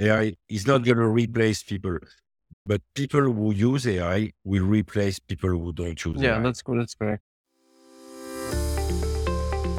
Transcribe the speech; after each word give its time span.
AI 0.00 0.34
is 0.48 0.66
not 0.66 0.84
going 0.84 0.98
to 0.98 1.08
replace 1.08 1.62
people, 1.62 1.98
but 2.66 2.82
people 2.94 3.22
who 3.22 3.52
use 3.52 3.86
AI 3.86 4.32
will 4.44 4.64
replace 4.64 5.18
people 5.18 5.50
who 5.50 5.72
don't 5.72 6.04
use 6.04 6.22
Yeah, 6.22 6.38
AI. 6.38 6.40
that's 6.40 6.62
good. 6.62 6.80
That's 6.80 6.94
correct. 6.94 7.22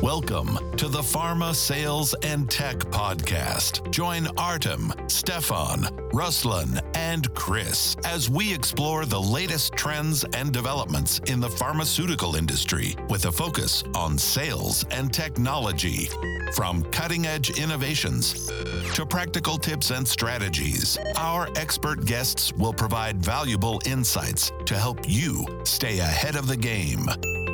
Welcome 0.02 0.58
to 0.78 0.88
the 0.88 1.02
Pharma 1.02 1.54
Sales 1.54 2.16
and 2.24 2.50
Tech 2.50 2.78
Podcast. 2.78 3.92
Join 3.92 4.28
Artem, 4.38 4.94
Stefan, 5.08 5.82
Ruslan, 6.14 6.82
and 6.96 7.34
Chris 7.34 7.98
as 8.05 8.30
we 8.30 8.54
explore 8.54 9.05
the 9.05 9.20
latest 9.20 9.73
trends 9.73 10.23
and 10.34 10.54
developments 10.54 11.20
in 11.27 11.41
the 11.41 11.50
pharmaceutical 11.50 12.38
industry 12.38 12.96
with 13.09 13.26
a 13.26 13.32
focus 13.32 13.84
on 13.94 14.18
sales 14.18 14.86
and 14.90 15.14
technology. 15.14 16.08
From 16.54 16.84
cutting 16.91 17.26
edge 17.26 17.59
innovations 17.59 18.48
to 18.94 19.05
practical 19.05 19.58
tips 19.58 19.91
and 19.91 20.08
strategies, 20.08 20.98
our 21.18 21.50
expert 21.58 22.05
guests 22.05 22.54
will 22.54 22.73
provide 22.73 23.18
valuable 23.18 23.81
insights 23.86 24.54
to 24.66 24.77
help 24.77 25.00
you 25.09 25.45
stay 25.66 26.00
ahead 26.00 26.38
of 26.38 26.48
the 26.48 26.58
game. 26.58 27.05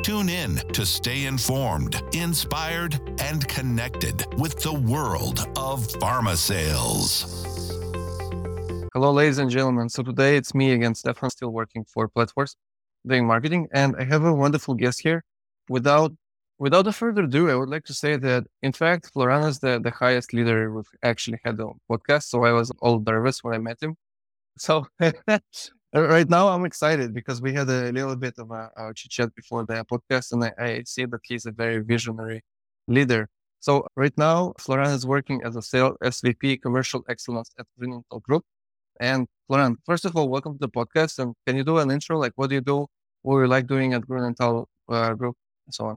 Tune 0.06 0.28
in 0.28 0.54
to 0.72 0.86
stay 0.86 1.24
informed, 1.24 2.00
inspired, 2.36 3.00
and 3.22 3.48
connected 3.48 4.26
with 4.36 4.60
the 4.60 4.70
world 4.70 5.38
of 5.56 5.86
pharma 6.02 6.36
sales. 6.36 7.08
Hello, 8.92 9.10
ladies 9.10 9.38
and 9.38 9.50
gentlemen. 9.50 9.88
So 9.88 10.02
today 10.02 10.36
it's 10.36 10.54
me 10.54 10.72
again, 10.72 10.94
Stefan, 10.94 11.30
still 11.30 11.48
working 11.48 11.86
for 11.86 12.08
Platforce, 12.08 12.54
doing 13.06 13.26
marketing, 13.26 13.68
and 13.72 13.96
I 13.98 14.04
have 14.04 14.22
a 14.22 14.34
wonderful 14.34 14.74
guest 14.74 15.00
here. 15.00 15.24
Without 15.70 16.12
without 16.58 16.86
a 16.86 16.92
further 16.92 17.22
ado, 17.22 17.48
I 17.48 17.54
would 17.54 17.70
like 17.70 17.84
to 17.84 17.94
say 17.94 18.16
that 18.18 18.44
in 18.60 18.72
fact, 18.72 19.10
Florent 19.14 19.46
is 19.46 19.58
the, 19.60 19.80
the 19.82 19.90
highest 19.90 20.34
leader 20.34 20.70
we've 20.70 20.84
actually 21.02 21.40
had 21.42 21.58
on 21.58 21.80
podcast. 21.90 22.24
So 22.24 22.44
I 22.44 22.52
was 22.52 22.70
all 22.80 23.00
nervous 23.00 23.42
when 23.42 23.54
I 23.54 23.58
met 23.58 23.82
him. 23.82 23.96
So 24.58 24.86
right 26.02 26.28
now 26.28 26.48
I'm 26.48 26.64
excited 26.64 27.14
because 27.14 27.40
we 27.40 27.52
had 27.52 27.68
a 27.68 27.90
little 27.92 28.16
bit 28.16 28.34
of 28.38 28.50
a, 28.50 28.70
a 28.76 28.94
chit 28.94 29.10
chat 29.10 29.34
before 29.34 29.64
the 29.64 29.84
podcast, 29.90 30.32
and 30.32 30.44
I, 30.44 30.52
I 30.58 30.82
see 30.84 31.04
that 31.06 31.20
he's 31.24 31.46
a 31.46 31.52
very 31.52 31.78
visionary 31.78 32.42
leader. 32.88 33.28
So 33.60 33.86
right 33.96 34.12
now, 34.16 34.54
Florent 34.58 34.92
is 34.92 35.06
working 35.06 35.42
as 35.44 35.56
a 35.56 35.62
sales 35.62 35.96
SVP 36.02 36.60
Commercial 36.60 37.02
Excellence 37.08 37.50
at 37.58 37.66
Grünenthal 37.80 38.22
Group. 38.22 38.44
And 39.00 39.26
Florent, 39.48 39.78
first 39.84 40.04
of 40.04 40.14
all, 40.16 40.28
welcome 40.28 40.54
to 40.54 40.58
the 40.58 40.68
podcast. 40.68 41.18
And 41.18 41.34
can 41.46 41.56
you 41.56 41.64
do 41.64 41.78
an 41.78 41.90
intro? 41.90 42.18
Like, 42.18 42.32
what 42.36 42.50
do 42.50 42.56
you 42.56 42.60
do? 42.60 42.86
What 43.22 43.38
you 43.38 43.46
like 43.46 43.66
doing 43.66 43.94
at 43.94 44.02
Grünenthal 44.02 44.66
uh, 44.88 45.14
Group, 45.14 45.36
and 45.66 45.74
so 45.74 45.86
on? 45.86 45.96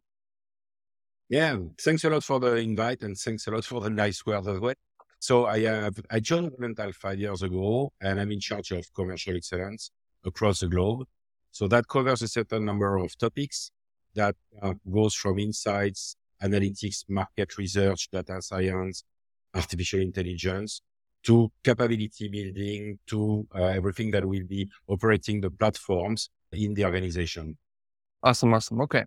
Yeah, 1.29 1.57
thanks 1.79 2.03
a 2.03 2.09
lot 2.09 2.23
for 2.23 2.39
the 2.39 2.55
invite 2.55 3.03
and 3.03 3.15
thanks 3.15 3.45
a 3.45 3.51
lot 3.51 3.65
for 3.65 3.81
the 3.81 3.89
nice 3.89 4.25
words 4.25 4.47
as 4.47 4.59
well. 4.59 4.73
So 5.19 5.45
I 5.45 5.59
have 5.59 5.99
I 6.09 6.19
joined 6.19 6.51
Grünenthal 6.53 6.95
five 6.95 7.19
years 7.19 7.43
ago 7.43 7.91
and 8.01 8.19
I'm 8.19 8.31
in 8.31 8.39
charge 8.39 8.71
of 8.71 8.91
commercial 8.93 9.35
excellence 9.35 9.91
across 10.25 10.61
the 10.61 10.67
globe. 10.67 11.05
So 11.51 11.67
that 11.67 11.87
covers 11.87 12.21
a 12.21 12.27
certain 12.27 12.65
number 12.65 12.97
of 12.97 13.17
topics 13.17 13.71
that 14.15 14.35
uh, 14.61 14.73
goes 14.89 15.13
from 15.13 15.39
insights, 15.39 16.15
analytics, 16.41 17.03
market 17.09 17.57
research, 17.57 18.09
data 18.11 18.41
science, 18.41 19.03
artificial 19.53 19.99
intelligence 19.99 20.81
to 21.23 21.51
capability 21.63 22.29
building 22.29 22.99
to 23.07 23.45
uh, 23.53 23.63
everything 23.63 24.11
that 24.11 24.25
will 24.25 24.45
be 24.47 24.69
operating 24.87 25.41
the 25.41 25.51
platforms 25.51 26.29
in 26.53 26.73
the 26.73 26.85
organization. 26.85 27.57
Awesome, 28.23 28.53
awesome. 28.53 28.81
Okay. 28.81 29.03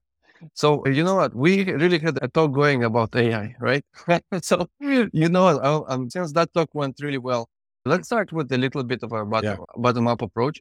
So 0.55 0.87
you 0.87 1.05
know 1.05 1.17
what? 1.17 1.35
We 1.35 1.65
really 1.73 1.99
had 1.99 2.19
a 2.23 2.29
talk 2.29 2.53
going 2.53 2.85
about 2.85 3.15
AI, 3.17 3.55
right? 3.61 3.85
so 4.43 4.69
you 4.81 5.29
know, 5.29 5.45
what, 5.45 5.65
uh, 5.65 5.83
um, 5.89 6.11
since 6.11 6.33
that 6.33 6.53
talk 6.55 6.71
went 6.75 6.99
really 7.01 7.19
well, 7.19 7.49
let's 7.85 8.09
start 8.09 8.33
with 8.33 8.51
a 8.53 8.59
little 8.59 8.85
bit 8.85 9.03
of 9.03 9.13
a 9.13 9.25
bottom, 9.25 9.59
Yeah. 9.59 9.65
bottom 9.77 10.09
up 10.09 10.23
approach. 10.23 10.61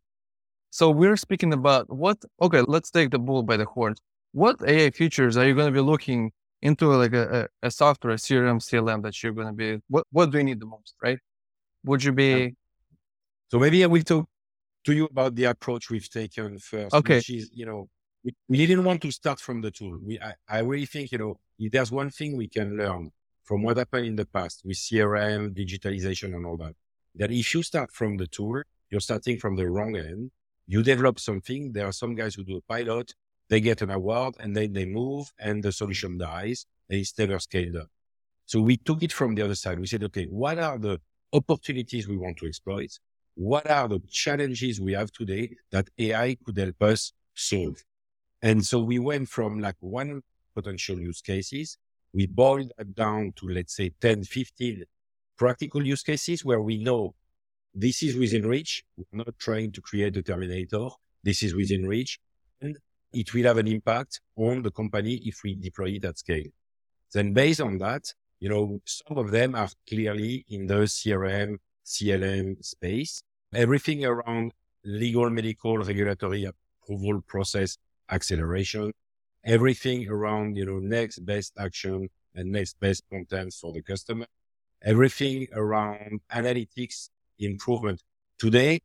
So 0.72 0.90
we're 0.92 1.18
speaking 1.18 1.54
about 1.54 1.90
what? 1.90 2.18
Okay, 2.42 2.62
let's 2.68 2.92
take 2.92 3.12
the 3.12 3.20
bull 3.20 3.44
by 3.44 3.58
the 3.58 3.66
horns. 3.66 4.00
What 4.34 4.58
AI 4.68 4.92
features 4.92 5.38
are 5.38 5.48
you 5.48 5.56
going 5.56 5.68
to 5.68 5.74
be 5.74 5.82
looking 5.86 6.32
into, 6.62 6.88
like 6.88 7.14
a, 7.14 7.50
a, 7.64 7.68
a 7.68 7.72
software, 7.72 8.14
a 8.14 8.18
CRM, 8.18 8.60
CLM 8.62 9.02
that 9.04 9.22
you're 9.24 9.34
going 9.34 9.48
to 9.48 9.54
be? 9.54 9.80
What 9.90 10.06
What 10.12 10.32
do 10.32 10.38
you 10.40 10.44
need 10.46 10.60
the 10.62 10.68
most, 10.68 10.96
right? 11.04 11.20
Would 11.86 12.04
you 12.04 12.14
be 12.14 12.56
So 13.50 13.60
maybe 13.60 13.84
I 13.84 13.88
will 13.88 14.04
talk 14.04 14.28
to 14.86 14.94
you 14.94 15.06
about 15.06 15.36
the 15.36 15.46
approach 15.46 15.90
we've 15.90 16.10
taken 16.10 16.58
first, 16.60 16.96
Okay. 16.96 17.18
which 17.18 17.30
is, 17.30 17.50
you 17.54 17.66
know, 17.66 17.88
we, 18.24 18.66
didn't 18.66 18.84
want 18.84 19.02
to 19.02 19.12
start 19.12 19.40
from 19.40 19.62
the 19.62 19.72
tool. 19.72 20.00
We, 20.04 20.20
I, 20.20 20.34
I 20.48 20.60
really 20.60 20.86
think, 20.86 21.12
you 21.12 21.18
know, 21.18 21.40
if 21.60 21.72
there's 21.72 21.92
one 21.92 22.10
thing 22.10 22.38
we 22.38 22.48
can 22.48 22.78
learn 22.78 23.12
from 23.44 23.64
what 23.64 23.78
happened 23.78 24.06
in 24.06 24.16
the 24.16 24.26
past 24.26 24.62
with 24.64 24.78
CRM, 24.78 25.56
digitalization 25.56 26.36
and 26.36 26.46
all 26.46 26.58
that, 26.58 26.76
that 27.16 27.32
if 27.32 27.54
you 27.54 27.64
start 27.64 27.92
from 27.92 28.18
the 28.18 28.28
tool, 28.28 28.62
you're 28.90 29.02
starting 29.02 29.38
from 29.38 29.56
the 29.56 29.70
wrong 29.70 29.96
end. 29.96 30.32
You 30.68 30.84
develop 30.84 31.20
something. 31.20 31.72
There 31.74 31.88
are 31.88 31.92
some 31.92 32.16
guys 32.16 32.36
who 32.36 32.44
do 32.44 32.58
a 32.58 32.62
pilot, 32.62 33.14
they 33.50 33.60
get 33.60 33.82
an 33.82 33.90
award 33.90 34.36
and 34.40 34.56
then 34.56 34.72
they 34.72 34.86
move 34.86 35.32
and 35.40 35.62
the 35.62 35.72
solution 35.72 36.18
dies 36.18 36.66
and 36.90 37.00
it's 37.00 37.18
never 37.18 37.40
scaled 37.40 37.76
up. 37.76 37.90
So 38.46 38.62
we 38.62 38.78
took 38.78 39.04
it 39.04 39.12
from 39.12 39.36
the 39.36 39.44
other 39.44 39.56
side. 39.56 39.80
We 39.80 39.88
said, 39.88 40.04
okay, 40.06 40.26
what 40.26 40.60
are 40.60 40.78
the 40.78 41.00
opportunities 41.34 42.08
we 42.08 42.18
want 42.18 42.38
to 42.38 42.48
exploit? 42.48 42.98
What 43.36 43.70
are 43.70 43.88
the 43.88 44.02
challenges 44.10 44.80
we 44.80 44.94
have 44.94 45.12
today 45.12 45.56
that 45.72 45.90
AI 45.98 46.38
could 46.46 46.58
help 46.58 46.82
us 46.84 47.14
solve? 47.34 47.84
And 48.42 48.66
so 48.66 48.80
we 48.80 49.00
went 49.00 49.30
from 49.30 49.60
like 49.60 49.76
one 49.80 50.22
potential 50.56 51.00
use 51.00 51.22
cases. 51.22 51.78
We 52.14 52.28
boiled 52.28 52.72
that 52.78 52.96
down 52.96 53.34
to, 53.38 53.48
let's 53.48 53.76
say 53.76 53.92
10, 54.02 54.24
15 54.24 54.84
practical 55.38 55.86
use 55.86 56.04
cases 56.04 56.44
where 56.44 56.62
we 56.62 56.78
know 56.78 57.16
this 57.74 58.04
is 58.04 58.16
within 58.16 58.46
reach. 58.46 58.84
We're 58.98 59.24
not 59.24 59.40
trying 59.40 59.72
to 59.74 59.82
create 59.82 60.18
a 60.18 60.22
terminator. 60.22 60.90
This 61.24 61.44
is 61.44 61.56
within 61.56 61.88
reach 61.88 62.20
and 62.62 62.78
it 63.14 63.34
will 63.34 63.44
have 63.44 63.58
an 63.58 63.68
impact 63.68 64.22
on 64.36 64.62
the 64.62 64.72
company 64.72 65.16
if 65.26 65.42
we 65.44 65.56
deploy 65.56 65.90
it 65.90 66.06
at 66.06 66.18
scale. 66.18 66.50
Then 67.14 67.34
based 67.34 67.62
on 67.62 67.78
that, 67.80 68.14
you 68.40 68.50
know, 68.50 68.82
some 68.86 69.18
of 69.18 69.32
them 69.32 69.56
are 69.56 69.70
clearly 69.88 70.46
in 70.50 70.66
the 70.66 70.82
CRM, 70.86 71.58
CLM 71.86 72.64
space, 72.64 73.22
everything 73.54 74.06
around 74.06 74.54
legal, 74.84 75.30
medical, 75.30 75.78
regulatory 75.78 76.46
approval 76.46 77.22
process 77.22 77.78
acceleration, 78.12 78.92
everything 79.46 80.08
around, 80.10 80.58
you 80.58 80.66
know, 80.66 80.80
next 80.80 81.20
best 81.26 81.54
action 81.58 82.10
and 82.36 82.52
next 82.52 82.80
best 82.80 83.04
content 83.10 83.54
for 83.54 83.74
the 83.74 83.82
customer, 83.82 84.26
everything 84.84 85.48
around 85.54 86.22
analytics 86.32 87.10
improvement. 87.40 88.02
Today, 88.38 88.82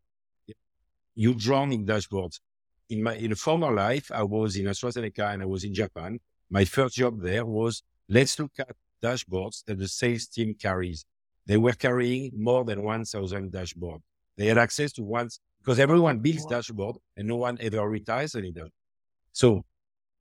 you 1.15 1.35
drown 1.35 1.73
in 1.73 1.87
dashboards. 1.87 2.41
In 2.89 3.03
my, 3.03 3.15
in 3.15 3.33
a 3.33 3.37
former 3.37 3.73
life, 3.73 4.11
I 4.15 4.23
was 4.23 4.57
in 4.57 4.67
AstraZeneca 4.67 5.33
and 5.33 5.43
I 5.43 5.47
was 5.47 5.65
in 5.65 5.75
Japan. 5.75 6.21
My 6.51 6.65
first 6.65 6.95
job 6.95 7.21
there 7.21 7.45
was 7.45 7.83
let's 8.09 8.39
look 8.39 8.53
at 8.59 8.77
dashboards 9.03 9.65
that 9.65 9.79
the 9.79 9.89
sales 9.89 10.27
team 10.27 10.55
carries. 10.55 11.05
They 11.47 11.57
were 11.57 11.73
carrying 11.73 12.33
more 12.37 12.65
than 12.65 12.83
1000 12.83 13.53
dashboards. 13.53 14.03
They 14.37 14.47
had 14.47 14.59
access 14.59 14.93
to 14.93 15.03
once 15.03 15.41
because 15.61 15.79
everyone 15.79 16.19
builds 16.21 16.47
dashboard 16.47 16.97
and 17.17 17.27
no 17.27 17.37
one 17.37 17.57
ever 17.61 17.89
retires 17.89 18.35
any 18.35 18.49
of 18.51 18.71
So 19.37 19.67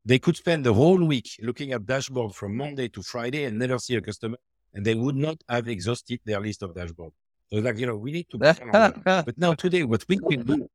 they 0.03 0.19
could 0.19 0.35
spend 0.35 0.65
the 0.65 0.73
whole 0.73 1.01
week 1.01 1.29
looking 1.41 1.71
at 1.71 1.85
dashboard 1.85 2.35
from 2.35 2.57
Monday 2.57 2.89
to 2.89 3.01
Friday 3.01 3.45
and 3.45 3.57
never 3.57 3.79
see 3.79 3.95
a 3.95 4.01
customer 4.01 4.37
and 4.73 4.85
they 4.85 4.93
would 4.93 5.15
not 5.15 5.37
have 5.47 5.69
exhausted 5.69 6.19
their 6.25 6.41
list 6.41 6.63
of 6.63 6.75
dashboard. 6.75 7.13
So 7.49 7.59
like, 7.59 7.77
you 7.77 7.85
know, 7.85 7.95
we 7.95 8.11
need 8.11 8.27
to 8.31 8.37
plan 8.37 8.57
on 8.73 9.01
that. 9.05 9.25
But 9.25 9.37
now 9.37 9.53
today, 9.53 9.83
what 9.83 10.03
we 10.09 10.17
can 10.17 10.43
do, 10.43 10.67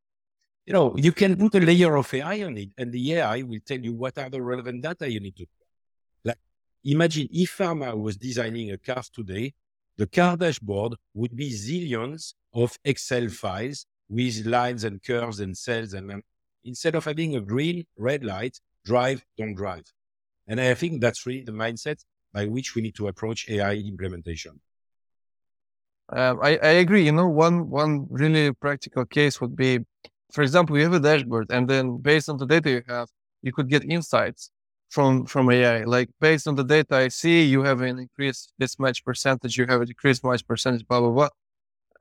you 0.65 0.73
know, 0.73 0.97
you 0.97 1.13
can 1.13 1.37
put 1.37 1.55
a 1.57 1.61
layer 1.61 1.95
of 1.97 2.15
AI 2.15 2.45
on 2.45 2.57
it 2.57 2.71
and 2.79 2.91
the 2.91 3.13
AI 3.13 3.43
will 3.43 3.61
tell 3.67 3.79
you 3.79 3.93
what 3.93 4.17
are 4.17 4.31
the 4.31 4.41
relevant 4.41 4.83
data 4.83 5.11
you 5.11 5.21
need 5.21 5.37
to. 5.37 5.47
Like 6.25 6.39
imagine 6.83 7.29
if 7.31 7.59
pharma 7.59 7.95
was 7.95 8.17
designing 8.17 8.71
a 8.71 8.79
car 8.79 9.03
today, 9.13 9.53
the 9.99 10.07
car 10.07 10.39
dashboard 10.39 10.95
would 11.13 11.37
be 11.37 11.51
zillions 11.51 12.33
of 12.55 12.79
Excel 12.87 13.29
files 13.29 13.85
with 14.09 14.47
lines 14.47 14.85
and 14.85 15.03
curves 15.03 15.41
and 15.41 15.55
cells. 15.55 15.93
And 15.93 16.23
instead 16.65 16.95
of 16.95 17.05
having 17.05 17.37
a 17.37 17.41
green, 17.41 17.87
red 17.97 18.25
light, 18.25 18.61
drive, 18.85 19.25
don't 19.37 19.55
drive. 19.55 19.85
And 20.47 20.61
I 20.61 20.75
think 20.75 21.01
that's 21.01 21.27
really 21.27 21.43
the 21.43 21.53
mindset 21.53 22.05
by 22.33 22.47
which 22.47 22.75
we 22.75 22.83
need 22.83 22.95
to 22.97 23.09
approach 23.09 23.49
AI 23.49 23.75
implementation. 23.75 24.61
Um, 26.13 26.41
I, 26.43 26.59
I 26.63 26.73
agree. 26.85 27.05
You 27.05 27.13
know, 27.13 27.29
one 27.29 27.71
one 27.71 28.07
really 28.11 28.53
practical 28.53 29.05
case 29.05 29.41
would 29.41 29.55
be, 29.55 29.81
for 30.33 30.43
example, 30.43 30.77
you 30.77 30.83
have 30.85 30.93
a 30.93 31.01
dashboard, 31.01 31.51
and 31.51 31.69
then 31.69 31.99
based 31.99 32.29
on 32.29 32.37
the 32.37 32.47
data 32.47 32.71
you 32.71 32.83
have, 32.89 33.09
you 33.43 33.53
could 33.53 33.69
get 33.69 33.85
insights 33.85 34.51
from 34.89 35.25
from 35.27 35.51
AI. 35.51 35.85
Like 35.85 36.11
based 36.21 36.49
on 36.49 36.57
the 36.57 36.65
data 36.65 36.97
I 36.97 37.09
see, 37.09 37.45
you 37.45 37.63
have 37.63 37.81
an 37.81 37.99
increase 38.01 38.53
this 38.59 38.79
much 38.79 39.05
percentage, 39.05 39.57
you 39.57 39.67
have 39.67 39.83
a 39.83 39.87
decreased 39.87 40.25
much 40.25 40.45
percentage, 40.47 40.87
blah 40.87 41.01
blah 41.01 41.11
blah. 41.11 41.29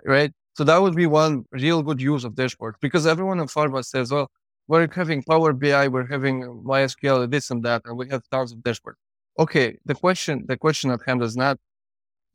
Right. 0.03 0.31
So 0.55 0.63
that 0.63 0.81
would 0.81 0.95
be 0.95 1.05
one 1.05 1.45
real 1.51 1.83
good 1.83 2.01
use 2.01 2.23
of 2.23 2.35
dashboard 2.35 2.75
because 2.81 3.05
everyone 3.07 3.39
in 3.39 3.45
pharma 3.47 3.85
says, 3.85 4.11
well, 4.11 4.29
we're 4.69 4.87
having 5.01 5.23
Power 5.23 5.51
BI, 5.51 5.87
we're 5.87 6.07
having 6.07 6.43
MySQL, 6.71 7.29
this 7.29 7.49
and 7.49 7.63
that, 7.63 7.81
and 7.85 7.97
we 7.97 8.07
have 8.09 8.21
tons 8.29 8.51
of 8.53 8.63
dashboard. 8.63 8.95
Okay, 9.37 9.77
the 9.85 9.95
question 9.95 10.45
the 10.47 10.57
question 10.57 10.91
at 10.91 11.01
hand 11.07 11.21
is 11.23 11.35
not 11.35 11.57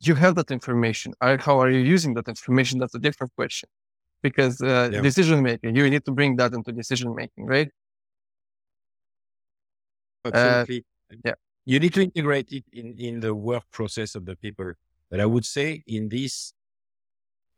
you 0.01 0.15
have 0.17 0.35
that 0.35 0.51
information. 0.51 1.15
How 1.21 1.61
are 1.63 1.71
you 1.71 1.79
using 1.79 2.13
that 2.15 2.29
information? 2.29 2.81
That's 2.81 2.95
a 2.95 2.99
different 2.99 3.33
question. 3.37 3.69
Because 4.23 4.61
uh, 4.61 4.91
yeah. 4.93 5.01
decision 5.01 5.43
making, 5.43 5.77
you 5.77 5.89
need 5.89 6.05
to 6.07 6.13
bring 6.13 6.37
that 6.37 6.53
into 6.55 6.73
decision 6.73 7.15
making, 7.15 7.45
right? 7.47 7.71
Absolutely. 10.25 10.85
Uh, 11.13 11.17
yeah. 11.25 11.35
You 11.67 11.79
need 11.79 11.95
to 11.95 12.03
integrate 12.03 12.51
it 12.51 12.65
in, 12.73 12.97
in 12.99 13.21
the 13.21 13.35
work 13.35 13.65
process 13.71 14.15
of 14.15 14.25
the 14.25 14.35
people. 14.37 14.73
But 15.11 15.21
I 15.21 15.27
would 15.27 15.45
say 15.45 15.83
in 15.87 16.09
this, 16.09 16.55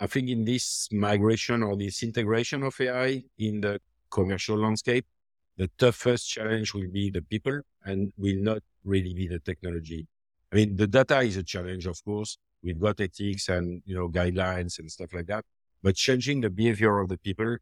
I 0.01 0.07
think 0.07 0.29
in 0.29 0.45
this 0.45 0.89
migration 0.93 1.63
or 1.63 1.77
this 1.77 2.03
integration 2.03 2.63
of 2.65 2.75
AI 2.81 3.23
in 3.39 3.61
the 3.61 3.81
commercial 4.11 4.59
landscape, 4.59 5.07
the 5.57 5.71
toughest 5.79 6.29
challenge 6.29 6.75
will 6.75 6.91
be 6.93 7.11
the 7.11 7.23
people 7.23 7.61
and 7.85 8.13
will 8.17 8.41
not 8.43 8.63
really 8.85 9.15
be 9.15 9.27
the 9.27 9.39
technology. 9.39 10.07
I 10.53 10.57
mean, 10.57 10.77
the 10.77 10.87
data 10.87 11.21
is 11.21 11.37
a 11.37 11.43
challenge, 11.43 11.87
of 11.87 12.03
course. 12.05 12.39
We've 12.63 12.81
got 12.81 13.01
ethics 13.01 13.49
and, 13.49 13.83
you 13.85 13.95
know, 13.95 14.09
guidelines 14.09 14.79
and 14.79 14.91
stuff 14.91 15.13
like 15.15 15.27
that. 15.27 15.45
But 15.83 15.97
changing 15.97 16.41
the 16.41 16.51
behavior 16.51 16.99
of 16.99 17.09
the 17.09 17.19
people, 17.19 17.57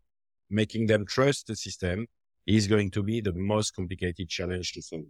making 0.51 0.87
them 0.87 1.07
trust 1.07 1.47
the 1.47 1.57
system 1.57 2.07
is 2.47 2.67
going 2.67 2.91
to 2.91 3.03
be 3.03 3.21
the 3.21 3.33
most 3.33 3.75
complicated 3.75 4.29
challenge 4.29 4.73
to 4.73 4.83
solve. 4.83 5.05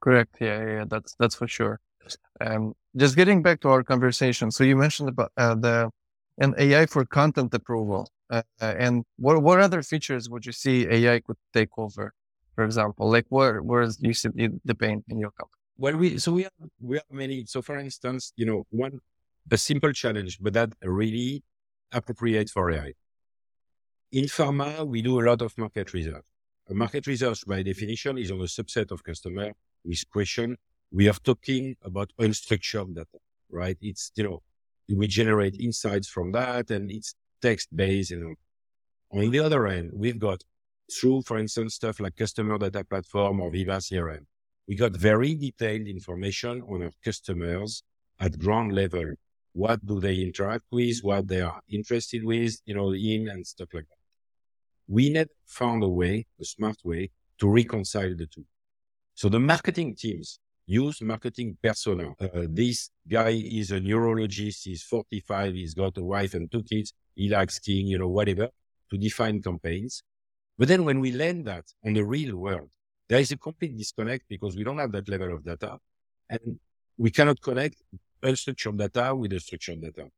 Correct. 0.00 0.36
Yeah, 0.40 0.66
yeah, 0.66 0.84
that's 0.88 1.14
that's 1.18 1.36
for 1.36 1.46
sure. 1.46 1.78
Um, 2.40 2.74
just 2.96 3.14
getting 3.14 3.42
back 3.42 3.60
to 3.60 3.68
our 3.68 3.84
conversation. 3.84 4.50
So 4.50 4.64
you 4.64 4.76
mentioned 4.76 5.08
about 5.08 5.30
uh, 5.36 5.54
the 5.54 5.90
an 6.38 6.54
AI 6.58 6.86
for 6.86 7.04
content 7.04 7.54
approval, 7.54 8.10
uh, 8.32 8.42
and 8.60 9.04
what 9.16 9.42
what 9.42 9.60
other 9.60 9.82
features 9.82 10.28
would 10.30 10.44
you 10.46 10.52
see 10.52 10.86
AI 10.88 11.20
could 11.20 11.36
take 11.52 11.70
over? 11.76 12.12
For 12.54 12.64
example, 12.64 13.10
like 13.10 13.26
where 13.28 13.62
where 13.62 13.82
is 13.82 13.98
you 14.00 14.14
see 14.14 14.30
the 14.64 14.74
pain 14.74 15.04
in 15.08 15.18
your 15.18 15.32
company? 15.32 15.60
Well, 15.76 15.96
we 15.96 16.18
so 16.18 16.32
we 16.32 16.42
have 16.44 16.52
we 16.80 16.96
have 16.96 17.10
many. 17.10 17.44
So 17.46 17.62
for 17.62 17.76
instance, 17.78 18.32
you 18.36 18.46
know, 18.46 18.64
one 18.70 19.00
a 19.50 19.58
simple 19.58 19.92
challenge, 19.92 20.38
but 20.40 20.52
that 20.54 20.70
really 20.82 21.42
appropriate 21.90 22.48
for 22.50 22.70
AI. 22.70 22.92
In 24.12 24.24
pharma, 24.24 24.86
we 24.86 25.02
do 25.02 25.20
a 25.20 25.24
lot 25.24 25.42
of 25.42 25.56
market 25.58 25.92
research. 25.92 26.24
A 26.68 26.74
market 26.74 27.06
research, 27.06 27.46
by 27.46 27.62
definition, 27.62 28.18
is 28.18 28.30
on 28.30 28.40
a 28.40 28.44
subset 28.44 28.90
of 28.92 29.02
customer 29.02 29.52
with 29.84 30.08
question. 30.10 30.56
We 30.90 31.08
are 31.08 31.20
talking 31.24 31.76
about 31.82 32.12
unstructured 32.20 32.94
data, 32.94 33.18
right? 33.50 33.76
It's, 33.80 34.12
you 34.14 34.24
know, 34.24 34.42
we 34.88 35.06
generate 35.06 35.58
insights 35.58 36.08
from 36.08 36.32
that 36.32 36.70
and 36.70 36.90
it's 36.90 37.14
text 37.42 37.68
based. 37.74 38.12
Know. 38.12 38.34
On 39.12 39.30
the 39.30 39.40
other 39.40 39.66
end, 39.66 39.90
we've 39.92 40.18
got 40.18 40.42
through, 40.92 41.22
for 41.22 41.38
instance, 41.38 41.74
stuff 41.74 42.00
like 42.00 42.16
customer 42.16 42.58
data 42.58 42.84
platform 42.84 43.40
or 43.40 43.50
Veeva 43.50 43.78
CRM. 43.80 44.24
We 44.68 44.76
got 44.76 44.92
very 44.92 45.34
detailed 45.34 45.86
information 45.86 46.62
on 46.62 46.82
our 46.84 46.92
customers 47.04 47.82
at 48.20 48.38
ground 48.38 48.72
level. 48.72 49.14
What 49.52 49.84
do 49.84 50.00
they 50.00 50.16
interact 50.16 50.64
with? 50.70 51.00
What 51.02 51.28
they 51.28 51.40
are 51.40 51.60
interested 51.68 52.24
with, 52.24 52.56
you 52.64 52.74
know, 52.74 52.92
in 52.94 53.28
and 53.28 53.46
stuff 53.46 53.68
like 53.74 53.88
that 53.88 54.02
we 54.88 55.10
never 55.10 55.30
found 55.46 55.82
a 55.82 55.88
way, 55.88 56.26
a 56.40 56.44
smart 56.44 56.76
way 56.84 57.10
to 57.38 57.48
reconcile 57.48 58.14
the 58.14 58.26
two. 58.26 58.44
So 59.14 59.28
the 59.28 59.40
marketing 59.40 59.94
teams 59.96 60.38
use 60.66 61.00
marketing 61.00 61.56
persona. 61.62 62.12
Uh, 62.20 62.46
this 62.48 62.90
guy 63.08 63.30
is 63.30 63.70
a 63.70 63.80
neurologist. 63.80 64.64
He's 64.64 64.82
45. 64.82 65.54
He's 65.54 65.74
got 65.74 65.96
a 65.98 66.04
wife 66.04 66.34
and 66.34 66.50
two 66.50 66.62
kids. 66.62 66.92
He 67.14 67.28
likes 67.28 67.56
skiing, 67.56 67.86
you 67.86 67.98
know, 67.98 68.08
whatever 68.08 68.48
to 68.90 68.98
define 68.98 69.42
campaigns. 69.42 70.02
But 70.58 70.68
then 70.68 70.84
when 70.84 71.00
we 71.00 71.12
land 71.12 71.46
that 71.46 71.64
on 71.84 71.94
the 71.94 72.04
real 72.04 72.36
world, 72.36 72.70
there 73.08 73.18
is 73.18 73.32
a 73.32 73.36
complete 73.36 73.76
disconnect 73.76 74.24
because 74.28 74.56
we 74.56 74.64
don't 74.64 74.78
have 74.78 74.92
that 74.92 75.08
level 75.08 75.34
of 75.34 75.44
data 75.44 75.78
and 76.30 76.58
we 76.96 77.10
cannot 77.10 77.40
connect 77.40 77.76
unstructured 78.22 78.78
data 78.78 79.14
with 79.14 79.32
the 79.32 79.40
structured 79.40 79.80
data. 79.80 80.08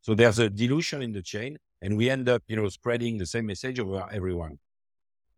So 0.00 0.14
there's 0.14 0.38
a 0.38 0.50
dilution 0.50 1.02
in 1.02 1.12
the 1.12 1.22
chain 1.22 1.56
and 1.80 1.96
we 1.96 2.10
end 2.10 2.28
up, 2.28 2.42
you 2.46 2.56
know, 2.56 2.68
spreading 2.68 3.18
the 3.18 3.26
same 3.26 3.46
message 3.46 3.78
over 3.80 4.06
everyone. 4.12 4.58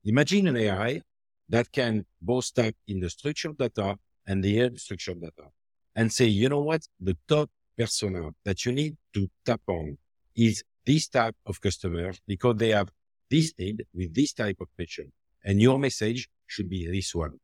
Imagine 0.05 0.49
an 0.49 0.57
AI 0.57 1.03
that 1.49 1.71
can 1.71 2.05
both 2.21 2.53
tap 2.55 2.75
in 2.89 3.01
the 3.01 3.11
structured 3.11 3.59
data 3.59 3.97
and 4.27 4.43
the 4.43 4.59
unstructured 4.59 5.21
data 5.21 5.49
and 5.95 6.13
say, 6.13 6.27
you 6.27 6.49
know 6.49 6.63
what? 6.63 6.83
The 7.01 7.17
top 7.29 7.51
persona 7.77 8.31
that 8.45 8.65
you 8.65 8.73
need 8.73 8.97
to 9.15 9.29
tap 9.45 9.61
on 9.69 9.99
is 10.35 10.65
this 10.87 11.09
type 11.09 11.37
of 11.45 11.61
customer 11.61 12.15
because 12.27 12.57
they 12.57 12.71
have 12.71 12.89
this 13.31 13.53
need 13.59 13.85
with 13.93 14.15
this 14.15 14.33
type 14.33 14.59
of 14.61 14.69
patient. 14.79 15.13
And 15.45 15.61
your 15.61 15.79
message 15.79 16.29
should 16.47 16.69
be 16.69 16.87
this 16.87 17.15
one. 17.15 17.39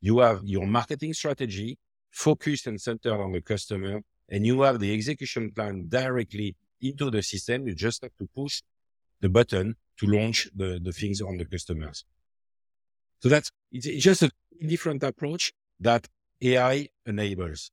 You 0.00 0.18
have 0.18 0.40
your 0.44 0.66
marketing 0.66 1.14
strategy 1.14 1.78
focused 2.10 2.66
and 2.66 2.80
centered 2.80 3.18
on 3.20 3.32
the 3.32 3.40
customer 3.40 4.00
and 4.28 4.46
you 4.46 4.62
have 4.62 4.78
the 4.78 4.92
execution 4.94 5.50
plan 5.50 5.86
directly 5.88 6.54
into 6.80 7.10
the 7.10 7.22
system. 7.22 7.66
You 7.66 7.74
just 7.74 8.02
have 8.02 8.16
to 8.18 8.28
push 8.34 8.62
the 9.20 9.28
button 9.28 9.76
to 9.98 10.06
launch 10.06 10.48
the, 10.54 10.78
the 10.82 10.92
things 10.92 11.20
on 11.20 11.38
the 11.38 11.44
customers. 11.44 12.04
So 13.20 13.28
that's 13.28 13.50
it's, 13.72 13.86
just 14.04 14.22
a 14.22 14.30
different 14.60 15.02
approach 15.02 15.52
that 15.80 16.08
AI 16.42 16.88
enables. 17.06 17.70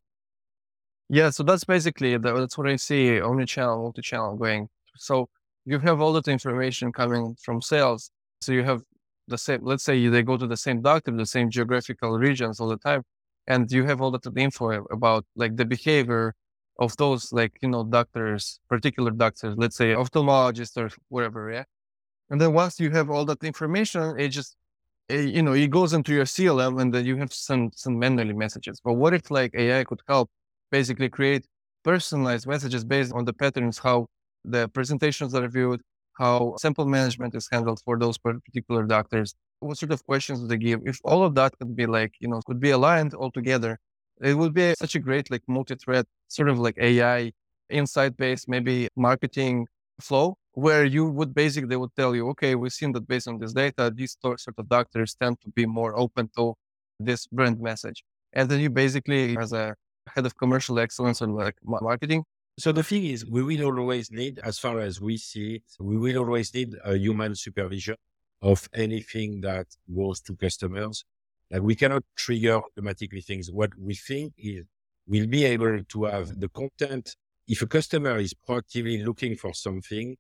Yeah, 1.13 1.29
so 1.29 1.43
that's 1.43 1.65
basically 1.65 2.17
that's 2.17 2.57
what 2.57 2.69
I 2.69 2.77
see 2.77 3.19
omni-channel, 3.19 3.83
multi-channel 3.83 4.37
going. 4.37 4.69
So 4.95 5.27
you 5.65 5.77
have 5.79 5.99
all 5.99 6.13
that 6.13 6.29
information 6.29 6.93
coming 6.93 7.35
from 7.43 7.61
sales. 7.61 8.11
So 8.41 8.53
you 8.53 8.63
have 8.63 8.81
the 9.27 9.37
same. 9.37 9.59
Let's 9.61 9.83
say 9.83 10.07
they 10.07 10.23
go 10.23 10.37
to 10.37 10.47
the 10.47 10.55
same 10.55 10.81
doctor, 10.81 11.11
the 11.11 11.25
same 11.25 11.49
geographical 11.49 12.11
regions 12.17 12.61
all 12.61 12.69
the 12.69 12.77
time, 12.77 13.03
and 13.47 13.69
you 13.69 13.83
have 13.85 13.99
all 14.01 14.11
that 14.11 14.25
info 14.37 14.85
about 14.89 15.25
like 15.35 15.57
the 15.57 15.65
behavior 15.65 16.33
of 16.79 16.95
those 16.95 17.33
like 17.33 17.57
you 17.61 17.67
know 17.69 17.83
doctors 17.83 18.59
particular 18.69 19.11
doctors 19.11 19.53
let's 19.57 19.75
say 19.75 19.93
ophthalmologist 19.93 20.77
or 20.77 20.89
whatever 21.09 21.51
yeah 21.51 21.63
and 22.29 22.41
then 22.41 22.53
once 22.53 22.79
you 22.79 22.89
have 22.91 23.09
all 23.09 23.25
that 23.25 23.43
information 23.43 24.19
it 24.19 24.29
just 24.29 24.55
it, 25.09 25.29
you 25.35 25.43
know 25.43 25.53
it 25.53 25.69
goes 25.69 25.93
into 25.93 26.13
your 26.13 26.25
clm 26.25 26.81
and 26.81 26.93
then 26.93 27.05
you 27.05 27.17
have 27.17 27.33
some 27.33 27.71
some 27.75 27.99
manually 27.99 28.33
messages 28.33 28.81
but 28.83 28.93
what 28.93 29.13
if 29.13 29.29
like 29.31 29.53
ai 29.55 29.83
could 29.83 30.01
help 30.07 30.29
basically 30.71 31.09
create 31.09 31.45
personalized 31.83 32.47
messages 32.47 32.83
based 32.83 33.11
on 33.13 33.25
the 33.25 33.33
patterns 33.33 33.77
how 33.77 34.07
the 34.45 34.67
presentations 34.69 35.33
are 35.33 35.47
viewed 35.47 35.81
how 36.17 36.55
sample 36.57 36.85
management 36.85 37.33
is 37.35 37.47
handled 37.51 37.79
for 37.85 37.97
those 37.97 38.17
particular 38.17 38.83
doctors 38.83 39.35
what 39.59 39.77
sort 39.77 39.91
of 39.91 40.05
questions 40.05 40.39
do 40.41 40.47
they 40.47 40.57
give 40.57 40.79
if 40.85 40.99
all 41.03 41.23
of 41.23 41.35
that 41.35 41.51
could 41.57 41.75
be 41.75 41.85
like 41.85 42.13
you 42.19 42.27
know 42.27 42.41
could 42.45 42.59
be 42.59 42.71
aligned 42.71 43.13
all 43.13 43.31
together 43.31 43.77
it 44.21 44.35
would 44.35 44.53
be 44.53 44.73
such 44.77 44.95
a 44.95 44.99
great 44.99 45.29
like 45.31 45.41
multi-thread 45.47 46.05
sort 46.27 46.49
of 46.49 46.59
like 46.59 46.77
AI 46.79 47.31
insight 47.69 48.15
based 48.17 48.47
maybe 48.47 48.87
marketing 48.95 49.67
flow 49.99 50.35
where 50.53 50.85
you 50.85 51.05
would 51.05 51.33
basically 51.33 51.67
they 51.67 51.77
would 51.77 51.95
tell 51.95 52.15
you, 52.15 52.29
okay, 52.29 52.55
we've 52.55 52.73
seen 52.73 52.91
that 52.93 53.07
based 53.07 53.27
on 53.27 53.39
this 53.39 53.53
data, 53.53 53.91
these 53.93 54.17
sort 54.21 54.41
of 54.57 54.69
doctors 54.69 55.15
tend 55.15 55.39
to 55.41 55.49
be 55.49 55.65
more 55.65 55.97
open 55.97 56.29
to 56.35 56.53
this 56.99 57.25
brand 57.27 57.59
message. 57.59 58.03
And 58.33 58.49
then 58.49 58.59
you 58.59 58.69
basically, 58.69 59.37
as 59.37 59.53
a 59.53 59.75
head 60.07 60.25
of 60.25 60.37
commercial 60.37 60.79
excellence 60.79 61.21
and 61.21 61.37
marketing. 61.63 62.23
So 62.59 62.71
the 62.71 62.83
thing 62.83 63.05
is, 63.05 63.25
we 63.25 63.43
will 63.43 63.79
always 63.79 64.11
need, 64.11 64.39
as 64.39 64.59
far 64.59 64.79
as 64.79 64.99
we 64.99 65.17
see 65.17 65.55
it, 65.55 65.63
we 65.79 65.97
will 65.97 66.17
always 66.17 66.53
need 66.53 66.75
a 66.83 66.95
human 66.95 67.35
supervision 67.35 67.95
of 68.41 68.67
anything 68.73 69.41
that 69.41 69.67
goes 69.95 70.21
to 70.21 70.35
customers. 70.35 71.05
Like 71.49 71.61
we 71.61 71.75
cannot 71.75 72.03
trigger 72.15 72.55
automatically 72.57 73.21
things. 73.21 73.51
What 73.51 73.71
we 73.77 73.95
think 73.95 74.33
is 74.37 74.65
we'll 75.07 75.27
be 75.27 75.45
able 75.45 75.83
to 75.83 76.03
have 76.05 76.39
the 76.39 76.49
content. 76.49 77.15
If 77.47 77.61
a 77.61 77.67
customer 77.67 78.17
is 78.17 78.33
proactively 78.33 79.03
looking 79.05 79.35
for 79.35 79.53
something, 79.53 80.17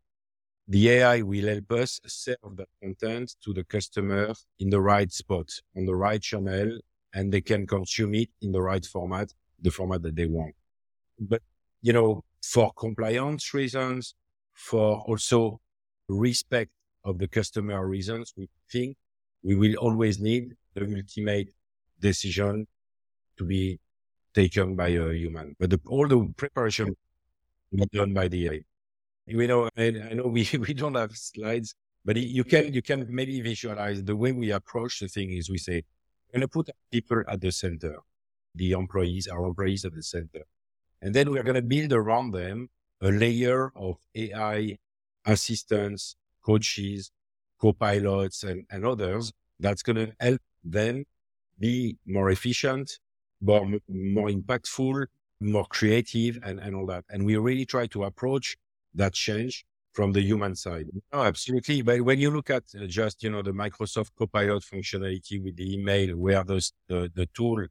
the 0.67 0.89
AI 0.89 1.21
will 1.21 1.47
help 1.47 1.71
us 1.71 1.99
serve 2.05 2.55
that 2.55 2.69
content 2.81 3.35
to 3.43 3.53
the 3.53 3.63
customer 3.63 4.33
in 4.59 4.69
the 4.69 4.79
right 4.79 5.11
spot, 5.11 5.49
on 5.75 5.85
the 5.85 5.95
right 5.95 6.21
channel, 6.21 6.79
and 7.13 7.31
they 7.31 7.41
can 7.41 7.67
consume 7.67 8.15
it 8.15 8.29
in 8.41 8.51
the 8.51 8.61
right 8.61 8.85
format, 8.85 9.33
the 9.61 9.71
format 9.71 10.01
that 10.03 10.15
they 10.15 10.25
want. 10.25 10.55
But, 11.19 11.41
you 11.81 11.93
know, 11.93 12.23
for 12.41 12.71
compliance 12.73 13.53
reasons, 13.53 14.15
for 14.53 14.97
also 15.07 15.59
respect 16.07 16.71
of 17.03 17.17
the 17.17 17.27
customer 17.27 17.85
reasons, 17.87 18.33
we 18.37 18.49
think 18.71 18.97
we 19.43 19.55
will 19.55 19.75
always 19.75 20.19
need 20.19 20.55
the 20.73 20.81
ultimate 20.81 21.49
decision 21.99 22.67
to 23.37 23.45
be 23.45 23.79
taken 24.33 24.75
by 24.75 24.89
a 24.89 25.13
human. 25.13 25.55
But 25.59 25.71
the, 25.71 25.79
all 25.87 26.07
the 26.07 26.31
preparation 26.37 26.95
is 27.71 27.85
done 27.87 28.13
by 28.13 28.27
the 28.27 28.47
AI. 28.47 28.61
We 29.27 29.47
know, 29.47 29.69
and 29.75 30.03
I 30.03 30.13
know 30.13 30.27
we, 30.27 30.47
we 30.59 30.73
don't 30.73 30.95
have 30.95 31.11
slides, 31.11 31.75
but 32.03 32.17
you 32.17 32.43
can, 32.43 32.73
you 32.73 32.81
can 32.81 33.05
maybe 33.09 33.41
visualize 33.41 34.03
the 34.03 34.15
way 34.15 34.31
we 34.31 34.51
approach 34.51 34.99
the 34.99 35.07
thing 35.07 35.31
is 35.31 35.49
we 35.49 35.57
say, 35.57 35.83
we're 36.27 36.39
going 36.39 36.41
to 36.41 36.47
put 36.47 36.69
people 36.91 37.23
at 37.27 37.41
the 37.41 37.51
center, 37.51 37.97
the 38.55 38.71
employees, 38.71 39.27
our 39.27 39.45
employees 39.45 39.85
at 39.85 39.93
the 39.93 40.03
center. 40.03 40.43
And 41.01 41.13
then 41.13 41.31
we're 41.31 41.43
going 41.43 41.55
to 41.55 41.61
build 41.61 41.93
around 41.93 42.31
them 42.31 42.69
a 43.01 43.09
layer 43.09 43.71
of 43.75 43.97
AI 44.15 44.77
assistants, 45.25 46.15
coaches, 46.45 47.11
co-pilots 47.59 48.43
and, 48.43 48.65
and 48.71 48.85
others 48.85 49.31
that's 49.59 49.83
going 49.83 49.95
to 49.95 50.11
help 50.19 50.41
them 50.63 51.05
be 51.59 51.97
more 52.05 52.31
efficient, 52.31 52.99
more, 53.39 53.67
more 53.87 54.29
impactful, 54.29 55.05
more 55.39 55.65
creative 55.65 56.39
and, 56.43 56.59
and 56.59 56.75
all 56.75 56.87
that. 56.87 57.05
And 57.09 57.25
we 57.25 57.37
really 57.37 57.65
try 57.65 57.87
to 57.87 58.03
approach 58.03 58.57
that 58.95 59.13
change 59.13 59.65
from 59.93 60.11
the 60.13 60.21
human 60.21 60.55
side. 60.55 60.87
Oh, 61.11 61.23
absolutely. 61.23 61.81
But 61.81 62.01
when 62.01 62.19
you 62.19 62.31
look 62.31 62.49
at 62.49 62.63
uh, 62.79 62.85
just, 62.87 63.23
you 63.23 63.29
know, 63.29 63.41
the 63.41 63.51
Microsoft 63.51 64.11
Copilot 64.17 64.63
functionality 64.63 65.43
with 65.43 65.57
the 65.57 65.73
email, 65.73 66.15
where 66.15 66.43
those, 66.43 66.73
the, 66.87 67.11
the 67.13 67.27
tool 67.33 67.65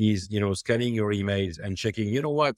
is, 0.00 0.30
you 0.30 0.40
know, 0.40 0.54
scanning 0.54 0.94
your 0.94 1.12
emails 1.12 1.58
and 1.58 1.76
checking, 1.76 2.08
you 2.08 2.22
know 2.22 2.30
what? 2.30 2.56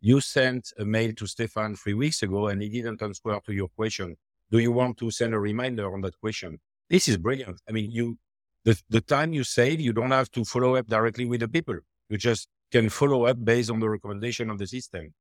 You 0.00 0.20
sent 0.20 0.72
a 0.78 0.84
mail 0.84 1.12
to 1.14 1.26
Stefan 1.26 1.76
three 1.76 1.94
weeks 1.94 2.22
ago 2.22 2.48
and 2.48 2.62
he 2.62 2.68
didn't 2.68 3.02
answer 3.02 3.40
to 3.46 3.52
your 3.52 3.68
question. 3.68 4.16
Do 4.50 4.58
you 4.58 4.72
want 4.72 4.98
to 4.98 5.10
send 5.10 5.34
a 5.34 5.38
reminder 5.38 5.92
on 5.92 6.00
that 6.02 6.18
question? 6.20 6.60
This 6.88 7.08
is 7.08 7.16
brilliant. 7.16 7.60
I 7.68 7.72
mean, 7.72 7.90
you, 7.90 8.18
the, 8.64 8.80
the 8.90 9.00
time 9.00 9.32
you 9.32 9.44
save, 9.44 9.80
you 9.80 9.92
don't 9.92 10.10
have 10.10 10.30
to 10.32 10.44
follow 10.44 10.76
up 10.76 10.86
directly 10.86 11.24
with 11.24 11.40
the 11.40 11.48
people. 11.48 11.78
You 12.10 12.18
just 12.18 12.48
can 12.70 12.90
follow 12.90 13.26
up 13.26 13.42
based 13.42 13.70
on 13.70 13.80
the 13.80 13.88
recommendation 13.88 14.50
of 14.50 14.58
the 14.58 14.66
system. 14.66 15.14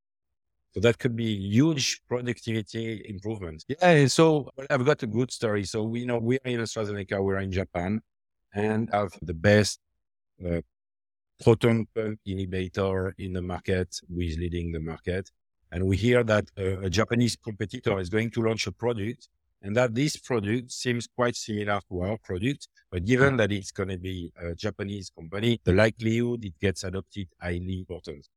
So 0.74 0.80
that 0.82 0.98
could 0.98 1.16
be 1.16 1.32
huge 1.36 2.02
productivity 2.08 3.06
improvement. 3.08 3.64
Yeah. 3.68 4.08
So 4.08 4.50
I've 4.70 4.86
got 4.86 5.04
a 5.04 5.08
good 5.08 5.32
story. 5.32 5.64
So 5.66 5.84
we 5.84 6.06
know 6.06 6.18
we're 6.18 6.40
in 6.46 6.60
AstraZeneca, 6.60 7.24
we're 7.24 7.40
in 7.40 7.52
Japan 7.52 8.02
and 8.54 8.90
have 8.92 9.12
the 9.22 9.34
best 9.34 9.80
uh, 10.46 10.62
proton 11.44 11.86
pump 11.94 12.20
inhibitor 12.28 13.12
in 13.18 13.34
the 13.34 13.42
market 13.42 14.00
who 14.08 14.22
is 14.22 14.38
leading 14.38 14.72
the 14.72 14.80
market. 14.80 15.30
And 15.72 15.88
we 15.88 15.98
hear 15.98 16.24
that 16.24 16.46
uh, 16.58 16.80
a 16.82 16.90
Japanese 16.90 17.36
competitor 17.36 18.00
is 18.00 18.10
going 18.10 18.32
to 18.32 18.44
launch 18.44 18.68
a 18.68 18.72
product 18.72 19.28
and 19.62 19.76
that 19.76 19.96
this 19.96 20.18
product 20.18 20.72
seems 20.72 21.08
quite 21.08 21.36
similar 21.36 21.80
to 21.90 22.02
our 22.02 22.18
product. 22.18 22.68
But 22.92 23.06
given 23.06 23.38
that 23.38 23.52
it's 23.52 23.72
going 23.72 23.90
to 23.90 23.98
be 23.98 24.32
a 24.42 24.54
Japanese 24.54 25.10
company, 25.10 25.60
the 25.64 25.74
likelihood 25.74 26.44
it 26.46 26.60
gets 26.60 26.84
adopted 26.84 27.28
highly 27.42 27.80
important. 27.80 28.28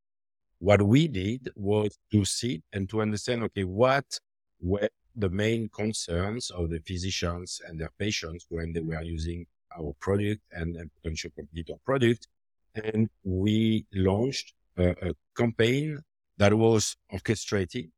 What 0.58 0.82
we 0.82 1.08
did 1.08 1.50
was 1.54 1.98
to 2.12 2.24
sit 2.24 2.62
and 2.72 2.88
to 2.90 3.02
understand, 3.02 3.42
okay, 3.44 3.64
what 3.64 4.18
were 4.60 4.88
the 5.14 5.30
main 5.30 5.68
concerns 5.68 6.50
of 6.50 6.70
the 6.70 6.80
physicians 6.80 7.60
and 7.66 7.80
their 7.80 7.92
patients 7.98 8.46
when 8.48 8.72
they 8.72 8.80
were 8.80 9.02
using 9.02 9.46
our 9.78 9.94
product 10.00 10.42
and 10.52 10.76
a 10.76 10.84
potential 11.00 11.30
competitor 11.34 11.74
product. 11.84 12.28
And 12.76 13.08
we 13.24 13.86
launched 13.94 14.54
a, 14.76 14.90
a 15.08 15.12
campaign 15.36 16.00
that 16.38 16.52
was 16.54 16.96
orchestrated, 17.10 17.90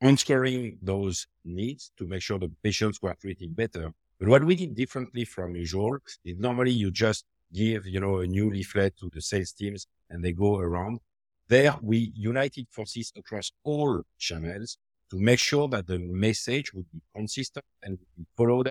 answering 0.00 0.78
those 0.82 1.26
needs 1.44 1.90
to 1.98 2.06
make 2.06 2.22
sure 2.22 2.38
the 2.38 2.50
patients 2.62 3.02
were 3.02 3.16
treated 3.20 3.54
better. 3.56 3.90
But 4.18 4.28
what 4.28 4.44
we 4.44 4.54
did 4.54 4.74
differently 4.74 5.24
from 5.24 5.56
usual 5.56 5.98
is 6.24 6.38
normally 6.38 6.70
you 6.70 6.90
just 6.90 7.24
give, 7.52 7.86
you 7.86 8.00
know, 8.00 8.18
a 8.18 8.26
new 8.26 8.50
leaflet 8.50 8.96
to 8.98 9.10
the 9.12 9.20
sales 9.20 9.52
teams 9.52 9.86
and 10.08 10.24
they 10.24 10.32
go 10.32 10.58
around. 10.58 11.00
There, 11.48 11.74
we 11.82 12.12
united 12.14 12.66
forces 12.70 13.12
across 13.16 13.52
all 13.64 14.02
channels 14.18 14.78
to 15.10 15.18
make 15.18 15.38
sure 15.38 15.68
that 15.68 15.86
the 15.86 15.98
message 15.98 16.72
would 16.74 16.90
be 16.92 17.00
consistent 17.14 17.64
and 17.82 17.98
followed 18.36 18.70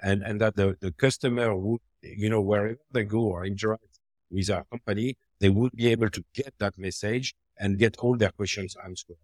and, 0.00 0.22
and 0.22 0.40
that 0.40 0.56
the, 0.56 0.76
the 0.80 0.92
customer 0.92 1.56
would, 1.56 1.80
you 2.02 2.28
know, 2.28 2.40
wherever 2.40 2.76
they 2.92 3.04
go 3.04 3.20
or 3.20 3.44
interact 3.44 3.91
with 4.32 4.50
our 4.50 4.64
company, 4.64 5.16
they 5.40 5.50
would 5.50 5.72
be 5.72 5.88
able 5.88 6.08
to 6.10 6.24
get 6.34 6.54
that 6.58 6.78
message 6.78 7.34
and 7.58 7.78
get 7.78 7.96
all 7.98 8.16
their 8.16 8.30
questions 8.30 8.76
answered. 8.84 9.16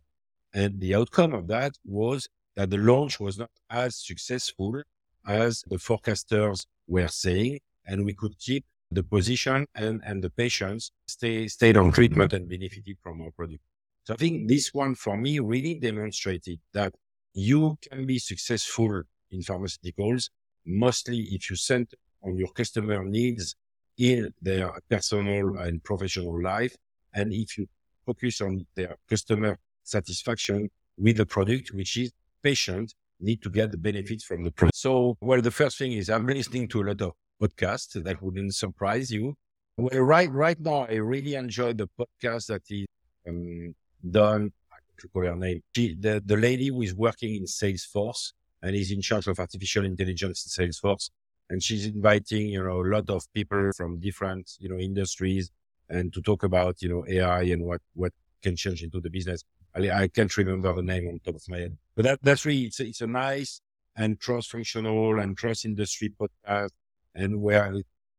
And 0.53 0.81
the 0.81 0.95
outcome 0.95 1.35
of 1.35 1.49
that 1.49 1.73
was 1.85 2.29
that 2.57 2.71
the 2.71 2.79
launch 2.79 3.19
was 3.19 3.39
not 3.39 3.51
as 3.71 3.97
successful 3.97 4.83
as 5.27 5.63
the 5.69 5.77
forecasters 5.77 6.67
were 6.87 7.09
saying, 7.09 7.61
and 7.87 8.05
we 8.05 8.15
could 8.15 8.39
keep 8.39 8.65
the 8.91 9.03
position 9.03 9.67
and, 9.75 10.01
and 10.05 10.23
the 10.25 10.31
patients 10.31 10.93
stay, 11.07 11.47
stayed 11.49 11.77
on 11.77 11.93
treatment 11.93 12.33
and 12.33 12.49
benefited 12.49 12.97
from 13.03 13.21
our 13.21 13.31
product. 13.31 13.63
So 14.05 14.15
I 14.15 14.17
think 14.17 14.49
this 14.49 14.73
one 14.73 14.95
for 14.95 15.17
me 15.17 15.39
really 15.39 15.75
demonstrated 15.75 16.61
that 16.73 16.95
you 17.35 17.77
can 17.83 18.07
be 18.07 18.19
successful 18.19 19.03
in 19.31 19.41
pharmaceuticals, 19.41 20.31
mostly 20.65 21.21
if 21.31 21.51
you 21.51 21.57
center 21.57 21.97
on 22.23 22.37
your 22.37 22.49
customer 22.49 23.05
needs 23.05 23.55
in 23.99 24.33
their 24.41 24.71
personal 24.89 25.59
and 25.59 25.83
professional 25.83 26.41
life. 26.43 26.75
And 27.13 27.33
if 27.33 27.59
you 27.59 27.67
focus 28.07 28.41
on 28.41 28.65
their 28.75 28.97
customer 29.09 29.59
satisfaction 29.83 30.71
with 30.97 31.17
the 31.17 31.27
product, 31.27 31.73
which 31.73 31.97
is 31.97 32.13
patient 32.43 32.95
need 33.21 33.43
to 33.43 33.51
get 33.51 33.71
the 33.73 33.77
benefits 33.77 34.25
from 34.25 34.45
the 34.45 34.51
product. 34.53 34.77
So, 34.77 35.17
well, 35.21 35.43
the 35.43 35.51
first 35.51 35.79
thing 35.79 35.93
is 35.93 36.09
I'm 36.09 36.27
listening 36.27 36.69
to 36.69 36.83
a 36.83 36.85
lot 36.85 37.01
of 37.03 37.13
podcasts 37.43 38.03
That 38.03 38.23
wouldn't 38.23 38.55
surprise 38.55 39.11
you. 39.11 39.35
Well, 39.77 40.01
right, 40.01 40.31
right 40.31 40.59
now, 40.59 40.87
I 40.89 40.95
really 40.95 41.35
enjoy 41.35 41.73
the 41.73 41.89
podcast 41.99 42.47
that 42.47 42.63
is 42.69 42.87
um, 43.29 43.75
done. 44.09 44.53
I 44.73 44.77
can't 44.87 45.03
recall 45.05 45.23
her 45.31 45.37
name. 45.37 45.63
She, 45.75 45.95
the, 45.95 46.23
the 46.25 46.37
lady 46.37 46.69
who 46.69 46.83
is 46.83 46.95
working 46.95 47.37
in 47.37 47.45
Salesforce 47.45 48.33
and 48.63 48.75
is 48.75 48.91
in 48.91 49.01
charge 49.01 49.29
of 49.29 49.39
artificial 49.39 49.85
intelligence 49.85 50.59
in 50.59 50.67
Salesforce. 50.67 51.11
And 51.51 51.63
she's 51.63 51.87
inviting, 51.87 52.49
you 52.49 52.63
know, 52.63 52.81
a 52.83 52.89
lot 52.89 53.09
of 53.11 53.27
people 53.33 53.71
from 53.77 53.99
different, 53.99 54.53
you 54.59 54.69
know, 54.69 54.79
industries 54.79 55.51
and 55.89 56.13
to 56.13 56.21
talk 56.21 56.43
about, 56.43 56.83
you 56.83 56.89
know, 56.89 57.05
AI 57.09 57.43
and 57.43 57.65
what, 57.65 57.81
what 57.95 58.13
can 58.43 58.55
change 58.55 58.83
into 58.83 59.01
the 59.01 59.11
business. 59.11 59.45
I, 59.75 59.91
I 59.91 60.09
can't 60.09 60.35
remember 60.37 60.73
the 60.75 60.83
name 60.83 61.09
on 61.09 61.21
top 61.25 61.37
of 61.37 61.49
my 61.49 61.59
head, 61.59 61.77
but 61.95 62.05
that, 62.05 62.19
that's 62.23 62.45
really, 62.45 62.65
it's 62.65 62.81
a, 62.81 62.87
it's 62.87 63.01
a 63.01 63.07
nice 63.07 63.61
and 63.97 64.21
cross-functional 64.21 65.19
and 65.19 65.37
cross-industry 65.37 66.15
podcast 66.21 66.71
and 67.15 67.41
where 67.41 67.75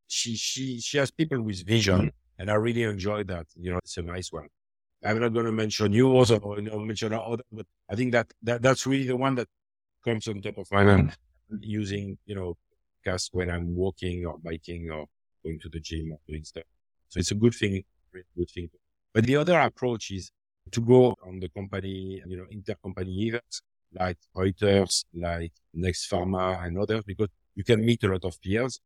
she, 0.08 0.34
she, 0.36 0.80
she 0.80 0.98
has 0.98 1.10
people 1.10 1.40
with 1.42 1.64
vision. 1.66 1.98
Mm-hmm. 1.98 2.08
And 2.38 2.50
I 2.50 2.54
really 2.54 2.84
enjoy 2.84 3.24
that. 3.24 3.46
You 3.54 3.72
know, 3.72 3.78
it's 3.78 3.98
a 3.98 4.02
nice 4.02 4.32
one. 4.32 4.48
I'm 5.04 5.20
not 5.20 5.34
going 5.34 5.46
to 5.46 5.52
mention 5.52 5.92
yours 5.92 6.30
or 6.30 6.58
you 6.58 6.70
know, 6.70 6.78
mention 6.78 7.12
other, 7.12 7.42
but 7.52 7.66
I 7.88 7.94
think 7.94 8.12
that, 8.12 8.32
that 8.42 8.62
that's 8.62 8.86
really 8.86 9.06
the 9.06 9.16
one 9.16 9.34
that 9.36 9.48
comes 10.04 10.26
on 10.26 10.40
top 10.40 10.58
of 10.58 10.66
my 10.72 10.84
mind 10.84 11.10
mm-hmm. 11.10 11.56
using, 11.60 12.18
you 12.24 12.34
know, 12.34 12.56
cast 13.04 13.30
when 13.32 13.50
I'm 13.50 13.74
walking 13.74 14.26
or 14.26 14.38
biking 14.38 14.90
or 14.90 15.06
going 15.44 15.58
to 15.60 15.68
the 15.68 15.80
gym 15.80 16.12
or 16.12 16.18
doing 16.28 16.44
stuff. 16.44 16.64
So 17.08 17.20
it's 17.20 17.30
a 17.30 17.34
good 17.34 17.54
thing, 17.54 17.82
good 18.12 18.50
thing. 18.50 18.70
But 19.12 19.24
the 19.24 19.36
other 19.36 19.58
approach 19.58 20.10
is 20.10 20.30
to 20.70 20.80
go 20.80 21.14
on 21.26 21.40
the 21.40 21.48
company, 21.48 22.22
you 22.26 22.36
know, 22.36 22.46
intercompany 22.52 23.26
events 23.26 23.62
like 23.92 24.18
Reuters, 24.36 25.04
like 25.14 25.52
Next 25.74 26.08
Pharma 26.10 26.64
and 26.64 26.78
others, 26.78 27.02
because 27.04 27.28
you 27.56 27.64
can 27.64 27.84
meet 27.84 28.04
a 28.04 28.08
lot 28.08 28.24
of 28.24 28.40
peers 28.40 28.80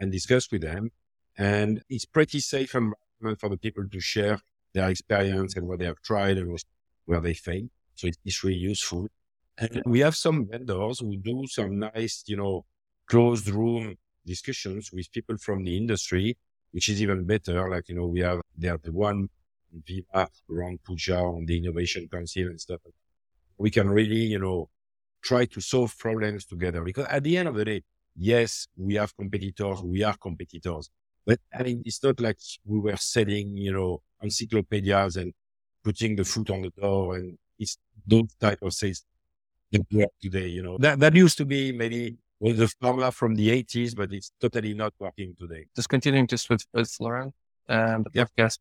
and 0.00 0.10
discuss 0.10 0.50
with 0.50 0.62
them. 0.62 0.90
And 1.36 1.82
it's 1.90 2.06
pretty 2.06 2.40
safe 2.40 2.74
environment 2.74 3.38
for 3.38 3.50
the 3.50 3.58
people 3.58 3.86
to 3.86 4.00
share 4.00 4.38
their 4.72 4.88
experience 4.88 5.56
and 5.56 5.66
what 5.66 5.78
they 5.80 5.84
have 5.84 6.00
tried 6.00 6.38
and 6.38 6.58
where 7.04 7.20
they 7.20 7.34
failed. 7.34 7.68
So 7.96 8.08
it's 8.24 8.44
really 8.44 8.56
useful. 8.56 9.08
And 9.58 9.82
we 9.86 10.00
have 10.00 10.16
some 10.16 10.46
vendors 10.50 11.00
who 11.00 11.16
do 11.16 11.46
some 11.48 11.78
nice, 11.78 12.24
you 12.26 12.36
know, 12.36 12.64
closed 13.06 13.48
room 13.48 13.96
discussions 14.26 14.90
with 14.92 15.10
people 15.12 15.36
from 15.38 15.64
the 15.64 15.76
industry, 15.76 16.36
which 16.72 16.88
is 16.88 17.00
even 17.02 17.24
better. 17.24 17.68
Like, 17.70 17.88
you 17.88 17.94
know, 17.96 18.06
we 18.06 18.20
have, 18.20 18.40
they 18.56 18.68
are 18.68 18.78
the 18.82 18.92
one 18.92 19.28
Veeva 19.88 20.28
around 20.50 20.82
Pooja 20.84 21.18
on 21.18 21.46
the 21.46 21.58
innovation 21.58 22.08
council 22.12 22.44
and 22.44 22.60
stuff. 22.60 22.80
We 23.58 23.70
can 23.70 23.88
really, 23.88 24.16
you 24.34 24.38
know, 24.38 24.68
try 25.22 25.46
to 25.46 25.60
solve 25.60 25.96
problems 25.98 26.44
together 26.46 26.82
because 26.82 27.06
at 27.06 27.24
the 27.24 27.36
end 27.36 27.48
of 27.48 27.54
the 27.54 27.64
day, 27.64 27.82
yes, 28.16 28.68
we 28.76 28.94
have 28.94 29.16
competitors, 29.16 29.82
we 29.82 30.02
are 30.02 30.16
competitors. 30.16 30.90
But 31.24 31.40
I 31.52 31.62
mean, 31.64 31.82
it's 31.84 32.02
not 32.02 32.20
like 32.20 32.38
we 32.64 32.78
were 32.80 32.96
selling, 32.96 33.56
you 33.56 33.72
know, 33.72 34.02
encyclopedias 34.22 35.16
and 35.16 35.32
putting 35.82 36.16
the 36.16 36.24
foot 36.24 36.50
on 36.50 36.62
the 36.62 36.70
door 36.70 37.16
and 37.16 37.38
it's 37.58 37.78
those 38.06 38.34
type 38.40 38.62
of 38.62 38.72
sales 38.74 39.04
that 39.72 39.82
work 39.92 40.10
today, 40.20 40.48
you 40.48 40.62
know. 40.62 40.78
That 40.78 41.00
that 41.00 41.14
used 41.14 41.38
to 41.38 41.44
be 41.44 41.72
maybe 41.72 42.16
was 42.40 42.58
the 42.58 42.68
formula 42.80 43.10
from 43.12 43.34
the 43.34 43.48
80s, 43.50 43.96
but 43.96 44.12
it's 44.12 44.30
totally 44.40 44.74
not 44.74 44.92
working 44.98 45.34
today. 45.38 45.66
Just 45.74 45.88
continuing 45.88 46.26
just 46.26 46.48
with, 46.50 46.64
with 46.72 46.90
Florent 46.90 47.34
and 47.68 48.04
the 48.04 48.10
yep. 48.12 48.30
podcast. 48.36 48.58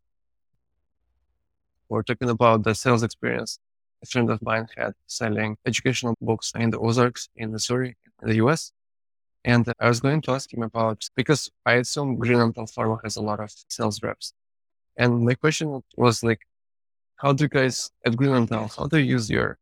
We're 1.89 2.03
talking 2.03 2.29
about 2.29 2.63
the 2.63 2.73
sales 2.73 3.03
experience. 3.03 3.59
A 4.03 4.05
friend 4.05 4.29
of 4.29 4.41
mine 4.41 4.67
had 4.75 4.93
selling 5.07 5.57
educational 5.65 6.15
books 6.21 6.51
in 6.55 6.69
the 6.69 6.79
Ozarks 6.79 7.29
in 7.35 7.51
Missouri, 7.51 7.97
in 8.21 8.29
the 8.29 8.35
US. 8.45 8.71
And 9.43 9.71
I 9.79 9.87
was 9.87 9.99
going 9.99 10.21
to 10.21 10.31
ask 10.31 10.51
him 10.51 10.63
about, 10.63 11.07
because 11.15 11.51
I 11.65 11.73
assume 11.73 12.17
Grünenthal 12.17 12.73
Pharma 12.73 12.99
has 13.03 13.15
a 13.15 13.21
lot 13.21 13.39
of 13.39 13.51
sales 13.69 14.01
reps. 14.01 14.33
And 14.97 15.23
my 15.23 15.35
question 15.35 15.83
was 15.95 16.23
like, 16.23 16.41
how 17.17 17.33
do 17.33 17.43
you 17.43 17.49
guys 17.49 17.91
at 18.05 18.13
Grünenthal, 18.13 18.75
how 18.75 18.87
do 18.87 18.97
you 18.97 19.05
use 19.05 19.29
your 19.29 19.59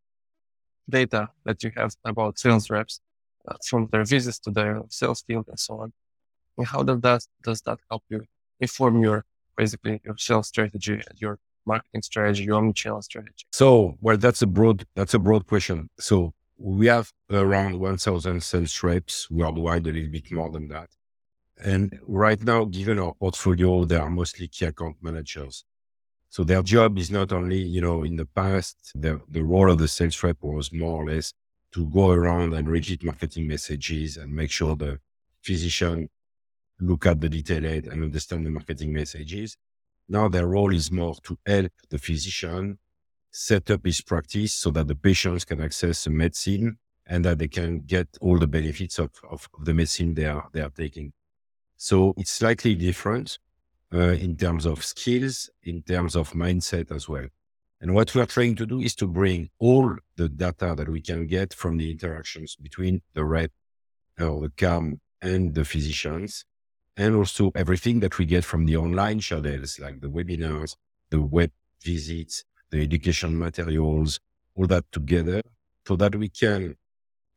data 0.89 1.29
that 1.46 1.63
you 1.63 1.72
have 1.75 1.96
about 2.05 2.39
sales 2.39 2.70
reps 2.70 3.00
Uh, 3.45 3.55
from 3.67 3.89
their 3.91 4.05
visits 4.05 4.39
to 4.39 4.51
their 4.51 4.81
sales 4.89 5.21
field 5.27 5.45
and 5.50 5.59
so 5.59 5.79
on? 5.79 5.91
And 6.57 6.65
how 6.65 6.83
does 6.83 7.01
that, 7.01 7.25
does 7.43 7.62
that 7.62 7.79
help 7.89 8.03
you 8.09 8.23
inform 8.59 9.01
your, 9.01 9.25
basically 9.57 10.00
your 10.05 10.17
sales 10.17 10.47
strategy 10.47 10.93
and 10.93 11.19
your 11.19 11.39
marketing 11.65 12.03
strategy, 12.03 12.43
your 12.43 12.55
omni-channel 12.55 13.01
strategy? 13.01 13.45
So, 13.51 13.97
well, 14.00 14.17
that's 14.17 14.41
a 14.41 14.47
broad, 14.47 14.85
that's 14.95 15.13
a 15.13 15.19
broad 15.19 15.45
question. 15.45 15.89
So 16.00 16.33
we 16.57 16.88
have 16.88 17.12
around 17.29 17.79
1000 17.79 18.41
sales 18.41 18.81
reps 18.83 19.29
worldwide, 19.29 19.88
a 19.88 19.91
little 19.91 20.12
bit 20.12 20.31
more 20.31 20.50
than 20.50 20.69
that. 20.69 20.89
And 21.63 22.00
right 22.07 22.41
now, 22.41 22.65
given 22.65 23.00
our 23.00 23.13
portfolio, 23.13 23.85
they 23.85 23.97
are 23.97 24.09
mostly 24.09 24.47
key 24.47 24.65
account 24.65 24.97
managers. 25.01 25.65
So 26.29 26.43
their 26.43 26.63
job 26.63 26.97
is 26.97 27.12
not 27.12 27.31
only, 27.31 27.59
you 27.59 27.81
know, 27.81 28.03
in 28.03 28.15
the 28.15 28.25
past, 28.25 28.91
the, 28.95 29.21
the 29.29 29.43
role 29.43 29.69
of 29.69 29.77
the 29.77 29.88
sales 29.88 30.21
rep 30.23 30.38
was 30.41 30.73
more 30.73 31.03
or 31.03 31.12
less 31.12 31.33
to 31.74 31.88
go 31.88 32.12
around 32.12 32.53
and 32.53 32.70
repeat 32.70 33.03
marketing 33.03 33.48
messages 33.48 34.18
and 34.18 34.34
make 34.34 34.51
sure 34.51 34.75
the 34.75 35.00
physician 35.42 36.10
look 36.80 37.06
at 37.06 37.20
the 37.20 37.30
detail 37.30 37.65
and 37.65 38.03
understand 38.03 38.46
the 38.46 38.50
marketing 38.50 38.94
messages. 38.94 39.58
Now 40.08 40.27
their 40.27 40.48
role 40.48 40.74
is 40.74 40.92
more 40.92 41.15
to 41.24 41.38
help 41.46 41.72
the 41.89 41.98
physician 41.98 42.77
set 43.32 43.72
up 43.72 43.86
his 43.86 44.01
practice 44.01 44.53
so 44.53 44.70
that 44.72 44.88
the 44.88 44.96
patients 44.96 45.46
can 45.46 45.62
access 45.62 46.03
the 46.03 46.12
medicine 46.12 46.77
and 47.08 47.25
that 47.25 47.39
they 47.39 47.48
can 47.48 47.80
get 47.80 48.08
all 48.22 48.38
the 48.38 48.48
benefits 48.48 49.00
of, 49.00 49.10
of 49.30 49.50
the 49.63 49.74
medicine 49.74 50.13
they 50.13 50.25
are, 50.25 50.48
they 50.53 50.62
are 50.62 50.70
taking. 50.70 51.12
So 51.75 52.13
it's 52.18 52.32
slightly 52.32 52.75
different 52.75 53.39
uh, 53.94 54.12
in 54.12 54.38
terms 54.38 54.65
of 54.65 54.84
skills, 54.84 55.50
in 55.63 55.82
terms 55.82 56.15
of 56.15 56.32
mindset 56.34 56.92
as 56.92 57.10
well. 57.10 57.27
And 57.83 57.93
what 57.93 58.15
we 58.15 58.21
are 58.21 58.25
trying 58.25 58.55
to 58.55 58.65
do 58.65 58.79
is 58.79 58.95
to 58.95 59.07
bring 59.07 59.49
all 59.59 59.93
the 60.15 60.29
data 60.29 60.73
that 60.77 60.87
we 60.87 61.01
can 61.01 61.27
get 61.27 61.53
from 61.53 61.75
the 61.75 61.91
interactions 61.91 62.55
between 62.55 63.01
the 63.13 63.25
rep 63.25 63.51
or 64.17 64.39
the 64.39 64.51
CAM 64.55 65.01
and 65.21 65.53
the 65.53 65.65
physicians, 65.65 66.45
and 66.95 67.13
also 67.13 67.51
everything 67.55 67.99
that 67.99 68.17
we 68.17 68.25
get 68.25 68.45
from 68.45 68.65
the 68.65 68.77
online 68.77 69.19
channels, 69.19 69.79
like 69.79 69.99
the 69.99 70.07
webinars, 70.07 70.77
the 71.09 71.19
web 71.19 71.51
visits, 71.83 72.45
the 72.69 72.81
education 72.81 73.37
materials, 73.37 74.21
all 74.55 74.65
that 74.67 74.85
together 74.93 75.41
so 75.85 75.97
that 75.97 76.15
we 76.15 76.29
can 76.29 76.77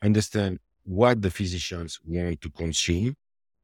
understand 0.01 0.61
what 0.85 1.23
the 1.23 1.31
physicians 1.31 1.99
want 2.07 2.41
to 2.41 2.51
consume, 2.51 3.17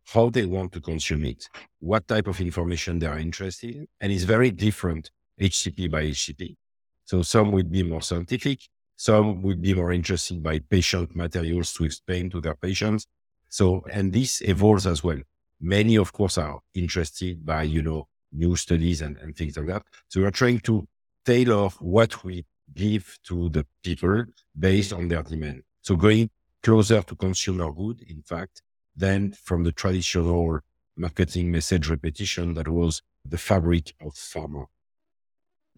how 0.06 0.30
they 0.30 0.46
want 0.46 0.72
to 0.72 0.80
consume 0.80 1.26
it, 1.26 1.48
what 1.78 2.08
type 2.08 2.26
of 2.26 2.40
information 2.40 2.98
they 2.98 3.06
are 3.06 3.20
interested 3.20 3.76
in. 3.76 3.86
And 4.00 4.10
it's 4.10 4.24
very 4.24 4.50
different 4.50 5.12
HCP 5.40 5.88
by 5.88 6.06
HCP. 6.06 6.56
So 7.04 7.22
some 7.22 7.52
would 7.52 7.70
be 7.70 7.82
more 7.82 8.02
scientific. 8.02 8.60
Some 8.96 9.42
would 9.42 9.60
be 9.60 9.74
more 9.74 9.92
interested 9.92 10.42
by 10.42 10.60
patient 10.60 11.14
materials 11.16 11.72
to 11.74 11.84
explain 11.84 12.30
to 12.30 12.40
their 12.40 12.54
patients. 12.54 13.06
So, 13.48 13.84
and 13.90 14.12
this 14.12 14.40
evolves 14.42 14.86
as 14.86 15.02
well. 15.02 15.18
Many, 15.60 15.96
of 15.96 16.12
course, 16.12 16.38
are 16.38 16.60
interested 16.74 17.44
by, 17.44 17.64
you 17.64 17.82
know, 17.82 18.08
new 18.32 18.56
studies 18.56 19.02
and, 19.02 19.16
and 19.18 19.36
things 19.36 19.56
like 19.56 19.66
that. 19.66 19.82
So 20.08 20.20
we're 20.20 20.30
trying 20.30 20.60
to 20.60 20.86
tailor 21.24 21.68
what 21.80 22.24
we 22.24 22.44
give 22.74 23.18
to 23.24 23.48
the 23.50 23.66
people 23.82 24.24
based 24.58 24.92
on 24.92 25.08
their 25.08 25.22
demand. 25.22 25.62
So 25.82 25.96
going 25.96 26.30
closer 26.62 27.02
to 27.02 27.16
consumer 27.16 27.70
good, 27.72 28.02
in 28.08 28.22
fact, 28.22 28.62
than 28.96 29.32
from 29.32 29.64
the 29.64 29.72
traditional 29.72 30.60
marketing 30.96 31.50
message 31.50 31.88
repetition 31.88 32.54
that 32.54 32.68
was 32.68 33.02
the 33.24 33.38
fabric 33.38 33.94
of 34.00 34.12
pharma. 34.14 34.66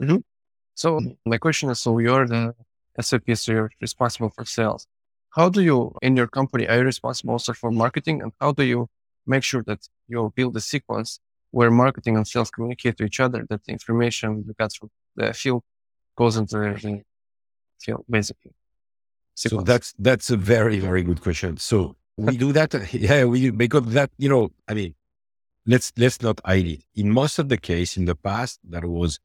Mm-hmm. 0.00 0.16
So 0.75 0.99
mm-hmm. 0.99 1.31
my 1.31 1.38
question 1.38 1.71
is, 1.71 1.81
so 1.81 1.99
you're 1.99 2.26
the 2.26 2.54
SVP, 3.00 3.38
so 3.38 3.52
you're 3.52 3.71
responsible 3.81 4.31
for 4.31 4.45
sales. 4.45 4.87
How 5.31 5.49
do 5.49 5.62
you, 5.62 5.97
in 6.02 6.16
your 6.16 6.28
company, 6.28 6.69
are 6.69 6.78
you 6.78 6.85
responsible 6.85 7.33
also 7.33 7.52
for 7.52 7.71
marketing? 7.71 8.23
And 8.23 8.33
how 8.40 8.52
do 8.52 8.64
you 8.64 8.88
make 9.26 9.43
sure 9.43 9.62
that 9.66 9.88
you 10.07 10.33
build 10.37 10.57
a 10.57 10.61
sequence 10.61 11.21
where 11.50 11.71
marketing 11.71 12.16
and 12.16 12.26
sales 12.26 12.50
communicate 12.50 12.97
to 12.99 13.04
each 13.04 13.21
other, 13.21 13.47
that 13.49 13.64
the 13.64 13.73
information 13.73 14.45
you 14.47 14.54
got 14.59 14.73
from 14.73 14.90
the 15.16 15.33
field 15.33 15.62
goes 16.16 16.37
into 16.37 16.57
the 16.59 17.02
field, 17.81 18.04
basically? 18.09 18.52
Sequence. 19.35 19.61
So 19.61 19.64
that's, 19.64 19.95
that's 19.99 20.31
a 20.31 20.37
very, 20.37 20.78
very 20.78 21.02
good 21.02 21.21
question. 21.21 21.57
So 21.57 21.97
we 22.16 22.37
do 22.37 22.52
that. 22.52 22.75
Yeah, 22.93 23.25
we, 23.25 23.50
because 23.50 23.87
that, 23.87 24.11
you 24.19 24.28
know, 24.28 24.50
I 24.69 24.75
mean, 24.75 24.95
let's, 25.66 25.93
let's 25.97 26.23
not 26.23 26.40
hide 26.45 26.66
it. 26.66 26.85
In 26.95 27.11
most 27.11 27.40
of 27.40 27.49
the 27.49 27.57
case 27.57 27.97
in 27.97 28.04
the 28.04 28.14
past, 28.14 28.61
that 28.71 28.85
was 28.85 29.19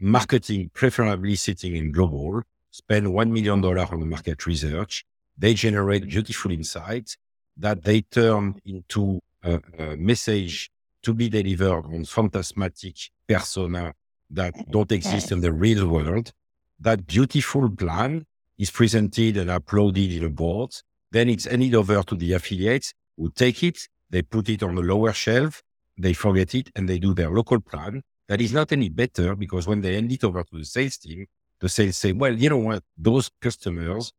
marketing, 0.00 0.70
preferably 0.72 1.34
sitting 1.36 1.76
in 1.76 1.92
global, 1.92 2.42
spend 2.70 3.06
$1 3.06 3.30
million 3.30 3.64
on 3.64 4.00
the 4.00 4.06
market 4.06 4.46
research. 4.46 5.04
They 5.36 5.54
generate 5.54 6.08
beautiful 6.08 6.50
insights 6.50 7.16
that 7.56 7.82
they 7.82 8.02
turn 8.02 8.60
into 8.64 9.20
a, 9.42 9.60
a 9.78 9.96
message 9.96 10.70
to 11.02 11.14
be 11.14 11.28
delivered 11.28 11.86
on 11.86 12.04
phantasmatic 12.04 12.96
persona 13.26 13.94
that 14.30 14.56
eh, 14.56 14.62
don't 14.70 14.90
exist 14.92 15.32
in 15.32 15.40
the 15.40 15.52
real 15.52 15.86
world. 15.86 16.32
That 16.80 17.06
beautiful 17.06 17.70
plan 17.70 18.26
is 18.58 18.70
presented 18.70 19.36
and 19.36 19.50
uploaded 19.50 20.16
in 20.16 20.24
a 20.24 20.28
board. 20.28 20.70
Then 21.10 21.28
it's 21.28 21.46
handed 21.46 21.74
over 21.74 22.02
to 22.02 22.14
the 22.14 22.32
affiliates 22.34 22.94
who 23.16 23.30
take 23.30 23.62
it. 23.62 23.88
They 24.10 24.22
put 24.22 24.48
it 24.48 24.62
on 24.62 24.74
the 24.74 24.82
lower 24.82 25.12
shelf. 25.12 25.62
They 25.96 26.12
forget 26.12 26.54
it 26.54 26.70
and 26.76 26.88
they 26.88 26.98
do 26.98 27.14
their 27.14 27.30
local 27.30 27.60
plan 27.60 28.02
that 28.28 28.40
is 28.40 28.52
not 28.52 28.72
any 28.72 28.88
better 28.88 29.34
because 29.34 29.66
when 29.66 29.80
they 29.80 29.94
hand 29.94 30.12
it 30.12 30.22
over 30.22 30.42
to 30.42 30.58
the 30.58 30.64
sales 30.64 30.98
team, 30.98 31.26
the 31.60 31.68
sales 31.68 31.96
say, 31.96 32.12
well, 32.12 32.32
you 32.32 32.50
know 32.50 32.58
what? 32.58 32.82
Those 32.96 33.30
customers, 33.40 34.12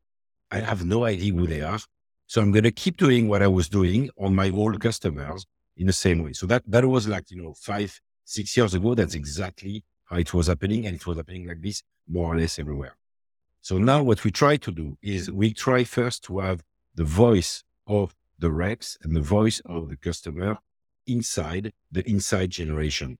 I 0.51 0.59
have 0.59 0.83
no 0.83 1.05
idea 1.05 1.33
who 1.33 1.47
they 1.47 1.61
are. 1.61 1.79
So 2.27 2.41
I'm 2.41 2.51
going 2.51 2.63
to 2.63 2.71
keep 2.71 2.97
doing 2.97 3.27
what 3.27 3.41
I 3.41 3.47
was 3.47 3.69
doing 3.69 4.09
on 4.17 4.35
my 4.35 4.49
old 4.49 4.79
customers 4.79 5.45
in 5.77 5.87
the 5.87 5.93
same 5.93 6.23
way. 6.23 6.33
So 6.33 6.45
that, 6.47 6.63
that 6.67 6.85
was 6.85 7.07
like, 7.07 7.31
you 7.31 7.41
know, 7.41 7.53
five, 7.53 7.99
six 8.25 8.55
years 8.57 8.73
ago. 8.73 8.93
That's 8.95 9.15
exactly 9.15 9.83
how 10.05 10.17
it 10.17 10.33
was 10.33 10.47
happening. 10.47 10.85
And 10.85 10.95
it 10.95 11.05
was 11.05 11.17
happening 11.17 11.47
like 11.47 11.61
this 11.61 11.81
more 12.07 12.33
or 12.33 12.37
less 12.37 12.59
everywhere. 12.59 12.95
So 13.61 13.77
now 13.77 14.03
what 14.03 14.23
we 14.23 14.31
try 14.31 14.57
to 14.57 14.71
do 14.71 14.97
is 15.01 15.31
we 15.31 15.53
try 15.53 15.83
first 15.83 16.23
to 16.25 16.39
have 16.39 16.63
the 16.95 17.03
voice 17.03 17.63
of 17.87 18.15
the 18.39 18.51
reps 18.51 18.97
and 19.03 19.15
the 19.15 19.21
voice 19.21 19.61
of 19.65 19.89
the 19.89 19.97
customer 19.97 20.57
inside 21.05 21.73
the 21.91 22.07
inside 22.09 22.49
generation 22.51 23.17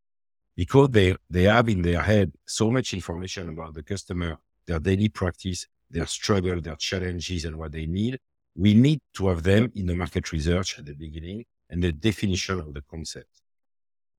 because 0.59 0.89
they, 0.89 1.15
they 1.29 1.43
have 1.43 1.69
in 1.69 1.81
their 1.81 2.01
head 2.01 2.33
so 2.45 2.69
much 2.69 2.93
information 2.93 3.47
about 3.47 3.73
the 3.73 3.81
customer, 3.81 4.37
their 4.67 4.77
daily 4.77 5.07
practice, 5.07 5.65
their 5.89 6.05
struggle, 6.05 6.59
their 6.59 6.75
challenges, 6.75 7.45
and 7.45 7.55
what 7.55 7.71
they 7.71 7.85
need. 7.85 8.19
We 8.57 8.73
need 8.73 8.99
to 9.13 9.29
have 9.29 9.41
them 9.41 9.71
in 9.73 9.85
the 9.85 9.95
market 9.95 10.33
research 10.33 10.77
at 10.77 10.85
the 10.85 10.95
beginning 10.95 11.45
and 11.69 11.81
the 11.81 11.93
definition 11.93 12.59
of 12.59 12.73
the 12.73 12.81
concept. 12.81 13.29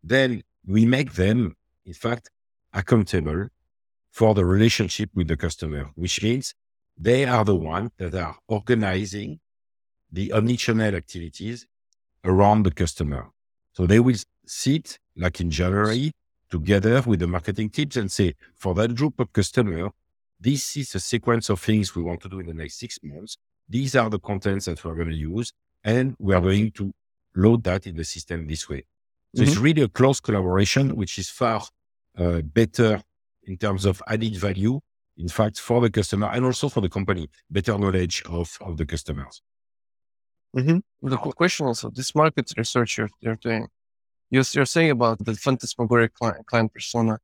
Then 0.02 0.42
we 0.66 0.86
make 0.86 1.12
them, 1.12 1.56
in 1.84 1.92
fact, 1.92 2.30
accountable 2.72 3.48
for 4.10 4.34
the 4.34 4.46
relationship 4.46 5.10
with 5.14 5.28
the 5.28 5.36
customer, 5.36 5.90
which 5.94 6.22
means 6.22 6.54
they 6.96 7.26
are 7.26 7.44
the 7.44 7.54
ones 7.74 7.90
that 7.98 8.14
are 8.14 8.36
organizing 8.48 9.40
the 10.10 10.30
omnichannel 10.30 10.94
activities 10.94 11.66
around 12.24 12.62
the 12.62 12.70
customer. 12.70 13.28
So 13.74 13.84
they 13.86 14.00
will 14.00 14.16
sit 14.46 14.98
like 15.14 15.38
in 15.42 15.50
January 15.50 16.12
together 16.50 17.02
with 17.06 17.20
the 17.20 17.26
marketing 17.26 17.70
teams 17.70 17.96
and 17.96 18.10
say, 18.10 18.34
for 18.54 18.74
that 18.74 18.94
group 18.94 19.20
of 19.20 19.32
customer, 19.32 19.90
this 20.38 20.76
is 20.76 20.94
a 20.94 21.00
sequence 21.00 21.48
of 21.50 21.60
things 21.60 21.94
we 21.94 22.02
want 22.02 22.20
to 22.22 22.28
do 22.28 22.40
in 22.40 22.46
the 22.46 22.54
next 22.54 22.78
six 22.78 22.98
months. 23.02 23.36
These 23.68 23.94
are 23.94 24.10
the 24.10 24.18
contents 24.18 24.64
that 24.66 24.84
we're 24.84 24.94
going 24.94 25.10
to 25.10 25.16
use, 25.16 25.52
and 25.84 26.16
we 26.18 26.34
are 26.34 26.40
going 26.40 26.72
to 26.72 26.92
load 27.36 27.62
that 27.64 27.86
in 27.86 27.96
the 27.96 28.04
system 28.04 28.46
this 28.46 28.68
way. 28.68 28.84
So 29.34 29.42
mm-hmm. 29.42 29.50
it's 29.50 29.60
really 29.60 29.82
a 29.82 29.88
close 29.88 30.18
collaboration, 30.18 30.96
which 30.96 31.18
is 31.18 31.30
far 31.30 31.62
uh, 32.18 32.40
better 32.40 33.00
in 33.44 33.56
terms 33.56 33.84
of 33.84 34.02
added 34.08 34.36
value. 34.36 34.80
In 35.16 35.28
fact, 35.28 35.60
for 35.60 35.80
the 35.80 35.90
customer 35.90 36.28
and 36.32 36.44
also 36.44 36.68
for 36.68 36.80
the 36.80 36.88
company, 36.88 37.28
better 37.50 37.76
knowledge 37.78 38.22
of, 38.26 38.56
of 38.60 38.76
the 38.76 38.86
customers. 38.86 39.42
Mm-hmm. 40.56 41.08
The 41.08 41.16
question 41.16 41.66
also, 41.66 41.90
this 41.90 42.14
market 42.14 42.52
research 42.56 42.98
you're, 42.98 43.10
you're 43.20 43.36
doing, 43.36 43.68
you're, 44.30 44.44
you're 44.52 44.66
saying 44.66 44.90
about 44.90 45.24
the 45.24 45.34
phantasmagoric 45.34 46.14
client, 46.14 46.46
client 46.46 46.72
persona. 46.72 47.18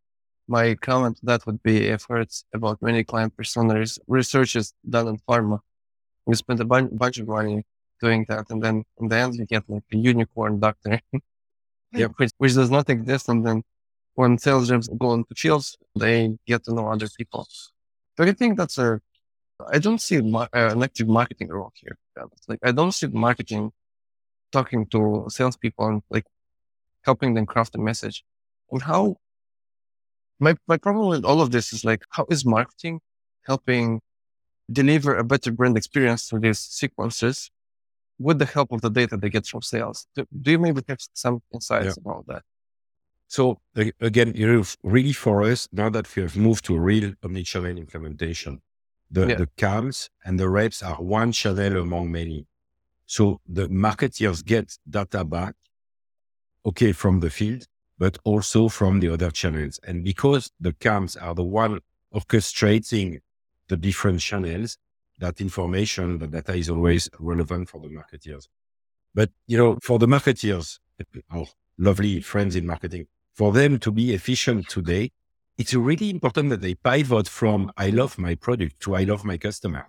My 0.48 0.74
comment 0.74 1.18
that 1.22 1.44
would 1.46 1.62
be 1.62 1.92
I've 1.92 2.04
heard 2.04 2.28
about 2.54 2.82
many 2.82 3.02
client 3.04 3.36
personas 3.36 3.98
research 4.06 4.54
is 4.56 4.72
done 4.88 5.08
in 5.08 5.18
pharma. 5.28 5.60
You 6.26 6.34
spend 6.34 6.60
a 6.60 6.64
bunch, 6.64 6.90
bunch 6.92 7.18
of 7.18 7.28
money 7.28 7.64
doing 8.00 8.26
that, 8.28 8.50
and 8.50 8.62
then 8.62 8.84
in 9.00 9.08
the 9.08 9.16
end 9.16 9.34
you 9.36 9.46
get 9.46 9.64
like 9.68 9.82
a 9.92 9.96
unicorn 9.96 10.60
doctor, 10.60 11.00
yep. 11.92 12.12
which, 12.16 12.30
which 12.38 12.54
does 12.54 12.70
not 12.70 12.88
exist. 12.90 13.28
And 13.28 13.46
then 13.46 13.62
when 14.14 14.38
sales 14.38 14.70
reps 14.70 14.88
go 14.88 15.14
into 15.14 15.34
fields, 15.34 15.76
they 15.96 16.36
get 16.46 16.64
to 16.64 16.74
know 16.74 16.88
other 16.88 17.08
people. 17.16 17.46
But 18.16 18.28
I 18.28 18.32
think 18.32 18.56
that's 18.56 18.78
a 18.78 19.00
I 19.72 19.78
don't 19.78 20.00
see 20.00 20.18
uh, 20.18 20.46
an 20.52 20.82
active 20.82 21.08
marketing 21.08 21.48
role 21.48 21.72
here. 21.74 21.96
Like 22.48 22.60
I 22.62 22.72
don't 22.72 22.92
see 22.92 23.06
marketing 23.06 23.72
talking 24.52 24.86
to 24.86 25.26
salespeople 25.28 25.86
and 25.86 26.02
like 26.10 26.26
helping 27.06 27.34
them 27.34 27.46
craft 27.46 27.74
a 27.76 27.78
message. 27.78 28.24
And 28.70 28.82
how 28.82 29.16
my 30.38 30.54
my 30.66 30.76
problem 30.76 31.08
with 31.08 31.24
all 31.24 31.40
of 31.40 31.50
this 31.50 31.72
is 31.72 31.84
like 31.84 32.02
how 32.10 32.26
is 32.34 32.44
marketing 32.44 33.00
helping 33.50 34.00
deliver 34.70 35.16
a 35.16 35.24
better 35.24 35.52
brand 35.52 35.76
experience 35.76 36.22
through 36.26 36.40
these 36.40 36.58
sequences 36.58 37.50
with 38.18 38.38
the 38.38 38.46
help 38.46 38.72
of 38.72 38.80
the 38.80 38.90
data 38.90 39.16
they 39.16 39.30
get 39.30 39.46
from 39.46 39.62
sales? 39.62 40.06
Do, 40.14 40.26
do 40.42 40.50
you 40.50 40.58
maybe 40.58 40.82
have 40.88 40.98
some 41.14 41.40
insights 41.54 41.96
yeah. 41.96 42.02
about 42.04 42.26
that? 42.26 42.42
So 43.28 43.60
again, 44.00 44.32
you 44.34 44.46
know, 44.52 44.64
really 44.82 45.12
for 45.12 45.42
us, 45.42 45.68
now 45.72 45.88
that 45.90 46.14
we 46.14 46.22
have 46.22 46.36
moved 46.36 46.64
to 46.66 46.76
a 46.76 46.80
real 46.80 47.12
omnichannel 47.24 47.76
implementation, 47.76 48.62
the, 49.10 49.26
yeah. 49.26 49.34
the 49.36 49.48
CAMs 49.56 50.10
and 50.24 50.38
the 50.38 50.48
reps 50.48 50.82
are 50.82 50.96
one 50.96 51.32
channel 51.32 51.82
among 51.82 52.12
many. 52.12 52.46
So 53.06 53.40
the 53.48 53.68
marketeers 53.68 54.44
get 54.44 54.78
data 54.88 55.24
back 55.24 55.54
okay, 56.66 56.92
from 56.92 57.20
the 57.20 57.30
field, 57.30 57.66
but 57.98 58.18
also 58.24 58.68
from 58.68 59.00
the 59.00 59.08
other 59.08 59.30
channels. 59.30 59.78
And 59.86 60.04
because 60.04 60.50
the 60.60 60.72
CAMs 60.72 61.16
are 61.16 61.34
the 61.34 61.44
one 61.44 61.80
orchestrating 62.14 63.20
the 63.68 63.76
different 63.76 64.20
channels, 64.20 64.76
that 65.18 65.40
information, 65.40 66.18
the 66.18 66.26
data 66.26 66.54
is 66.54 66.68
always 66.68 67.08
relevant 67.18 67.68
for 67.68 67.80
the 67.80 67.88
marketeers. 67.88 68.48
But, 69.14 69.30
you 69.46 69.56
know, 69.56 69.78
for 69.82 69.98
the 69.98 70.06
marketeers, 70.06 70.78
our 71.30 71.46
lovely 71.78 72.20
friends 72.20 72.56
in 72.56 72.66
marketing, 72.66 73.06
for 73.34 73.52
them 73.52 73.78
to 73.78 73.90
be 73.90 74.12
efficient 74.12 74.68
today, 74.68 75.12
it's 75.56 75.72
really 75.72 76.10
important 76.10 76.50
that 76.50 76.60
they 76.60 76.74
pivot 76.74 77.28
from 77.28 77.72
I 77.76 77.88
love 77.90 78.18
my 78.18 78.34
product 78.34 78.80
to 78.80 78.94
I 78.94 79.04
love 79.04 79.24
my 79.24 79.38
customer. 79.38 79.88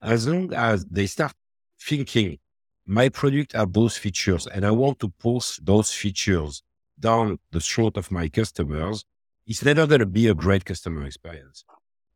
As 0.00 0.28
long 0.28 0.52
as 0.54 0.84
they 0.84 1.06
start 1.06 1.32
thinking 1.80 2.38
my 2.86 3.08
product 3.08 3.52
have 3.52 3.72
those 3.72 3.96
features 3.96 4.46
and 4.46 4.64
I 4.66 4.70
want 4.70 4.98
to 5.00 5.08
push 5.08 5.58
those 5.62 5.92
features 5.92 6.62
down 6.98 7.38
the 7.50 7.60
throat 7.60 7.96
of 7.96 8.10
my 8.10 8.28
customers, 8.28 9.04
it's 9.46 9.64
never 9.64 9.86
going 9.86 10.00
to 10.00 10.06
be 10.06 10.28
a 10.28 10.34
great 10.34 10.64
customer 10.64 11.04
experience. 11.06 11.64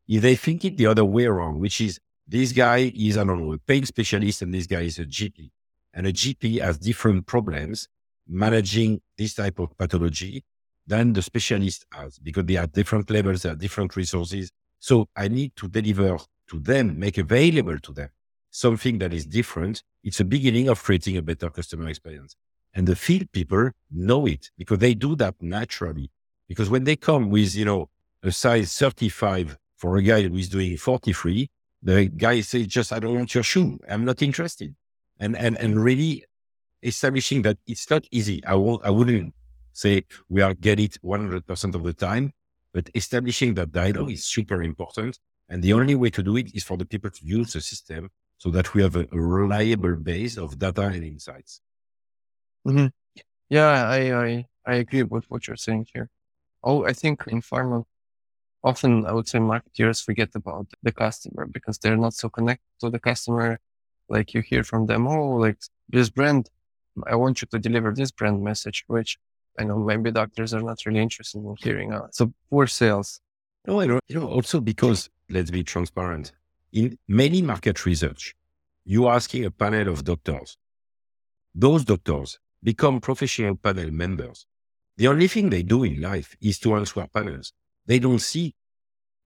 If 0.08 0.22
they 0.22 0.36
think 0.36 0.64
it 0.64 0.76
the 0.76 0.86
other 0.86 1.04
way 1.04 1.24
around, 1.24 1.58
which 1.58 1.80
is 1.80 1.98
this 2.26 2.52
guy 2.52 2.92
is, 2.94 3.16
I 3.16 3.24
don't 3.24 3.40
know, 3.40 3.52
a 3.52 3.58
pain 3.58 3.84
specialist 3.84 4.42
and 4.42 4.52
this 4.52 4.66
guy 4.66 4.82
is 4.82 4.98
a 4.98 5.04
GP 5.04 5.50
and 5.94 6.06
a 6.06 6.12
GP 6.12 6.60
has 6.60 6.78
different 6.78 7.26
problems 7.26 7.88
managing 8.28 9.00
this 9.16 9.34
type 9.34 9.58
of 9.58 9.76
pathology 9.76 10.44
than 10.86 11.12
the 11.12 11.22
specialist 11.22 11.86
has 11.92 12.18
because 12.18 12.44
they 12.44 12.56
are 12.56 12.66
different 12.66 13.10
levels, 13.10 13.42
they 13.42 13.50
are 13.50 13.56
different 13.56 13.94
resources. 13.96 14.50
So 14.78 15.08
I 15.16 15.28
need 15.28 15.54
to 15.56 15.68
deliver 15.68 16.18
to 16.48 16.60
them, 16.60 16.98
make 16.98 17.18
available 17.18 17.78
to 17.78 17.92
them 17.92 18.10
something 18.56 18.98
that 18.98 19.12
is 19.12 19.26
different. 19.26 19.82
It's 20.02 20.20
a 20.20 20.24
beginning 20.24 20.68
of 20.68 20.82
creating 20.82 21.18
a 21.18 21.22
better 21.22 21.50
customer 21.50 21.88
experience. 21.88 22.36
And 22.74 22.86
the 22.86 22.96
field 22.96 23.30
people 23.32 23.70
know 23.90 24.26
it 24.26 24.50
because 24.56 24.78
they 24.78 24.94
do 24.94 25.14
that 25.16 25.34
naturally. 25.40 26.10
Because 26.48 26.70
when 26.70 26.84
they 26.84 26.96
come 26.96 27.28
with, 27.28 27.54
you 27.54 27.66
know, 27.66 27.90
a 28.22 28.32
size 28.32 28.76
35 28.78 29.58
for 29.76 29.96
a 29.96 30.02
guy 30.02 30.22
who 30.22 30.36
is 30.36 30.48
doing 30.48 30.76
43, 30.76 31.50
the 31.82 32.06
guy 32.06 32.40
says, 32.40 32.66
just, 32.66 32.92
I 32.92 32.98
don't 32.98 33.14
want 33.14 33.34
your 33.34 33.44
shoe. 33.44 33.78
I'm 33.90 34.06
not 34.06 34.22
interested. 34.22 34.74
And, 35.20 35.36
and, 35.36 35.58
and 35.58 35.82
really 35.82 36.24
establishing 36.82 37.42
that 37.42 37.58
it's 37.66 37.90
not 37.90 38.06
easy. 38.10 38.42
I 38.46 38.54
won't, 38.54 38.82
I 38.84 38.90
wouldn't 38.90 39.34
say 39.72 40.04
we 40.30 40.40
are 40.40 40.54
get 40.54 40.80
it 40.80 40.96
100% 41.04 41.74
of 41.74 41.82
the 41.82 41.92
time, 41.92 42.32
but 42.72 42.88
establishing 42.94 43.52
that 43.54 43.72
dialogue 43.72 44.12
is 44.12 44.24
super 44.24 44.62
important. 44.62 45.18
And 45.50 45.62
the 45.62 45.74
only 45.74 45.94
way 45.94 46.08
to 46.10 46.22
do 46.22 46.36
it 46.36 46.54
is 46.54 46.64
for 46.64 46.78
the 46.78 46.86
people 46.86 47.10
to 47.10 47.20
use 47.22 47.52
the 47.52 47.60
system 47.60 48.08
so 48.38 48.50
that 48.50 48.74
we 48.74 48.82
have 48.82 48.96
a, 48.96 49.06
a 49.12 49.20
reliable 49.20 49.96
base 49.96 50.36
of 50.36 50.58
data 50.58 50.82
and 50.82 51.04
insights. 51.04 51.60
Mm-hmm. 52.66 52.86
Yeah, 53.48 53.88
I, 53.88 54.24
I, 54.24 54.46
I 54.66 54.74
agree 54.76 55.02
with 55.02 55.24
what 55.30 55.46
you're 55.46 55.56
saying 55.56 55.86
here. 55.92 56.10
Oh, 56.62 56.84
I 56.84 56.92
think 56.92 57.24
in 57.28 57.40
pharma, 57.40 57.84
often 58.64 59.06
I 59.06 59.12
would 59.12 59.28
say 59.28 59.38
marketers 59.38 60.00
forget 60.00 60.30
about 60.34 60.66
the 60.82 60.92
customer 60.92 61.46
because 61.46 61.78
they're 61.78 61.96
not 61.96 62.14
so 62.14 62.28
connected 62.28 62.66
to 62.80 62.90
the 62.90 62.98
customer. 62.98 63.60
Like 64.08 64.34
you 64.34 64.40
hear 64.40 64.64
from 64.64 64.86
them, 64.86 65.06
oh, 65.06 65.36
like 65.36 65.58
this 65.88 66.10
brand, 66.10 66.50
I 67.06 67.16
want 67.16 67.42
you 67.42 67.48
to 67.50 67.58
deliver 67.58 67.92
this 67.92 68.10
brand 68.10 68.42
message, 68.42 68.84
which 68.86 69.18
I 69.58 69.64
know 69.64 69.78
maybe 69.78 70.10
doctors 70.10 70.52
are 70.54 70.62
not 70.62 70.84
really 70.86 71.00
interested 71.00 71.38
in 71.38 71.56
hearing. 71.58 71.92
Uh, 71.92 72.08
so 72.10 72.32
poor 72.50 72.66
sales. 72.66 73.20
No, 73.66 73.80
I 73.80 73.84
you 73.84 74.00
know, 74.10 74.28
also 74.28 74.60
because 74.60 75.10
let's 75.28 75.50
be 75.50 75.64
transparent. 75.64 76.32
In 76.76 76.98
many 77.08 77.40
market 77.40 77.86
research, 77.86 78.34
you 78.84 79.06
are 79.06 79.16
asking 79.16 79.46
a 79.46 79.50
panel 79.50 79.88
of 79.88 80.04
doctors. 80.04 80.58
Those 81.54 81.86
doctors 81.86 82.38
become 82.62 83.00
professional 83.00 83.56
panel 83.56 83.90
members. 83.90 84.44
The 84.98 85.08
only 85.08 85.26
thing 85.26 85.48
they 85.48 85.62
do 85.62 85.84
in 85.84 86.02
life 86.02 86.36
is 86.38 86.58
to 86.58 86.74
answer 86.74 87.06
panels. 87.14 87.54
They 87.86 87.98
don't 87.98 88.18
see 88.18 88.54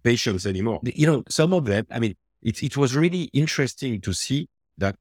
patients 0.05 0.47
anymore. 0.47 0.79
You 0.85 1.07
know, 1.09 1.25
some 1.29 1.53
of 1.53 1.65
them, 1.65 1.89
I 1.91 1.99
mean, 1.99 2.15
it, 2.41 2.63
it 2.63 2.77
was 2.77 2.95
really 2.95 3.25
interesting 3.33 4.01
to 4.03 4.13
see 4.13 4.49
that 4.79 4.95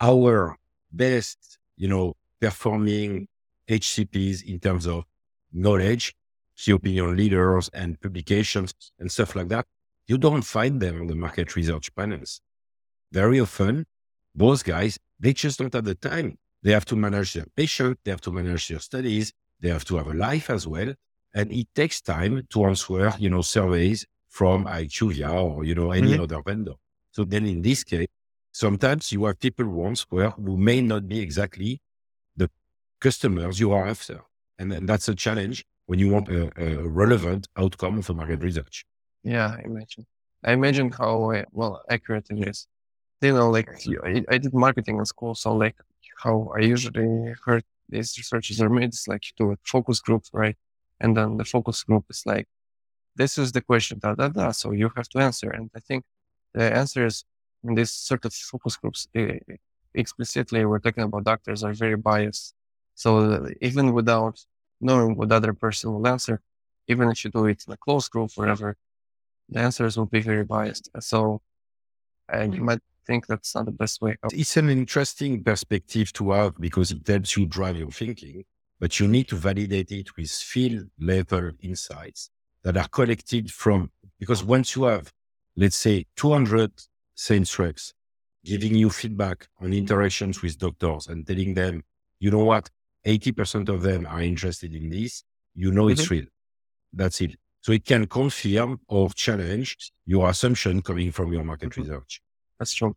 our 0.00 0.56
best, 0.90 1.58
you 1.76 1.86
know, 1.86 2.16
performing 2.40 3.28
HCPs 3.68 4.42
in 4.44 4.58
terms 4.58 4.88
of 4.88 5.04
knowledge, 5.52 6.16
key 6.56 6.72
opinion 6.72 7.16
leaders 7.16 7.70
and 7.72 8.00
publications 8.00 8.74
and 8.98 9.10
stuff 9.10 9.36
like 9.36 9.50
that, 9.50 9.66
you 10.12 10.18
don't 10.18 10.46
find 10.56 10.74
them 10.84 11.00
on 11.00 11.06
the 11.06 11.18
market 11.26 11.48
research 11.56 11.88
panels. 11.98 12.30
Very 13.20 13.38
often, 13.40 13.74
those 14.34 14.62
guys, 14.62 14.92
they 15.18 15.32
just 15.32 15.58
don't 15.58 15.72
have 15.72 15.86
the 15.92 15.94
time. 15.94 16.28
They 16.62 16.72
have 16.76 16.84
to 16.90 16.96
manage 16.96 17.30
their 17.32 17.48
patient, 17.56 17.94
they 18.04 18.10
have 18.14 18.24
to 18.28 18.32
manage 18.38 18.68
their 18.68 18.82
studies, 18.90 19.32
they 19.60 19.70
have 19.76 19.86
to 19.86 19.96
have 19.96 20.08
a 20.08 20.16
life 20.28 20.50
as 20.50 20.66
well. 20.74 20.90
And 21.38 21.46
it 21.50 21.68
takes 21.74 22.02
time 22.02 22.34
to 22.52 22.58
answer, 22.66 23.14
you 23.18 23.30
know, 23.30 23.40
surveys 23.40 24.04
from 24.28 24.58
IQVIA 24.66 25.32
or, 25.50 25.64
you 25.64 25.74
know, 25.74 25.90
any 25.92 26.12
mm-hmm. 26.12 26.24
other 26.24 26.40
vendor. 26.48 26.76
So 27.12 27.24
then 27.24 27.46
in 27.46 27.62
this 27.62 27.82
case, 27.82 28.12
sometimes 28.64 29.12
you 29.12 29.24
have 29.24 29.40
people 29.40 29.68
once 29.86 30.00
where 30.10 30.30
who 30.30 30.58
may 30.58 30.80
not 30.82 31.08
be 31.08 31.20
exactly 31.20 31.80
the 32.36 32.50
customers 33.00 33.58
you 33.58 33.72
are 33.72 33.86
after. 33.86 34.20
And, 34.58 34.72
and 34.74 34.86
that's 34.86 35.08
a 35.08 35.14
challenge 35.14 35.64
when 35.86 35.98
you 35.98 36.10
want 36.10 36.28
a, 36.28 36.42
a 36.62 36.86
relevant 36.86 37.48
outcome 37.56 37.98
of 37.98 38.10
a 38.10 38.14
market 38.14 38.42
research. 38.42 38.84
Yeah, 39.24 39.56
I 39.58 39.62
imagine. 39.62 40.06
I 40.44 40.52
imagine 40.52 40.90
how 40.90 41.30
uh, 41.30 41.44
well 41.52 41.82
accurate 41.88 42.26
it 42.30 42.48
is. 42.48 42.66
You 43.20 43.34
know, 43.34 43.50
like 43.50 43.68
I, 44.28 44.38
did 44.38 44.52
marketing 44.52 44.98
in 44.98 45.04
school, 45.06 45.34
so 45.36 45.54
like 45.54 45.76
how 46.18 46.52
I 46.56 46.60
usually 46.60 47.34
heard 47.44 47.64
these 47.88 48.16
researches 48.18 48.60
are 48.60 48.68
made 48.68 48.92
is 48.92 49.06
like 49.06 49.24
you 49.26 49.32
do 49.36 49.52
a 49.52 49.56
focus 49.64 50.00
group, 50.00 50.24
right? 50.32 50.56
And 51.00 51.16
then 51.16 51.36
the 51.36 51.44
focus 51.44 51.84
group 51.84 52.06
is 52.10 52.22
like, 52.26 52.48
this 53.16 53.38
is 53.38 53.52
the 53.52 53.60
question, 53.60 53.98
da 54.00 54.14
da 54.14 54.28
da. 54.28 54.50
So 54.52 54.72
you 54.72 54.90
have 54.96 55.08
to 55.10 55.18
answer. 55.18 55.50
And 55.50 55.70
I 55.76 55.80
think 55.80 56.04
the 56.54 56.74
answers 56.74 57.24
in 57.64 57.74
these 57.74 57.92
sort 57.92 58.24
of 58.24 58.34
focus 58.34 58.76
groups 58.76 59.08
uh, 59.16 59.34
explicitly, 59.94 60.64
we're 60.64 60.80
talking 60.80 61.04
about 61.04 61.24
doctors 61.24 61.62
are 61.62 61.72
very 61.74 61.96
biased. 61.96 62.54
So 62.94 63.48
even 63.60 63.92
without 63.92 64.44
knowing 64.80 65.16
what 65.16 65.30
other 65.32 65.52
person 65.52 65.92
will 65.92 66.08
answer, 66.08 66.40
even 66.88 67.10
if 67.10 67.24
you 67.24 67.30
do 67.30 67.46
it 67.46 67.64
in 67.66 67.72
a 67.72 67.76
close 67.76 68.08
group, 68.08 68.32
whatever, 68.34 68.76
the 69.48 69.60
answers 69.60 69.96
will 69.96 70.06
be 70.06 70.20
very 70.20 70.44
biased. 70.44 70.88
So 71.00 71.42
and 72.28 72.54
you 72.54 72.62
might 72.62 72.80
think 73.06 73.26
that's 73.26 73.54
not 73.54 73.66
the 73.66 73.72
best 73.72 74.00
way. 74.00 74.16
It's 74.32 74.56
an 74.56 74.70
interesting 74.70 75.42
perspective 75.42 76.12
to 76.14 76.30
have 76.32 76.58
because 76.58 76.90
it 76.92 77.06
helps 77.06 77.36
you 77.36 77.46
drive 77.46 77.76
your 77.76 77.90
thinking, 77.90 78.44
but 78.80 78.98
you 78.98 79.08
need 79.08 79.28
to 79.28 79.36
validate 79.36 79.92
it 79.92 80.16
with 80.16 80.30
field 80.30 80.88
level 80.98 81.50
insights 81.60 82.30
that 82.62 82.76
are 82.76 82.88
collected 82.88 83.50
from, 83.50 83.90
because 84.18 84.44
once 84.44 84.76
you 84.76 84.84
have, 84.84 85.12
let's 85.56 85.76
say, 85.76 86.06
200 86.16 86.72
sales 87.14 87.58
reps 87.58 87.92
giving 88.44 88.74
you 88.74 88.90
feedback 88.90 89.48
on 89.60 89.72
interactions 89.72 90.42
with 90.42 90.58
doctors 90.58 91.08
and 91.08 91.26
telling 91.26 91.54
them, 91.54 91.82
you 92.18 92.30
know 92.30 92.44
what, 92.44 92.70
80% 93.06 93.68
of 93.68 93.82
them 93.82 94.06
are 94.06 94.22
interested 94.22 94.74
in 94.74 94.90
this, 94.90 95.24
you 95.54 95.72
know 95.72 95.84
mm-hmm. 95.84 95.92
it's 95.92 96.10
real. 96.10 96.24
That's 96.92 97.20
it. 97.20 97.36
So 97.62 97.72
it 97.72 97.84
can 97.84 98.06
confirm 98.06 98.80
or 98.88 99.10
challenge 99.10 99.76
your 100.04 100.28
assumption 100.28 100.82
coming 100.82 101.12
from 101.12 101.32
your 101.32 101.44
market 101.44 101.70
mm-hmm. 101.70 101.82
research. 101.82 102.20
That's 102.58 102.74
true. 102.74 102.94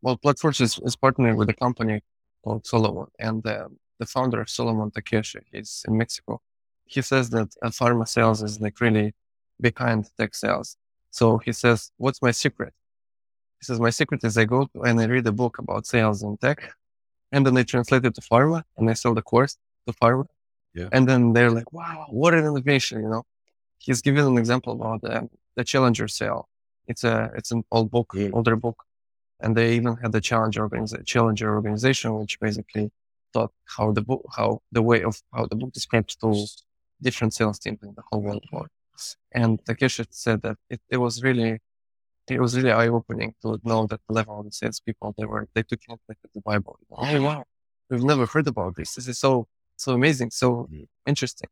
Well, 0.00 0.16
Platforce 0.16 0.60
is, 0.60 0.78
is 0.80 0.96
partnering 0.96 1.36
with 1.36 1.48
a 1.50 1.54
company 1.54 2.00
called 2.42 2.66
Solomon, 2.66 3.06
and 3.18 3.46
uh, 3.46 3.68
the 3.98 4.06
founder 4.06 4.40
of 4.40 4.50
Solomon 4.50 4.90
Takeshi 4.90 5.40
is 5.52 5.84
in 5.86 5.96
Mexico. 5.96 6.40
He 6.86 7.02
says 7.02 7.30
that 7.30 7.54
uh, 7.62 7.68
pharma 7.68 8.08
sales 8.08 8.42
is 8.42 8.60
like 8.60 8.80
really 8.80 9.14
behind 9.60 10.10
tech 10.18 10.34
sales. 10.34 10.76
So 11.10 11.38
he 11.38 11.52
says, 11.52 11.92
"What's 11.98 12.20
my 12.20 12.32
secret?" 12.32 12.74
He 13.60 13.64
says, 13.66 13.78
"My 13.78 13.90
secret 13.90 14.24
is 14.24 14.36
I 14.36 14.44
go 14.44 14.68
and 14.86 15.00
I 15.00 15.04
read 15.04 15.26
a 15.26 15.32
book 15.32 15.58
about 15.58 15.86
sales 15.86 16.22
and 16.22 16.40
tech, 16.40 16.58
and 17.32 17.46
then 17.46 17.56
I 17.56 17.62
translate 17.62 18.04
it 18.04 18.14
to 18.14 18.20
pharma 18.20 18.62
and 18.76 18.88
I 18.88 18.92
sell 18.92 19.14
the 19.14 19.22
course 19.22 19.56
to 19.86 19.94
pharma. 19.94 20.26
Yeah. 20.74 20.88
And 20.92 21.08
then 21.08 21.32
they're 21.32 21.50
like, 21.50 21.72
wow, 21.72 22.06
what 22.10 22.34
an 22.34 22.44
innovation, 22.46 23.02
you 23.02 23.08
know? 23.08 23.24
He's 23.82 24.00
given 24.00 24.24
an 24.24 24.38
example 24.38 24.72
about 24.74 25.02
the, 25.02 25.28
the 25.56 25.64
Challenger 25.64 26.08
sale. 26.08 26.48
It's 26.86 27.04
a 27.04 27.30
it's 27.36 27.50
an 27.52 27.62
old 27.70 27.90
book, 27.90 28.08
mm. 28.14 28.30
older 28.32 28.56
book, 28.56 28.78
and 29.40 29.56
they 29.56 29.74
even 29.74 29.96
had 29.96 30.12
the 30.12 30.20
Challenger 30.20 30.62
organization, 30.62 31.04
Challenger 31.04 31.54
organization, 31.54 32.14
which 32.18 32.40
basically 32.40 32.90
taught 33.32 33.52
how 33.76 33.92
the 33.92 34.02
book, 34.02 34.24
how 34.36 34.60
the 34.72 34.82
way 34.82 35.02
of 35.02 35.20
how 35.34 35.46
the 35.46 35.56
book 35.56 35.72
describes 35.72 36.14
to 36.16 36.46
different 37.00 37.34
sales 37.34 37.58
teams 37.58 37.82
in 37.82 37.94
the 37.94 38.02
whole 38.08 38.22
world 38.22 38.44
works. 38.52 39.16
And 39.32 39.64
Takeshi 39.64 40.04
said 40.10 40.42
that 40.42 40.56
it, 40.70 40.80
it 40.88 40.98
was 40.98 41.22
really 41.22 41.60
it 42.28 42.40
was 42.40 42.56
really 42.56 42.70
eye 42.70 42.88
opening 42.88 43.34
to 43.42 43.60
know 43.64 43.86
that 43.86 44.00
the 44.06 44.14
level 44.14 44.38
of 44.38 44.44
the 44.46 44.52
salespeople 44.52 45.14
they 45.18 45.24
were 45.24 45.48
they 45.54 45.62
took 45.62 45.80
it 45.88 46.00
like 46.08 46.18
the 46.34 46.40
Bible. 46.40 46.78
Oh 46.90 47.22
wow, 47.22 47.44
we've 47.90 48.04
never 48.04 48.26
heard 48.26 48.48
about 48.48 48.76
this. 48.76 48.94
This 48.94 49.08
is 49.08 49.18
so 49.18 49.46
so 49.76 49.92
amazing, 49.92 50.30
so 50.30 50.68
mm. 50.72 50.86
interesting. 51.06 51.48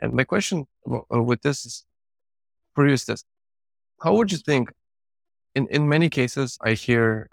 And 0.00 0.12
my 0.12 0.24
question 0.24 0.66
uh, 0.90 1.22
with 1.22 1.42
this 1.42 1.66
is 1.66 1.84
for 2.74 2.86
you 2.86 2.94
is 2.94 3.04
this. 3.04 3.24
How 4.00 4.14
would 4.14 4.30
you 4.30 4.38
think 4.38 4.70
in, 5.54 5.66
in 5.68 5.88
many 5.88 6.08
cases, 6.08 6.58
I 6.62 6.72
hear 6.72 7.28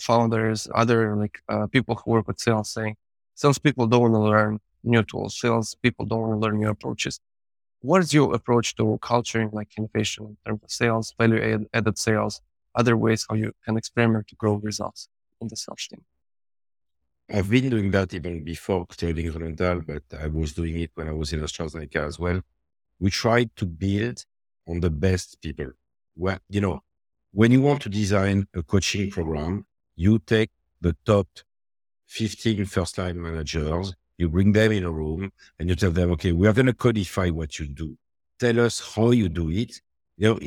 founders, 0.00 0.68
other 0.74 1.16
like 1.16 1.40
uh, 1.48 1.66
people 1.66 1.94
who 1.96 2.10
work 2.12 2.28
with 2.28 2.38
sales 2.38 2.70
saying 2.70 2.96
salespeople 3.34 3.86
don't 3.88 4.02
want 4.02 4.14
to 4.14 4.20
learn 4.20 4.60
new 4.84 5.02
tools. 5.02 5.38
Sales 5.38 5.74
people 5.82 6.06
don't 6.06 6.20
want 6.20 6.32
to 6.34 6.38
learn 6.38 6.58
new 6.60 6.68
approaches. 6.68 7.20
What 7.80 8.00
is 8.02 8.14
your 8.14 8.34
approach 8.34 8.76
to 8.76 8.98
culturing 9.02 9.50
like 9.52 9.70
innovation 9.76 10.24
in 10.26 10.36
terms 10.46 10.62
of 10.62 10.70
sales, 10.70 11.14
value 11.18 11.66
added 11.74 11.98
sales, 11.98 12.40
other 12.74 12.96
ways 12.96 13.26
how 13.28 13.34
you 13.34 13.52
can 13.64 13.76
experiment 13.76 14.28
to 14.28 14.36
grow 14.36 14.54
results 14.54 15.08
in 15.40 15.48
the 15.48 15.56
sales 15.56 15.86
team? 15.88 16.04
I've 17.34 17.48
been 17.48 17.70
doing 17.70 17.90
that 17.92 18.12
even 18.12 18.44
before 18.44 18.86
trading 18.94 19.32
Grünenthal, 19.32 19.86
but 19.86 20.02
I 20.20 20.26
was 20.26 20.52
doing 20.52 20.78
it 20.78 20.90
when 20.94 21.08
I 21.08 21.12
was 21.12 21.32
in 21.32 21.40
AstraZeneca 21.40 22.06
as 22.06 22.18
well. 22.18 22.42
We 23.00 23.10
tried 23.10 23.56
to 23.56 23.64
build 23.64 24.26
on 24.68 24.80
the 24.80 24.90
best 24.90 25.40
people. 25.40 25.70
Well, 26.14 26.38
you 26.50 26.60
know, 26.60 26.82
when 27.32 27.50
you 27.50 27.62
want 27.62 27.80
to 27.82 27.88
design 27.88 28.46
a 28.54 28.62
coaching 28.62 29.10
program, 29.10 29.64
you 29.96 30.18
take 30.18 30.50
the 30.82 30.94
top 31.06 31.26
15 32.08 32.66
first 32.66 32.98
line 32.98 33.20
managers, 33.20 33.94
you 34.18 34.28
bring 34.28 34.52
them 34.52 34.70
in 34.72 34.84
a 34.84 34.90
room 34.90 35.32
and 35.58 35.70
you 35.70 35.74
tell 35.74 35.90
them, 35.90 36.10
okay, 36.10 36.32
we 36.32 36.46
are 36.46 36.52
going 36.52 36.66
to 36.66 36.74
codify 36.74 37.30
what 37.30 37.58
you 37.58 37.66
do. 37.66 37.96
Tell 38.38 38.60
us 38.60 38.94
how 38.94 39.10
you 39.10 39.30
do 39.30 39.48
it. 39.48 39.80
You 40.18 40.34
know, 40.34 40.38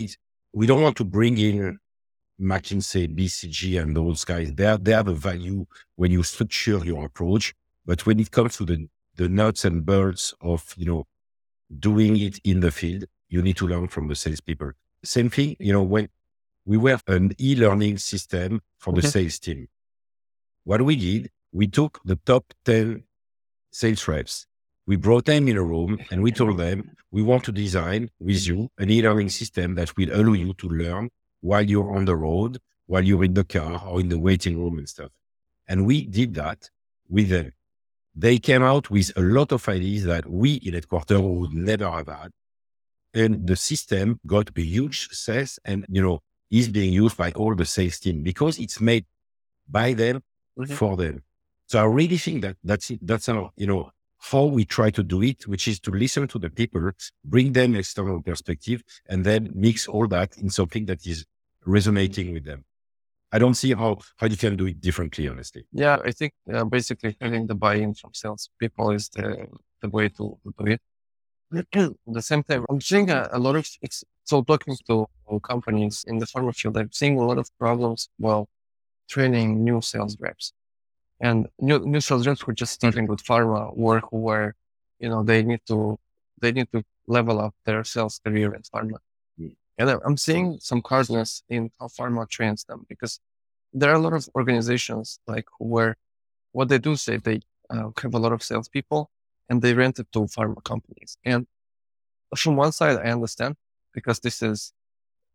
we 0.54 0.68
don't 0.68 0.84
want 0.84 0.98
to 0.98 1.04
bring 1.04 1.40
in 1.40 1.80
McKinsey, 2.40 3.14
BCG, 3.14 3.82
and 3.82 3.96
those 3.96 4.24
guys. 4.24 4.54
They, 4.54 4.66
are, 4.66 4.78
they 4.78 4.92
have 4.92 5.08
a 5.08 5.14
value 5.14 5.66
when 5.96 6.12
you 6.12 6.24
structure 6.24 6.84
your 6.84 7.06
approach. 7.06 7.54
But 7.86 8.06
when 8.06 8.20
it 8.20 8.32
comes 8.32 8.58
to 8.58 8.66
the, 8.66 8.88
the 9.16 9.30
nuts 9.30 9.66
and 9.66 9.86
bolts 9.86 10.34
of, 10.42 10.74
you 10.78 10.86
know, 10.86 11.08
doing 11.80 12.18
it 12.18 12.40
in 12.44 12.60
the 12.60 12.72
field, 12.72 13.06
you 13.30 13.42
need 13.42 13.58
to 13.58 13.68
learn 13.68 13.88
from 13.88 14.08
the 14.08 14.16
salespeople. 14.16 14.72
Same 15.04 15.30
thing, 15.30 15.56
you 15.60 15.72
know, 15.72 15.84
when 15.84 16.10
we 16.66 16.78
were 16.78 17.00
an 17.08 17.32
e-learning 17.40 17.98
system 17.98 18.62
for 18.80 18.94
the 18.94 19.02
mm-hmm. 19.02 19.10
sales 19.10 19.40
team. 19.40 19.68
What 20.64 20.82
we 20.82 20.96
did, 20.96 21.30
we 21.52 21.68
took 21.68 22.02
the 22.04 22.16
top 22.16 22.54
10 22.66 23.04
sales 23.72 24.08
reps. 24.08 24.48
We 24.88 24.96
brought 24.96 25.26
them 25.26 25.48
in 25.48 25.58
a 25.58 25.64
room 25.64 26.00
and 26.12 26.22
we 26.22 26.32
told 26.32 26.58
them, 26.58 26.92
we 27.12 27.22
want 27.22 27.44
to 27.46 27.52
design 27.52 28.10
with 28.20 28.48
you 28.48 28.70
an 28.78 28.90
e-learning 28.90 29.30
system 29.30 29.76
that 29.76 29.96
will 29.96 30.12
allow 30.12 30.34
you 30.34 30.54
to 30.56 30.68
learn 30.68 31.10
while 31.42 31.64
you're 31.64 31.96
on 31.96 32.06
the 32.06 32.16
road, 32.16 32.60
while 32.88 33.04
you're 33.04 33.24
in 33.24 33.34
the 33.34 33.44
car 33.44 33.82
or 33.88 34.00
in 34.00 34.10
the 34.10 34.20
waiting 34.20 34.58
room 34.58 34.78
and 34.78 34.90
stuff. 34.90 35.12
And 35.68 35.86
we 35.86 36.06
did 36.06 36.36
that 36.36 36.70
with 37.10 37.30
them. 37.30 37.54
They 38.16 38.40
came 38.40 38.64
out 38.64 38.90
with 38.90 39.12
a 39.18 39.22
lot 39.22 39.52
of 39.52 39.68
ideas 39.68 40.06
that 40.06 40.30
we 40.30 40.56
in 40.56 40.74
headquarters 40.74 41.20
would 41.20 41.54
never 41.54 41.90
have 41.90 42.08
had. 42.08 42.32
And 43.14 43.48
the 43.48 43.56
system 43.56 44.20
got 44.26 44.50
a 44.56 44.62
huge 44.62 45.08
success 45.08 45.60
and, 45.66 45.86
you 45.90 46.02
know, 46.02 46.22
is 46.52 46.70
being 46.70 46.94
used 46.94 47.18
by 47.18 47.32
all 47.32 47.56
the 47.56 47.66
sales 47.66 48.00
team 48.00 48.24
because 48.24 48.60
it's 48.60 48.80
made 48.80 49.06
by 49.68 49.94
them 49.94 50.22
mm-hmm. 50.58 50.74
for 50.74 50.96
them. 50.96 51.24
So 51.68 51.80
I 51.80 51.86
really 51.86 52.18
think 52.18 52.42
that 52.44 52.58
that's 52.64 52.92
it. 52.92 53.00
That's 53.02 53.28
our, 53.28 53.52
you 53.58 53.68
know, 53.68 53.92
how 54.32 54.46
we 54.46 54.66
try 54.66 54.90
to 54.92 55.04
do 55.04 55.22
it, 55.22 55.48
which 55.48 55.68
is 55.68 55.80
to 55.82 55.92
listen 55.92 56.28
to 56.28 56.40
the 56.40 56.50
people, 56.50 56.92
bring 57.24 57.54
them 57.54 57.76
external 57.76 58.22
perspective, 58.22 58.84
and 59.08 59.24
then 59.24 59.52
mix 59.54 59.88
all 59.88 60.08
that 60.08 60.38
in 60.38 60.50
something 60.50 60.86
that 60.86 61.06
is 61.06 61.26
resonating 61.66 62.34
with 62.34 62.46
them. 62.46 62.64
I 63.32 63.40
don't 63.40 63.56
see 63.56 63.74
how 63.74 63.98
how 64.18 64.28
you 64.28 64.38
can 64.38 64.56
do 64.56 64.68
it 64.68 64.80
differently, 64.80 65.28
honestly. 65.28 65.66
Yeah, 65.72 65.98
I 66.06 66.12
think 66.12 66.34
uh, 66.54 66.64
basically 66.64 67.18
having 67.20 67.48
the 67.48 67.56
buy-in 67.56 67.94
from 67.94 68.14
sales 68.14 68.50
people 68.60 68.92
is 68.92 69.10
the 69.10 69.48
the 69.82 69.90
way 69.90 70.10
to, 70.10 70.38
do 70.60 70.66
it. 70.74 70.82
The 72.08 72.22
same 72.22 72.44
time, 72.44 72.66
I'm 72.70 72.82
seeing 72.82 73.10
a, 73.10 73.30
a 73.32 73.40
lot 73.40 73.56
of 73.56 73.66
so 74.24 74.42
talking 74.44 74.76
to 74.88 75.08
companies 75.42 76.06
in 76.08 76.18
the 76.20 76.26
pharma 76.26 76.56
field. 76.56 76.78
I'm 76.78 76.92
seeing 76.92 77.20
a 77.20 77.26
lot 77.26 77.38
of 77.38 77.48
problems 77.60 78.10
while 78.18 78.48
training 79.08 79.64
new 79.64 79.82
sales 79.82 80.18
reps, 80.20 80.54
and 81.20 81.48
new 81.60 81.80
new 81.80 82.02
sales 82.02 82.28
reps 82.28 82.42
who 82.42 82.52
are 82.52 82.56
just 82.56 82.74
starting 82.74 83.08
with 83.08 83.24
pharma 83.24 83.76
work 83.76 84.06
where 84.12 84.56
you 85.00 85.10
know 85.10 85.24
they 85.24 85.44
need 85.44 85.62
to 85.68 85.98
they 86.42 86.52
need 86.52 86.70
to 86.72 86.84
level 87.08 87.40
up 87.40 87.54
their 87.66 87.84
sales 87.84 88.20
career 88.24 88.54
in 88.54 88.62
pharma. 88.64 88.98
And 89.78 89.90
I'm 89.90 90.18
seeing 90.18 90.58
some 90.62 90.82
hardness 90.86 91.44
in 91.50 91.70
how 91.80 91.88
pharma 91.88 92.30
trains 92.30 92.64
them 92.64 92.86
because 92.88 93.20
there 93.74 93.92
are 93.92 93.96
a 93.96 94.00
lot 94.00 94.14
of 94.14 94.30
organizations 94.36 95.20
like 95.28 95.48
where 95.60 95.98
what 96.54 96.70
they 96.70 96.78
do 96.78 96.96
say 96.96 97.18
they 97.18 97.42
uh, 97.70 97.90
have 98.02 98.14
a 98.14 98.20
lot 98.20 98.32
of 98.32 98.42
salespeople 98.42 99.12
and 99.50 99.62
they 99.62 99.74
rent 99.74 100.00
it 100.00 100.08
to 100.14 100.20
pharma 100.22 100.64
companies. 100.64 101.18
And 101.26 101.46
from 102.36 102.56
one 102.56 102.72
side, 102.72 102.98
I 102.98 103.12
understand 103.12 103.56
because 103.94 104.20
this 104.20 104.42
is 104.42 104.74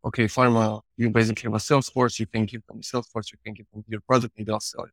okay. 0.05 0.25
Pharma, 0.25 0.81
you 0.97 1.11
basically 1.11 1.43
have 1.49 1.55
a 1.55 1.61
sales 1.61 1.89
force. 1.91 2.19
You 2.19 2.27
can 2.27 2.47
give 2.47 2.63
them 2.67 2.81
a 2.81 2.83
sales 2.83 3.09
force. 3.09 3.31
You 3.33 3.39
can 3.45 3.55
give 3.55 3.67
them 3.73 3.85
your 3.89 4.01
product 4.01 4.35
and 4.39 4.47
they'll 4.47 4.61
sell 4.61 4.85
it. 4.85 4.93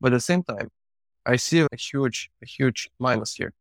But 0.00 0.12
at 0.12 0.16
the 0.16 0.20
same 0.20 0.42
time, 0.42 0.70
I 1.26 1.36
see 1.36 1.60
a 1.60 1.68
huge, 1.76 2.30
a 2.42 2.46
huge 2.46 2.90
minus 2.98 3.34
here. 3.34 3.52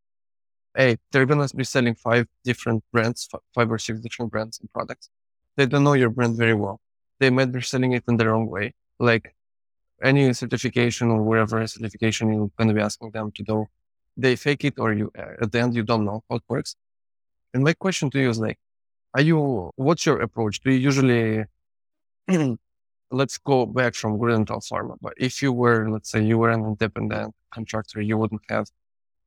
Hey, 0.76 0.98
they're 1.12 1.26
going 1.26 1.46
to 1.46 1.56
be 1.56 1.64
selling 1.64 1.96
five 1.96 2.28
different 2.44 2.84
brands, 2.92 3.28
five 3.56 3.72
or 3.72 3.80
six 3.80 4.00
different 4.00 4.32
brands 4.32 4.60
and 4.60 4.72
products 4.72 5.10
they 5.58 5.66
don't 5.66 5.84
know 5.84 5.94
your 5.94 6.12
brand 6.12 6.38
very 6.38 6.54
well. 6.54 6.80
They 7.20 7.30
might 7.32 7.52
be 7.52 7.62
selling 7.62 7.92
it 7.94 8.04
in 8.08 8.18
their 8.18 8.34
own 8.34 8.48
way. 8.48 8.74
Like 9.00 9.36
any 10.02 10.32
certification 10.34 11.10
or 11.10 11.22
whatever 11.24 11.66
certification 11.68 12.32
you're 12.32 12.52
going 12.58 12.70
to 12.70 12.74
be 12.74 12.82
asking 12.82 13.12
them 13.12 13.32
to 13.32 13.44
do, 13.44 13.66
they 14.16 14.36
fake 14.36 14.64
it 14.66 14.76
or 14.78 14.94
you, 14.94 15.12
uh, 15.18 15.42
at 15.42 15.52
the 15.52 15.60
end, 15.60 15.76
you 15.76 15.84
don't 15.84 16.06
know 16.06 16.24
how 16.30 16.38
it 16.38 16.44
works. 16.48 16.76
And 17.54 17.64
my 17.64 17.74
question 17.74 18.10
to 18.12 18.20
you 18.20 18.30
is 18.30 18.40
like, 18.40 18.60
are 19.16 19.22
you, 19.22 19.72
what's 19.76 20.06
your 20.06 20.22
approach? 20.22 20.62
Do 20.62 20.72
you 20.72 20.78
usually, 20.78 21.46
let's 23.12 23.38
go 23.38 23.66
back 23.66 23.96
from 23.96 24.18
Grünenthal 24.20 24.68
Pharma, 24.68 24.98
but 25.02 25.14
if 25.18 25.42
you 25.42 25.54
were, 25.54 25.90
let's 25.90 26.10
say 26.12 26.24
you 26.24 26.38
were 26.38 26.50
an 26.50 26.66
independent 26.66 27.34
contractor, 27.52 28.02
you 28.02 28.18
wouldn't 28.18 28.42
have 28.50 28.68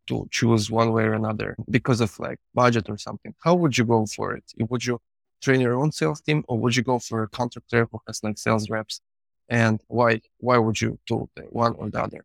to 0.08 0.26
choose 0.30 0.70
one 0.70 0.92
way 0.92 1.04
or 1.04 1.14
another 1.14 1.56
because 1.68 2.00
of 2.00 2.18
like 2.18 2.38
budget 2.54 2.88
or 2.88 2.98
something. 2.98 3.34
How 3.44 3.54
would 3.54 3.76
you 3.78 3.84
go 3.84 4.06
for 4.06 4.34
it? 4.34 4.44
Would 4.58 4.84
you 4.84 5.00
train 5.40 5.60
your 5.60 5.74
own 5.80 5.92
sales 5.92 6.20
team, 6.20 6.44
or 6.48 6.58
would 6.58 6.76
you 6.76 6.82
go 6.82 6.98
for 6.98 7.22
a 7.22 7.28
contractor 7.28 7.88
who 7.90 8.00
has 8.06 8.22
like 8.22 8.38
sales 8.38 8.68
reps? 8.68 9.00
And 9.48 9.80
why 9.88 10.20
why 10.38 10.58
would 10.58 10.80
you 10.80 10.98
do 11.06 11.28
one 11.50 11.74
or 11.74 11.90
the 11.90 12.02
other? 12.02 12.24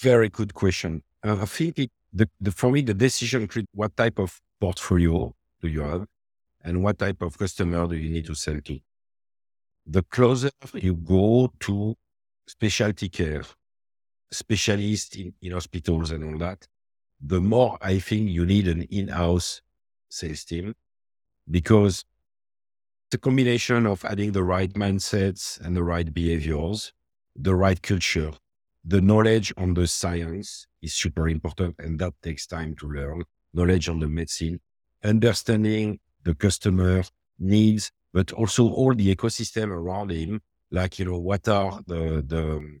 Very 0.00 0.28
good 0.28 0.54
question. 0.54 1.02
Uh, 1.22 1.36
I 1.40 1.46
think 1.46 1.78
it, 1.78 1.90
the, 2.12 2.28
the 2.40 2.52
for 2.52 2.70
me 2.70 2.82
the 2.82 2.94
decision 2.94 3.48
what 3.74 3.96
type 3.96 4.18
of 4.18 4.40
portfolio 4.60 5.34
do 5.60 5.68
you 5.68 5.80
have, 5.80 6.06
and 6.64 6.82
what 6.82 6.98
type 6.98 7.20
of 7.22 7.36
customer 7.38 7.86
do 7.86 7.96
you 7.96 8.10
need 8.10 8.26
to 8.26 8.34
sell 8.34 8.60
to. 8.60 8.80
The 9.86 10.02
closer 10.02 10.50
you 10.74 10.94
go 10.94 11.52
to 11.60 11.96
specialty 12.46 13.08
care, 13.08 13.44
specialists 14.30 15.16
in, 15.16 15.32
in 15.40 15.52
hospitals 15.52 16.10
and 16.10 16.24
all 16.24 16.38
that, 16.38 16.66
the 17.20 17.40
more 17.40 17.78
I 17.80 17.98
think 17.98 18.28
you 18.30 18.44
need 18.44 18.68
an 18.68 18.82
in-house 18.82 19.62
sales 20.08 20.44
team 20.44 20.74
because 21.50 22.04
it's 23.06 23.14
a 23.14 23.18
combination 23.18 23.86
of 23.86 24.04
adding 24.04 24.32
the 24.32 24.42
right 24.42 24.72
mindsets 24.74 25.60
and 25.60 25.76
the 25.76 25.84
right 25.84 26.12
behaviors, 26.12 26.92
the 27.36 27.54
right 27.54 27.80
culture, 27.80 28.32
the 28.84 29.00
knowledge 29.00 29.52
on 29.56 29.74
the 29.74 29.86
science 29.86 30.66
is 30.82 30.94
super 30.94 31.28
important 31.28 31.76
and 31.78 31.98
that 32.00 32.14
takes 32.22 32.46
time 32.46 32.74
to 32.76 32.88
learn. 32.88 33.22
Knowledge 33.54 33.88
on 33.88 34.00
the 34.00 34.08
medicine, 34.08 34.60
understanding 35.04 35.98
the 36.24 36.34
customer 36.34 37.04
needs, 37.38 37.92
but 38.16 38.32
also 38.32 38.66
all 38.70 38.94
the 38.94 39.14
ecosystem 39.14 39.68
around 39.68 40.10
him. 40.10 40.40
Like, 40.70 40.98
you 40.98 41.04
know, 41.04 41.18
what 41.18 41.46
are 41.48 41.80
the, 41.86 42.24
the 42.26 42.78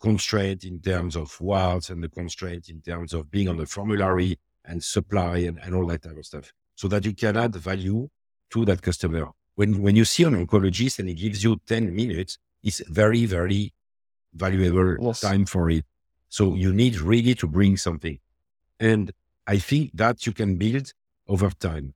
constraints 0.00 0.64
in 0.64 0.80
terms 0.80 1.14
of 1.14 1.38
wards 1.42 1.90
and 1.90 2.02
the 2.02 2.08
constraints 2.08 2.70
in 2.70 2.80
terms 2.80 3.12
of 3.12 3.30
being 3.30 3.50
on 3.50 3.58
the 3.58 3.66
formulary 3.66 4.38
and 4.64 4.82
supply 4.82 5.36
and, 5.48 5.58
and 5.62 5.74
all 5.74 5.86
that 5.88 6.04
type 6.04 6.16
of 6.16 6.24
stuff 6.24 6.50
so 6.74 6.88
that 6.88 7.04
you 7.04 7.12
can 7.12 7.36
add 7.36 7.54
value 7.54 8.08
to 8.48 8.64
that 8.64 8.80
customer. 8.80 9.28
When, 9.56 9.82
when 9.82 9.94
you 9.94 10.06
see 10.06 10.22
an 10.24 10.46
oncologist 10.46 11.00
and 11.00 11.10
he 11.10 11.14
gives 11.14 11.44
you 11.44 11.60
10 11.66 11.94
minutes, 11.94 12.38
it's 12.64 12.80
very, 12.88 13.26
very 13.26 13.74
valuable 14.32 14.96
yes. 15.08 15.20
time 15.20 15.44
for 15.44 15.68
it. 15.68 15.84
So 16.30 16.54
you 16.54 16.72
need 16.72 16.98
really 16.98 17.34
to 17.34 17.46
bring 17.46 17.76
something. 17.76 18.18
And 18.80 19.12
I 19.46 19.58
think 19.58 19.90
that 19.92 20.24
you 20.24 20.32
can 20.32 20.56
build 20.56 20.94
over 21.26 21.50
time. 21.50 21.92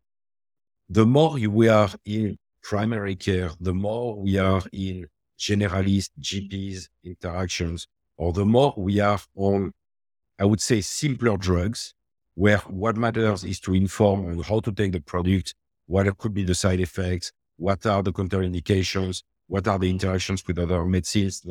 The 0.90 1.06
more 1.06 1.38
you, 1.38 1.50
we 1.50 1.70
are 1.70 1.88
in 2.04 2.36
primary 2.62 3.16
care, 3.16 3.50
the 3.60 3.74
more 3.74 4.16
we 4.16 4.38
are 4.38 4.62
in 4.72 5.06
generalist 5.38 6.10
GPs 6.20 6.88
interactions, 7.04 7.86
or 8.16 8.32
the 8.32 8.44
more 8.44 8.74
we 8.76 9.00
are 9.00 9.20
on, 9.34 9.72
I 10.38 10.44
would 10.44 10.60
say, 10.60 10.80
simpler 10.80 11.36
drugs, 11.36 11.94
where 12.34 12.58
what 12.58 12.96
matters 12.96 13.44
is 13.44 13.60
to 13.60 13.74
inform 13.74 14.26
on 14.26 14.38
how 14.42 14.60
to 14.60 14.72
take 14.72 14.92
the 14.92 15.00
product, 15.00 15.54
what 15.86 16.16
could 16.18 16.32
be 16.32 16.44
the 16.44 16.54
side 16.54 16.80
effects, 16.80 17.32
what 17.56 17.84
are 17.86 18.02
the 18.02 18.12
contraindications, 18.12 19.22
what 19.48 19.68
are 19.68 19.78
the 19.78 19.90
interactions 19.90 20.42
with 20.46 20.58
other 20.58 20.84
medicines, 20.84 21.44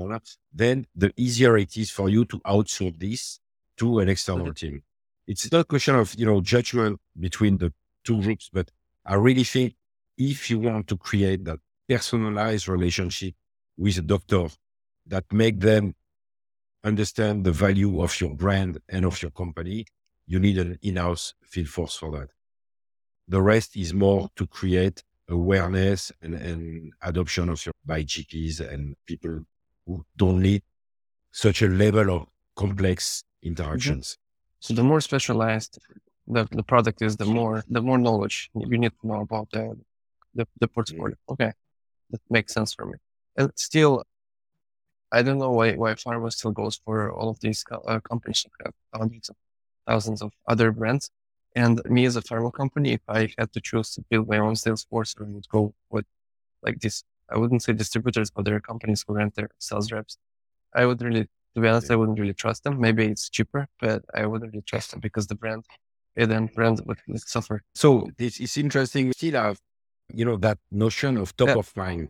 then 0.54 0.88
the 0.96 1.14
easier 1.18 1.58
it 1.58 1.78
is 1.78 1.92
for 1.92 2.10
you 2.10 2.26
to 2.26 2.40
outsource 2.40 2.98
this 3.00 3.40
to 3.78 4.00
an 4.00 4.10
external 4.10 4.48
mm-hmm. 4.48 4.54
team. 4.54 4.84
It's 5.28 5.52
not 5.52 5.62
a 5.62 5.66
question 5.66 5.96
of, 5.96 6.16
you 6.16 6.26
know, 6.26 6.42
judgment 6.42 7.00
between 7.20 7.58
the 7.58 7.72
two 8.04 8.22
groups, 8.22 8.50
but 8.52 8.72
I 9.06 9.16
really 9.16 9.44
think 9.44 9.76
if 10.18 10.50
you 10.50 10.60
want 10.60 10.88
to 10.88 10.98
create 10.98 11.46
that 11.46 11.60
personalized 11.88 12.68
relationship 12.68 13.34
with 13.78 13.98
a 13.98 14.02
doctor 14.02 14.48
that 15.08 15.26
make 15.32 15.60
them 15.60 15.96
understand 16.84 17.44
the 17.44 17.52
value 17.52 18.02
of 18.02 18.20
your 18.20 18.34
brand 18.36 18.80
and 18.90 19.06
of 19.06 19.22
your 19.22 19.32
company, 19.32 19.86
you 20.26 20.40
need 20.40 20.58
an 20.58 20.78
in-house 20.82 21.34
field 21.44 21.68
force 21.68 21.96
for 21.96 22.12
that. 22.12 22.30
The 23.28 23.42
rest 23.42 23.76
is 23.78 23.94
more 23.94 24.30
to 24.36 24.48
create 24.48 25.04
awareness 25.30 26.12
and, 26.22 26.36
and 26.36 26.94
adoption 27.02 27.50
of 27.50 27.66
your 27.66 27.74
by 27.86 28.04
GPs 28.04 28.60
and 28.60 28.96
people 29.06 29.46
who 29.86 30.06
don't 30.18 30.42
need 30.42 30.64
such 31.32 31.62
a 31.62 31.68
level 31.68 32.10
of 32.16 32.28
complex 32.56 33.24
interactions. 33.42 34.18
So 34.60 34.74
the 34.74 34.84
more 34.84 35.02
specialized 35.02 35.80
the, 36.28 36.48
the 36.52 36.64
product 36.64 37.02
is, 37.02 37.18
the 37.18 37.26
more 37.26 37.64
the 37.70 37.82
more 37.82 37.98
knowledge 37.98 38.50
you 38.54 38.78
need 38.78 38.92
to 39.02 39.08
know 39.08 39.22
about 39.22 39.50
the 39.52 39.76
the, 40.34 40.48
the 40.60 40.68
portfolio. 40.68 41.16
Mm-hmm. 41.16 41.34
Okay, 41.34 41.52
that 42.12 42.22
makes 42.30 42.54
sense 42.54 42.74
for 42.74 42.86
me. 42.86 42.94
And 43.38 43.52
still, 43.56 44.04
I 45.12 45.22
don't 45.22 45.40
know 45.40 45.52
why 45.52 45.74
why 45.74 45.94
pharma 45.94 46.32
still 46.32 46.52
goes 46.52 46.80
for 46.84 47.12
all 47.12 47.30
of 47.30 47.40
these 47.40 47.64
uh, 47.72 48.00
companies 48.00 48.46
that 48.46 48.66
have 48.66 48.74
hundreds 48.94 49.30
of 49.30 49.36
thousands 49.88 50.22
of 50.22 50.32
other 50.48 50.72
brands. 50.72 51.10
And 51.56 51.82
me 51.86 52.06
as 52.06 52.16
a 52.16 52.22
pharma 52.22 52.54
company, 52.54 52.94
if 52.94 53.02
I 53.10 53.34
had 53.38 53.52
to 53.54 53.62
choose 53.62 53.92
to 53.96 54.02
build 54.10 54.30
my 54.30 54.38
own 54.38 54.56
sales 54.56 54.86
force, 54.86 55.16
I 55.20 55.24
would 55.24 55.50
go 55.50 55.74
with 55.90 56.06
like 56.64 56.80
this. 56.80 57.04
I 57.30 57.38
wouldn't 57.38 57.64
say 57.64 57.74
distributors, 57.74 58.30
but 58.30 58.46
there 58.46 58.56
are 58.56 58.62
companies 58.62 59.04
who 59.06 59.14
rent 59.14 59.36
their 59.36 59.50
sales 59.60 59.92
reps. 59.92 60.18
I 60.74 60.86
would 60.86 61.02
really 61.02 61.28
to 61.56 61.62
be 61.62 61.68
honest, 61.68 61.92
I 61.92 61.96
wouldn't 61.96 62.20
really 62.20 62.34
trust 62.34 62.64
them. 62.64 62.80
Maybe 62.80 63.06
it's 63.06 63.30
cheaper, 63.30 63.68
but 63.80 64.04
I 64.14 64.26
wouldn't 64.26 64.52
really 64.52 64.64
trust 64.64 64.92
them 64.92 65.00
because 65.00 65.28
the 65.28 65.36
brand, 65.36 65.66
and 66.16 66.32
then 66.32 66.46
brand 66.48 66.82
would, 66.86 67.00
would 67.08 67.22
suffer. 67.22 67.62
So 67.76 68.10
this 68.18 68.40
is 68.40 68.56
interesting. 68.58 69.08
We 69.08 69.14
still 69.14 69.42
have, 69.42 69.60
you 70.14 70.26
know, 70.26 70.38
that 70.38 70.58
notion 70.72 71.18
of 71.18 71.36
top 71.36 71.50
yeah. 71.50 71.56
of 71.56 71.76
mind 71.76 72.10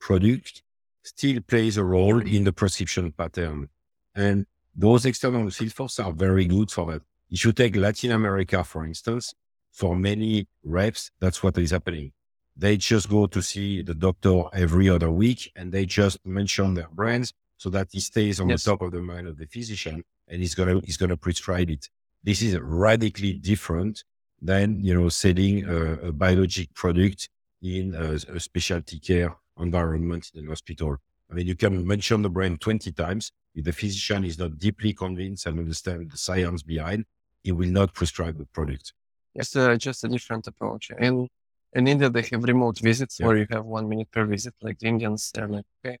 product 0.00 0.62
still 1.02 1.40
plays 1.42 1.76
a 1.76 1.84
role 1.84 2.20
in 2.20 2.44
the 2.44 2.52
prescription 2.52 3.12
pattern. 3.12 3.68
And 4.14 4.46
those 4.74 5.06
external 5.06 5.50
field 5.50 5.72
force 5.72 5.98
are 5.98 6.12
very 6.12 6.46
good 6.46 6.70
for 6.70 6.92
that. 6.92 7.02
If 7.30 7.44
you 7.44 7.52
take 7.52 7.76
Latin 7.76 8.12
America, 8.12 8.62
for 8.64 8.84
instance, 8.84 9.34
for 9.72 9.96
many 9.96 10.46
reps, 10.62 11.10
that's 11.20 11.42
what 11.42 11.58
is 11.58 11.70
happening. 11.70 12.12
They 12.56 12.76
just 12.76 13.08
go 13.08 13.26
to 13.26 13.42
see 13.42 13.82
the 13.82 13.94
doctor 13.94 14.44
every 14.52 14.88
other 14.88 15.10
week 15.10 15.50
and 15.56 15.72
they 15.72 15.86
just 15.86 16.24
mention 16.24 16.74
their 16.74 16.88
brands 16.88 17.32
so 17.56 17.70
that 17.70 17.88
he 17.90 18.00
stays 18.00 18.40
on 18.40 18.48
yes. 18.48 18.62
the 18.62 18.70
top 18.70 18.82
of 18.82 18.92
the 18.92 19.00
mind 19.00 19.26
of 19.26 19.36
the 19.36 19.46
physician 19.46 20.04
and 20.28 20.40
he's 20.40 20.54
gonna 20.54 20.80
he's 20.84 20.96
gonna 20.96 21.16
prescribe 21.16 21.70
it. 21.70 21.88
This 22.22 22.42
is 22.42 22.56
radically 22.58 23.34
different 23.34 24.04
than 24.40 24.80
you 24.80 24.94
know 24.94 25.08
selling 25.08 25.64
a, 25.68 26.08
a 26.08 26.12
biologic 26.12 26.72
product 26.74 27.28
in 27.64 27.94
a, 27.94 28.12
a, 28.36 28.40
specialty 28.40 28.98
care 28.98 29.34
environment 29.58 30.30
in 30.34 30.46
a 30.46 30.48
hospital. 30.50 30.96
I 31.30 31.34
mean, 31.34 31.46
you 31.46 31.54
can 31.54 31.86
mention 31.86 32.22
the 32.22 32.28
brand 32.28 32.60
20 32.60 32.92
times. 32.92 33.32
If 33.54 33.64
the 33.64 33.72
physician 33.72 34.24
is 34.24 34.38
not 34.38 34.58
deeply 34.58 34.92
convinced 34.92 35.46
and 35.46 35.58
understand 35.58 36.10
the 36.10 36.18
science 36.18 36.62
behind, 36.62 37.06
he 37.42 37.52
will 37.52 37.70
not 37.70 37.94
prescribe 37.94 38.36
the 38.36 38.46
product. 38.46 38.92
It's 39.34 39.56
uh, 39.56 39.76
just 39.76 40.04
a 40.04 40.08
different 40.08 40.46
approach. 40.46 40.90
In 40.98 41.28
in 41.72 41.88
India, 41.88 42.08
they 42.08 42.22
have 42.30 42.44
remote 42.44 42.78
visits 42.78 43.18
yeah. 43.18 43.26
where 43.26 43.36
you 43.36 43.46
have 43.50 43.64
one 43.64 43.88
minute 43.88 44.08
per 44.12 44.24
visit. 44.26 44.54
Like 44.62 44.78
the 44.78 44.86
Indians, 44.86 45.32
they're 45.34 45.48
like, 45.48 45.64
okay, 45.84 45.98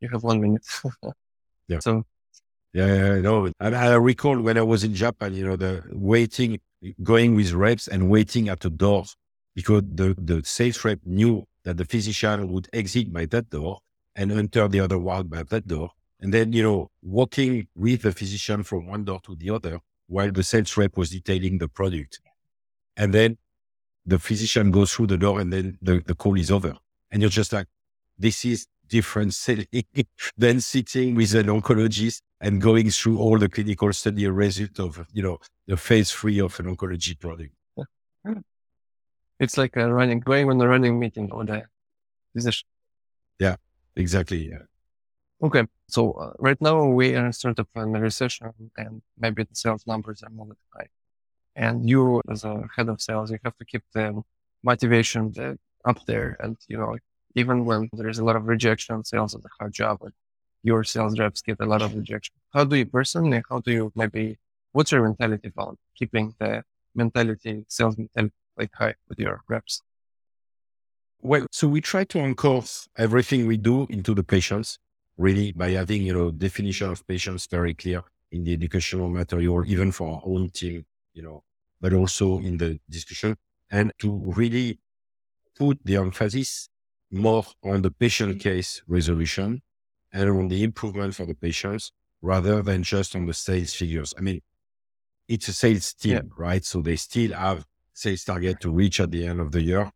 you 0.00 0.08
have 0.08 0.24
one 0.24 0.40
minute. 0.40 0.66
yeah. 1.68 1.78
So, 1.78 2.04
yeah, 2.72 2.86
yeah, 2.86 3.20
no. 3.20 3.52
And 3.60 3.76
I 3.76 3.94
recall 3.94 4.40
when 4.40 4.58
I 4.58 4.62
was 4.62 4.82
in 4.82 4.92
Japan, 4.92 5.34
you 5.34 5.46
know, 5.46 5.54
the 5.54 5.84
waiting, 5.92 6.58
going 7.02 7.36
with 7.36 7.52
reps 7.52 7.86
and 7.86 8.10
waiting 8.10 8.48
at 8.48 8.60
the 8.60 8.70
doors 8.70 9.14
because 9.54 9.82
the, 9.94 10.14
the 10.18 10.42
sales 10.44 10.84
rep 10.84 11.00
knew 11.04 11.46
that 11.64 11.76
the 11.76 11.84
physician 11.84 12.48
would 12.52 12.68
exit 12.72 13.12
by 13.12 13.26
that 13.26 13.50
door 13.50 13.78
and 14.16 14.32
enter 14.32 14.68
the 14.68 14.80
other 14.80 14.98
ward 14.98 15.30
by 15.30 15.42
that 15.42 15.66
door. 15.66 15.90
And 16.20 16.32
then, 16.32 16.52
you 16.52 16.62
know, 16.62 16.90
walking 17.02 17.68
with 17.74 18.02
the 18.02 18.12
physician 18.12 18.62
from 18.62 18.86
one 18.86 19.04
door 19.04 19.20
to 19.24 19.36
the 19.36 19.50
other 19.50 19.80
while 20.06 20.30
the 20.30 20.42
sales 20.42 20.76
rep 20.76 20.96
was 20.96 21.10
detailing 21.10 21.58
the 21.58 21.68
product. 21.68 22.20
And 22.96 23.12
then 23.12 23.38
the 24.06 24.18
physician 24.18 24.70
goes 24.70 24.92
through 24.92 25.08
the 25.08 25.16
door 25.16 25.40
and 25.40 25.52
then 25.52 25.78
the, 25.82 26.02
the 26.06 26.14
call 26.14 26.38
is 26.38 26.50
over. 26.50 26.74
And 27.10 27.22
you're 27.22 27.30
just 27.30 27.52
like, 27.52 27.66
this 28.18 28.44
is 28.44 28.66
different 28.88 29.34
setting 29.34 29.84
than 30.36 30.60
sitting 30.60 31.14
with 31.14 31.34
an 31.34 31.46
oncologist 31.46 32.20
and 32.40 32.60
going 32.60 32.90
through 32.90 33.18
all 33.18 33.38
the 33.38 33.48
clinical 33.48 33.92
study 33.92 34.26
result 34.26 34.78
of, 34.78 35.06
you 35.12 35.22
know, 35.22 35.38
the 35.66 35.76
phase 35.76 36.10
three 36.10 36.40
of 36.40 36.58
an 36.60 36.74
oncology 36.74 37.18
product. 37.18 37.52
It's 39.44 39.58
like 39.62 39.76
a 39.76 39.86
running, 39.98 40.20
going 40.20 40.48
on 40.50 40.58
a 40.60 40.66
running 40.74 40.98
meeting 40.98 41.26
all 41.30 41.44
day. 41.44 41.62
Yeah, 43.44 43.56
exactly. 43.94 44.40
Yeah. 44.52 44.64
Okay. 45.46 45.64
So 45.94 46.00
uh, 46.22 46.32
right 46.38 46.60
now 46.68 46.76
we 46.98 47.06
are 47.14 47.30
sort 47.32 47.58
of 47.58 47.66
in 47.76 47.94
a 47.94 48.00
recession 48.00 48.52
and 48.82 49.02
maybe 49.22 49.42
the 49.50 49.56
sales 49.64 49.84
numbers 49.86 50.22
are 50.24 50.34
not 50.38 50.56
high. 50.74 50.90
And 51.64 51.74
you 51.90 52.22
as 52.32 52.44
a 52.44 52.54
head 52.74 52.88
of 52.88 52.98
sales, 53.08 53.30
you 53.30 53.38
have 53.44 53.56
to 53.60 53.66
keep 53.72 53.84
the 53.92 54.06
motivation 54.62 55.22
uh, 55.38 55.54
up 55.90 55.98
there 56.06 56.28
and, 56.42 56.56
you 56.70 56.78
know, 56.78 56.96
even 57.34 57.56
when 57.68 57.90
there's 57.92 58.20
a 58.22 58.24
lot 58.24 58.36
of 58.36 58.44
rejection, 58.54 59.04
sales 59.04 59.34
is 59.34 59.44
a 59.44 59.52
hard 59.58 59.74
job. 59.74 59.94
Like 60.04 60.16
your 60.62 60.84
sales 60.84 61.18
reps 61.18 61.42
get 61.42 61.58
a 61.60 61.68
lot 61.72 61.82
of 61.82 61.90
rejection. 61.94 62.34
How 62.54 62.64
do 62.64 62.76
you 62.80 62.86
personally, 62.86 63.42
how 63.50 63.58
do 63.60 63.70
you 63.78 63.92
maybe, 63.94 64.38
what's 64.72 64.90
your 64.92 65.02
mentality 65.02 65.48
about 65.54 65.76
keeping 65.98 66.26
the 66.40 66.50
mentality, 66.94 67.54
sales 67.68 67.94
mentality 67.98 68.32
like 68.56 68.70
high 68.74 68.94
with 69.08 69.18
your 69.18 69.42
reps? 69.48 69.82
Well, 71.20 71.46
so 71.50 71.68
we 71.68 71.80
try 71.80 72.04
to 72.04 72.18
anchor 72.18 72.60
everything 72.96 73.46
we 73.46 73.56
do 73.56 73.86
into 73.88 74.14
the 74.14 74.22
patients, 74.22 74.78
really 75.16 75.52
by 75.52 75.70
having, 75.70 76.02
you 76.02 76.12
know, 76.12 76.30
definition 76.30 76.90
of 76.90 77.06
patients 77.06 77.46
very 77.50 77.74
clear 77.74 78.02
in 78.30 78.44
the 78.44 78.52
educational 78.52 79.08
material, 79.08 79.64
even 79.66 79.90
for 79.92 80.16
our 80.16 80.22
own 80.24 80.50
team, 80.50 80.84
you 81.14 81.22
know, 81.22 81.42
but 81.80 81.92
also 81.92 82.38
in 82.40 82.58
the 82.58 82.78
discussion 82.90 83.36
and 83.70 83.92
to 83.98 84.22
really 84.36 84.78
put 85.56 85.78
the 85.84 85.96
emphasis 85.96 86.68
more 87.10 87.44
on 87.64 87.82
the 87.82 87.90
patient 87.90 88.40
case 88.40 88.82
resolution 88.86 89.62
and 90.12 90.30
on 90.30 90.48
the 90.48 90.62
improvement 90.62 91.14
for 91.14 91.26
the 91.26 91.34
patients 91.34 91.92
rather 92.22 92.62
than 92.62 92.82
just 92.82 93.14
on 93.16 93.26
the 93.26 93.34
sales 93.34 93.74
figures. 93.74 94.14
I 94.18 94.20
mean, 94.20 94.40
it's 95.28 95.48
a 95.48 95.52
sales 95.52 95.94
team, 95.94 96.12
yeah. 96.12 96.20
right? 96.36 96.64
So 96.64 96.82
they 96.82 96.96
still 96.96 97.32
have 97.32 97.64
sales 97.94 98.24
target 98.24 98.60
to 98.60 98.70
reach 98.70 99.00
at 99.00 99.10
the 99.10 99.26
end 99.26 99.40
of 99.40 99.52
the 99.52 99.62
year. 99.62 99.90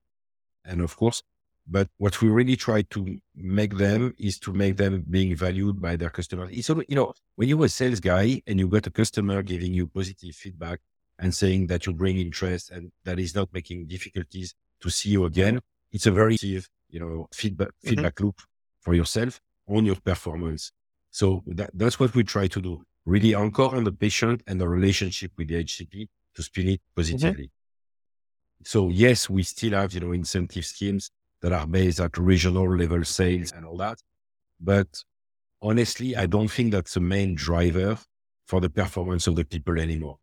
And 0.64 0.80
of 0.80 0.96
course, 0.96 1.22
but 1.70 1.88
what 1.98 2.22
we 2.22 2.28
really 2.28 2.56
try 2.56 2.82
to 2.82 3.18
make 3.34 3.76
them 3.76 4.14
is 4.18 4.38
to 4.40 4.52
make 4.52 4.78
them 4.78 5.04
being 5.10 5.36
valued 5.36 5.80
by 5.80 5.96
their 5.96 6.08
customers. 6.08 6.48
It's, 6.50 6.68
you 6.68 6.96
know, 6.96 7.12
when 7.36 7.48
you're 7.48 7.64
a 7.66 7.68
sales 7.68 8.00
guy 8.00 8.40
and 8.46 8.58
you 8.58 8.68
got 8.68 8.86
a 8.86 8.90
customer 8.90 9.42
giving 9.42 9.74
you 9.74 9.86
positive 9.86 10.34
feedback 10.34 10.80
and 11.18 11.34
saying 11.34 11.66
that 11.66 11.84
you 11.84 11.92
bring 11.92 12.16
interest 12.18 12.70
and 12.70 12.90
that 13.04 13.18
is 13.18 13.34
not 13.34 13.52
making 13.52 13.86
difficulties 13.86 14.54
to 14.80 14.88
see 14.88 15.10
you 15.10 15.26
again, 15.26 15.60
it's 15.92 16.06
a 16.06 16.10
very 16.10 16.36
you 16.40 17.00
know, 17.00 17.28
feedback, 17.34 17.68
mm-hmm. 17.68 17.88
feedback 17.90 18.20
loop 18.20 18.40
for 18.80 18.94
yourself 18.94 19.40
on 19.68 19.84
your 19.84 19.96
performance. 19.96 20.72
So 21.10 21.42
that, 21.46 21.70
that's 21.74 22.00
what 22.00 22.14
we 22.14 22.24
try 22.24 22.46
to 22.46 22.60
do. 22.62 22.82
Really 23.04 23.34
anchor 23.34 23.74
on 23.74 23.84
the 23.84 23.92
patient 23.92 24.42
and 24.46 24.60
the 24.60 24.68
relationship 24.68 25.32
with 25.36 25.48
the 25.48 25.62
HCP 25.64 26.08
to 26.34 26.42
spin 26.42 26.68
it 26.68 26.80
positively. 26.94 27.44
Mm-hmm. 27.44 27.57
So 28.64 28.88
yes, 28.88 29.30
we 29.30 29.42
still 29.42 29.72
have, 29.72 29.92
you 29.92 30.00
know, 30.00 30.12
incentive 30.12 30.64
schemes 30.64 31.10
that 31.40 31.52
are 31.52 31.66
based 31.66 32.00
at 32.00 32.18
regional 32.18 32.76
level 32.76 33.04
sales 33.04 33.52
and 33.52 33.64
all 33.64 33.76
that. 33.78 33.98
But 34.60 34.88
honestly, 35.62 36.16
I 36.16 36.26
don't 36.26 36.48
think 36.48 36.72
that's 36.72 36.94
the 36.94 37.00
main 37.00 37.34
driver 37.34 37.98
for 38.46 38.60
the 38.60 38.70
performance 38.70 39.26
of 39.26 39.36
the 39.36 39.44
people 39.44 39.78
anymore. 39.78 40.18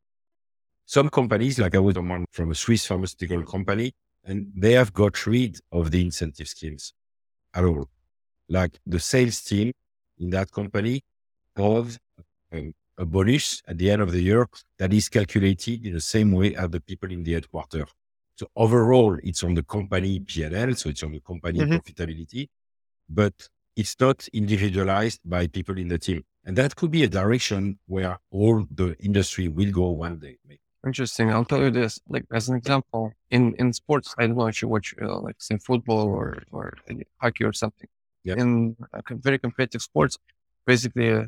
Some 0.85 1.09
companies, 1.09 1.57
like 1.57 1.75
I 1.75 1.79
was 1.79 1.95
one 1.95 2.25
from 2.31 2.51
a 2.51 2.55
Swiss 2.55 2.85
pharmaceutical 2.85 3.43
company, 3.43 3.93
and 4.23 4.51
they 4.55 4.73
have 4.73 4.93
got 4.93 5.25
rid 5.25 5.59
of 5.71 5.91
the 5.91 6.01
incentive 6.01 6.47
schemes 6.47 6.93
at 7.53 7.63
all. 7.63 7.87
Like 8.49 8.79
the 8.85 8.99
sales 8.99 9.41
team 9.41 9.71
in 10.19 10.29
that 10.31 10.51
company 10.51 11.01
have 11.55 11.97
a, 12.53 12.73
a 12.97 13.05
bonus 13.05 13.61
at 13.67 13.77
the 13.77 13.89
end 13.89 14.01
of 14.01 14.11
the 14.11 14.21
year 14.21 14.47
that 14.77 14.93
is 14.93 15.09
calculated 15.09 15.85
in 15.85 15.93
the 15.93 16.01
same 16.01 16.31
way 16.31 16.55
as 16.55 16.69
the 16.69 16.81
people 16.81 17.11
in 17.11 17.23
the 17.23 17.33
headquarters. 17.33 17.89
So 18.35 18.47
overall, 18.55 19.17
it's 19.23 19.43
on 19.43 19.53
the 19.53 19.63
company 19.63 20.19
PNL, 20.19 20.77
so 20.77 20.89
it's 20.89 21.03
on 21.03 21.13
the 21.13 21.21
company 21.21 21.59
mm-hmm. 21.59 21.73
profitability, 21.73 22.49
but 23.09 23.33
it's 23.75 23.95
not 23.99 24.27
individualized 24.33 25.21
by 25.23 25.47
people 25.47 25.77
in 25.77 25.87
the 25.87 25.97
team. 25.97 26.23
And 26.45 26.55
that 26.57 26.75
could 26.75 26.91
be 26.91 27.03
a 27.03 27.07
direction 27.07 27.79
where 27.87 28.19
all 28.31 28.65
the 28.69 28.95
industry 28.99 29.47
will 29.47 29.71
go 29.71 29.89
one 29.91 30.19
day. 30.19 30.37
Maybe. 30.47 30.61
Interesting. 30.85 31.31
I'll 31.31 31.45
tell 31.45 31.61
you 31.61 31.71
this, 31.71 31.99
like 32.07 32.25
as 32.31 32.47
an 32.47 32.55
example, 32.55 33.11
in 33.31 33.55
in 33.57 33.73
sports, 33.73 34.13
I 34.19 34.27
don't 34.27 34.37
know 34.37 34.45
if 34.47 34.61
you 34.61 34.67
watch 34.67 34.93
uh, 35.01 35.19
like 35.19 35.37
say 35.39 35.57
football 35.57 36.07
or 36.07 36.43
or 36.51 36.73
hockey 37.19 37.43
or 37.43 37.53
something. 37.53 37.89
Yep. 38.23 38.37
In 38.37 38.75
uh, 38.93 39.01
very 39.09 39.39
competitive 39.39 39.81
sports, 39.81 40.19
basically, 40.67 41.11
uh, 41.11 41.25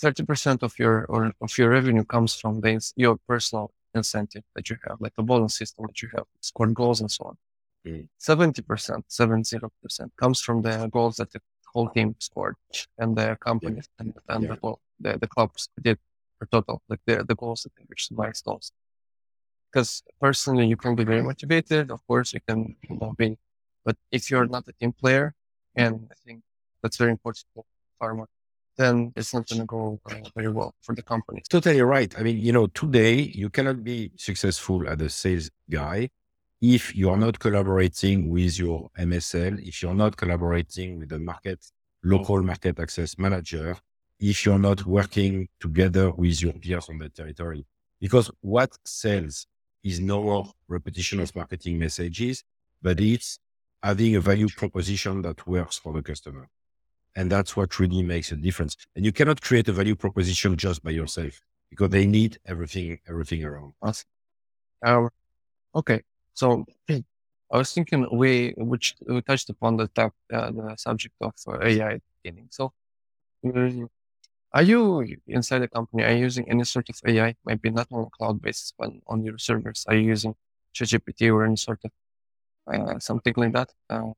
thirty 0.00 0.24
uh, 0.24 0.26
percent 0.26 0.64
of 0.64 0.76
your 0.80 1.04
or 1.04 1.32
of 1.40 1.56
your 1.56 1.70
revenue 1.70 2.04
comes 2.04 2.34
from 2.34 2.60
the 2.60 2.80
your 2.96 3.18
personal 3.28 3.70
incentive 3.96 4.44
that 4.54 4.68
you 4.70 4.76
have, 4.86 5.00
like 5.00 5.14
the 5.16 5.22
bonus 5.22 5.56
system 5.56 5.86
that 5.88 6.00
you 6.02 6.08
have, 6.14 6.26
scored 6.40 6.74
goals 6.74 7.00
and 7.00 7.10
so 7.10 7.24
on. 7.30 7.36
Mm. 7.86 8.08
Seventy 8.18 8.62
percent, 8.62 9.04
seven 9.08 9.44
zero 9.44 9.70
percent, 9.82 10.12
comes 10.16 10.40
from 10.40 10.62
the 10.62 10.88
goals 10.88 11.16
that 11.16 11.30
the 11.32 11.40
whole 11.72 11.88
team 11.88 12.14
scored 12.18 12.56
and 12.98 13.16
the 13.16 13.36
company 13.48 13.76
yeah. 13.76 13.82
and, 13.98 14.14
and 14.28 14.42
yeah. 14.44 14.54
the, 14.62 14.74
the 15.00 15.18
the 15.18 15.26
clubs 15.26 15.68
did 15.80 15.98
for 16.38 16.46
total, 16.46 16.82
like 16.88 17.00
the, 17.06 17.24
the 17.24 17.34
goals 17.34 17.62
that 17.62 17.72
they 17.76 17.84
reach, 17.88 18.08
the 18.08 18.14
milestones. 18.14 18.72
Because 19.68 20.02
personally, 20.20 20.66
you 20.66 20.76
can 20.76 20.94
be 20.94 21.04
very 21.04 21.22
motivated. 21.22 21.90
Of 21.90 22.00
course, 22.06 22.32
you 22.32 22.40
can 22.48 22.76
be, 23.18 23.38
but 23.84 23.96
if 24.10 24.30
you're 24.30 24.46
not 24.46 24.64
a 24.68 24.72
team 24.72 24.92
player, 24.92 25.34
and 25.74 26.08
I 26.10 26.14
think 26.24 26.42
that's 26.82 26.96
very 26.96 27.10
important 27.10 27.44
for 27.54 27.64
pharma, 28.00 28.26
then 28.76 29.12
it's 29.16 29.32
not 29.32 29.48
going 29.48 29.60
to 29.60 29.66
go 29.66 30.00
uh, 30.10 30.14
very 30.34 30.50
well 30.50 30.74
for 30.82 30.94
the 30.94 31.02
company. 31.02 31.42
Totally 31.48 31.80
right. 31.80 32.14
I 32.18 32.22
mean, 32.22 32.38
you 32.38 32.52
know, 32.52 32.66
today 32.68 33.20
you 33.20 33.50
cannot 33.50 33.82
be 33.82 34.12
successful 34.16 34.88
as 34.88 35.00
a 35.00 35.08
sales 35.08 35.50
guy 35.70 36.10
if 36.60 36.96
you 36.96 37.10
are 37.10 37.16
not 37.16 37.38
collaborating 37.38 38.28
with 38.28 38.58
your 38.58 38.90
MSL, 38.98 39.66
if 39.66 39.82
you're 39.82 39.94
not 39.94 40.16
collaborating 40.16 40.98
with 40.98 41.10
the 41.10 41.18
market, 41.18 41.64
local 42.02 42.42
market 42.42 42.78
access 42.80 43.18
manager, 43.18 43.76
if 44.18 44.46
you're 44.46 44.58
not 44.58 44.86
working 44.86 45.48
together 45.60 46.10
with 46.12 46.40
your 46.40 46.54
peers 46.54 46.88
on 46.88 46.98
the 46.98 47.08
territory. 47.10 47.66
Because 48.00 48.30
what 48.40 48.70
sells 48.84 49.46
is 49.84 50.00
no 50.00 50.22
more 50.22 50.50
repetition 50.68 51.20
of 51.20 51.34
marketing 51.36 51.78
messages, 51.78 52.42
but 52.80 53.00
it's 53.00 53.38
having 53.82 54.16
a 54.16 54.20
value 54.20 54.48
proposition 54.48 55.22
that 55.22 55.46
works 55.46 55.76
for 55.78 55.92
the 55.92 56.02
customer. 56.02 56.48
And 57.16 57.32
that's 57.32 57.56
what 57.56 57.80
really 57.80 58.02
makes 58.02 58.30
a 58.30 58.36
difference. 58.36 58.76
And 58.94 59.04
you 59.04 59.10
cannot 59.10 59.40
create 59.40 59.66
a 59.68 59.72
value 59.72 59.96
proposition 59.96 60.56
just 60.56 60.84
by 60.84 60.90
yourself 60.90 61.40
because 61.70 61.88
they 61.90 62.06
need 62.06 62.38
everything, 62.44 62.98
everything 63.08 63.42
around. 63.42 63.72
us. 63.82 64.04
Um, 64.84 65.08
okay. 65.74 66.02
So 66.34 66.66
I 66.90 67.02
was 67.50 67.72
thinking 67.72 68.06
we, 68.12 68.52
which 68.58 68.94
we 69.06 69.22
touched 69.22 69.48
upon 69.48 69.78
the, 69.78 69.88
top, 69.88 70.12
uh, 70.32 70.50
the 70.50 70.76
subject 70.76 71.14
of 71.22 71.32
uh, 71.48 71.58
AI 71.62 72.00
beginning. 72.22 72.48
So 72.50 72.74
mm, 73.42 73.88
are 74.52 74.62
you 74.62 75.06
inside 75.26 75.60
the 75.60 75.68
company, 75.68 76.04
are 76.04 76.12
you 76.12 76.24
using 76.24 76.48
any 76.50 76.64
sort 76.64 76.88
of 76.90 77.00
AI, 77.06 77.34
maybe 77.46 77.70
not 77.70 77.88
on 77.92 78.02
a 78.04 78.10
cloud 78.10 78.42
basis, 78.42 78.74
but 78.78 78.90
on 79.06 79.24
your 79.24 79.38
servers? 79.38 79.86
Are 79.88 79.94
you 79.94 80.08
using 80.08 80.34
ChatGPT 80.74 81.32
or 81.32 81.46
any 81.46 81.56
sort 81.56 81.80
of 81.82 81.90
uh, 82.72 82.98
something 82.98 83.34
like 83.38 83.54
that? 83.54 83.72
Uh, 83.88 84.12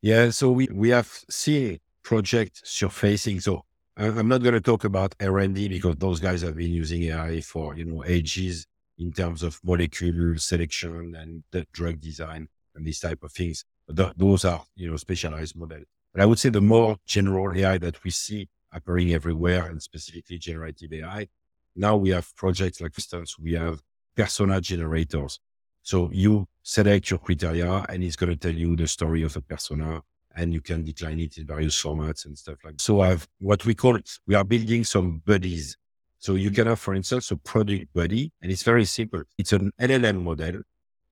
yeah, 0.00 0.30
so 0.30 0.50
we, 0.50 0.68
we 0.72 0.90
have 0.90 1.08
seen 1.30 1.78
project 2.02 2.60
surfacing. 2.64 3.40
So 3.40 3.64
I'm 3.96 4.28
not 4.28 4.42
going 4.42 4.54
to 4.54 4.60
talk 4.60 4.84
about 4.84 5.14
R&D 5.20 5.68
because 5.68 5.96
those 5.96 6.20
guys 6.20 6.42
have 6.42 6.56
been 6.56 6.72
using 6.72 7.02
AI 7.04 7.40
for, 7.40 7.76
you 7.76 7.84
know, 7.84 8.04
ages 8.04 8.66
in 8.98 9.12
terms 9.12 9.42
of 9.42 9.60
molecule 9.62 10.38
selection 10.38 11.14
and 11.16 11.44
the 11.50 11.66
drug 11.72 12.00
design 12.00 12.48
and 12.74 12.86
these 12.86 13.00
type 13.00 13.22
of 13.22 13.32
things. 13.32 13.64
But 13.86 14.16
those 14.16 14.44
are, 14.44 14.64
you 14.76 14.90
know, 14.90 14.96
specialized 14.96 15.56
models. 15.56 15.84
But 16.12 16.22
I 16.22 16.26
would 16.26 16.38
say 16.38 16.48
the 16.48 16.60
more 16.60 16.96
general 17.06 17.56
AI 17.56 17.78
that 17.78 18.02
we 18.04 18.10
see 18.10 18.48
appearing 18.72 19.12
everywhere 19.12 19.66
and 19.66 19.82
specifically 19.82 20.38
generative 20.38 20.92
AI. 20.92 21.28
Now 21.76 21.96
we 21.96 22.10
have 22.10 22.34
projects 22.36 22.80
like, 22.80 22.92
for 22.92 23.00
instance, 23.00 23.38
we 23.38 23.54
have 23.54 23.80
persona 24.16 24.60
generators. 24.60 25.38
So 25.82 26.10
you 26.12 26.46
select 26.62 27.10
your 27.10 27.18
criteria 27.18 27.84
and 27.88 28.02
it's 28.02 28.16
going 28.16 28.30
to 28.30 28.36
tell 28.36 28.54
you 28.54 28.76
the 28.76 28.86
story 28.86 29.22
of 29.22 29.36
a 29.36 29.40
persona 29.40 30.02
and 30.36 30.52
you 30.52 30.60
can 30.60 30.84
decline 30.84 31.20
it 31.20 31.38
in 31.38 31.46
various 31.46 31.80
formats 31.80 32.24
and 32.26 32.36
stuff 32.36 32.58
like 32.64 32.74
that. 32.74 32.80
So 32.80 33.00
I've 33.00 33.26
what 33.40 33.64
we 33.64 33.74
call 33.74 33.98
we 34.26 34.34
are 34.34 34.44
building 34.44 34.84
some 34.84 35.22
buddies. 35.24 35.76
So 36.18 36.34
you 36.34 36.52
can 36.52 36.68
have, 36.68 36.78
for 36.78 36.94
instance, 36.94 37.32
a 37.32 37.36
product 37.36 37.92
buddy, 37.92 38.30
and 38.40 38.52
it's 38.52 38.62
very 38.62 38.84
simple. 38.84 39.22
It's 39.38 39.52
an 39.52 39.72
LLM 39.80 40.22
model 40.22 40.62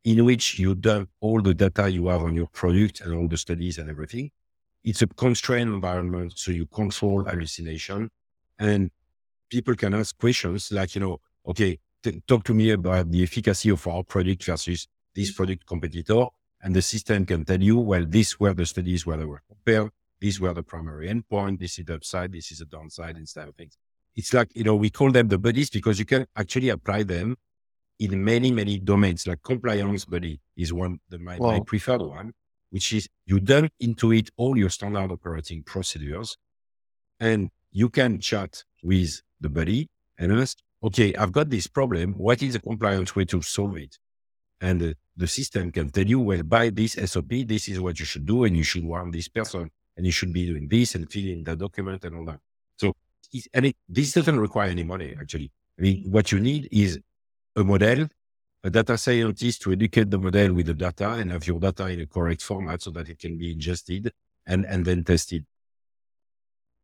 in 0.05 0.25
which 0.25 0.59
you 0.59 0.75
dump 0.75 1.11
all 1.21 1.43
the 1.43 1.53
data 1.53 1.91
you 1.91 2.07
have 2.07 2.23
on 2.23 2.35
your 2.37 2.47
product 2.47 3.01
and 3.01 3.15
all 3.15 3.29
the 3.29 3.37
studies 3.37 3.79
and 3.79 3.91
everything. 3.91 4.31
It's 4.85 5.03
a 5.03 5.07
constrained 5.09 5.75
environment, 5.75 6.35
so 6.37 6.53
you 6.53 6.67
control 6.67 7.25
hallucination, 7.25 8.09
and 8.59 8.91
people 9.51 9.75
can 9.75 9.95
ask 9.95 10.17
questions 10.17 10.71
like, 10.73 10.95
you 10.95 11.01
know, 11.01 11.21
okay, 11.47 11.79
t- 12.03 12.23
talk 12.27 12.45
to 12.45 12.55
me 12.55 12.71
about 12.71 13.11
the 13.11 13.23
efficacy 13.23 13.71
of 13.71 13.87
our 13.87 14.03
product 14.05 14.45
versus 14.45 14.87
this 15.15 15.33
product 15.33 15.67
competitor 15.67 16.27
and 16.63 16.75
the 16.75 16.83
system 16.83 17.25
can 17.27 17.45
tell 17.45 17.61
you, 17.61 17.79
well, 17.79 18.05
these 18.07 18.39
were 18.39 18.55
the 18.55 18.67
studies 18.67 19.07
where 19.07 19.17
they 19.17 19.25
were 19.25 19.43
compared. 19.49 19.91
These 20.21 20.41
were 20.41 20.53
the 20.53 20.63
primary 20.63 21.09
endpoint. 21.09 21.59
This 21.59 21.79
is 21.79 21.87
the 21.87 21.95
upside. 21.95 22.33
This 22.33 22.53
is 22.53 22.59
the 22.59 22.67
downside 22.67 23.17
instead 23.17 23.49
of 23.49 23.55
things. 23.55 23.77
It's 24.15 24.35
like, 24.35 24.55
you 24.55 24.65
know, 24.65 24.75
we 24.75 24.91
call 24.91 25.11
them 25.11 25.29
the 25.29 25.39
buddies 25.39 25.71
because 25.71 25.99
you 25.99 26.05
can 26.05 26.27
actually 26.37 26.69
apply 26.69 27.05
them 27.05 27.37
in 27.99 28.23
many, 28.23 28.51
many 28.51 28.79
domains. 28.79 29.27
Like 29.27 29.43
compliance 29.43 30.05
buddy 30.05 30.41
is 30.57 30.73
one, 30.73 30.99
the, 31.09 31.19
my, 31.19 31.39
wow. 31.39 31.53
my 31.53 31.61
preferred 31.61 32.03
one, 32.03 32.33
which 32.71 32.93
is 32.93 33.09
you 33.25 33.41
dump 33.41 33.73
into 33.81 34.13
it 34.13 34.31
all 34.37 34.59
your 34.59 34.71
standard 34.71 35.11
operating 35.11 35.63
procedures 35.63 36.37
and 37.19 37.51
you 37.71 37.89
can 37.89 38.19
chat 38.19 38.65
with 38.83 39.23
the 39.41 39.49
buddy 39.49 39.89
and 40.19 40.33
ask, 40.33 40.59
okay, 40.83 41.15
I've 41.15 41.33
got 41.33 41.51
this 41.51 41.67
problem. 41.67 42.15
What 42.15 42.43
is 42.43 42.55
the 42.55 42.61
compliance 42.61 43.15
way 43.15 43.25
to 43.27 43.43
solve 43.43 43.77
it? 43.77 43.99
And 44.61 44.83
uh, 44.83 44.93
the 45.21 45.27
system 45.27 45.71
can 45.71 45.91
tell 45.91 46.07
you, 46.07 46.19
well, 46.19 46.43
by 46.43 46.71
this 46.71 46.93
SOP, 46.95 47.29
this 47.47 47.69
is 47.69 47.79
what 47.79 47.99
you 48.01 48.07
should 48.07 48.25
do, 48.25 48.45
and 48.45 48.57
you 48.57 48.63
should 48.63 48.85
warn 48.85 49.11
this 49.11 49.29
person, 49.29 49.71
and 49.97 50.07
you 50.07 50.13
should 50.13 50.33
be 50.33 50.47
doing 50.47 50.67
this 50.67 50.95
and 50.95 51.11
filling 51.13 51.45
the 51.45 51.55
document 51.55 52.03
and 52.05 52.17
all 52.17 52.25
that. 52.25 52.41
So, 52.79 52.95
and 53.53 53.67
it, 53.67 53.77
this 53.89 54.13
doesn't 54.13 54.41
require 54.41 54.71
any 54.71 54.83
money, 54.83 55.15
actually. 55.21 55.51
I 55.79 55.83
mean, 55.83 56.11
what 56.11 56.33
you 56.33 56.41
need 56.41 56.69
is 56.73 56.99
a 57.55 57.63
model, 57.63 58.09
a 58.65 58.71
data 58.71 58.97
scientist 58.97 59.61
to 59.63 59.73
educate 59.73 60.11
the 60.11 60.19
model 60.19 60.55
with 60.55 60.67
the 60.67 60.75
data 60.75 61.11
and 61.11 61.31
have 61.33 61.47
your 61.47 61.61
data 61.61 61.87
in 61.89 62.01
a 62.01 62.07
correct 62.07 62.43
format 62.43 62.81
so 62.81 62.91
that 62.91 63.09
it 63.11 63.19
can 63.19 63.37
be 63.37 63.53
ingested 63.53 64.13
and, 64.47 64.65
and 64.65 64.87
then 64.87 65.05
tested. 65.05 65.45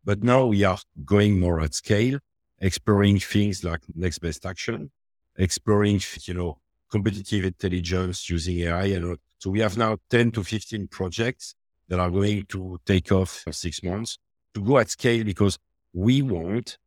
But 0.05 0.22
now 0.22 0.47
we 0.47 0.62
are 0.62 0.78
going 1.05 1.41
more 1.41 1.61
at 1.61 1.74
scale, 1.74 2.18
exploring 2.59 3.18
things 3.18 3.64
like 3.64 3.80
next 3.95 4.18
best 4.18 4.45
action, 4.45 4.91
exploring, 5.37 6.01
you 6.22 6.34
know, 6.34 6.59
competitive 6.91 7.45
intelligence 7.45 8.28
using 8.30 8.59
AI. 8.61 8.84
And 8.87 9.18
so 9.39 9.51
we 9.51 9.61
have 9.61 9.76
now 9.76 9.97
10 10.11 10.32
to 10.32 10.45
15 10.45 10.89
projects 10.89 11.55
that 11.89 11.99
are 11.99 12.11
going 12.11 12.45
to 12.47 12.80
take 12.84 13.12
off 13.12 13.43
for 13.45 13.53
six 13.53 13.82
months 13.82 14.18
to 14.55 14.62
go 14.62 14.78
at 14.78 14.91
scale 14.91 15.24
because 15.24 15.59
we 15.93 16.22
want 16.22 16.78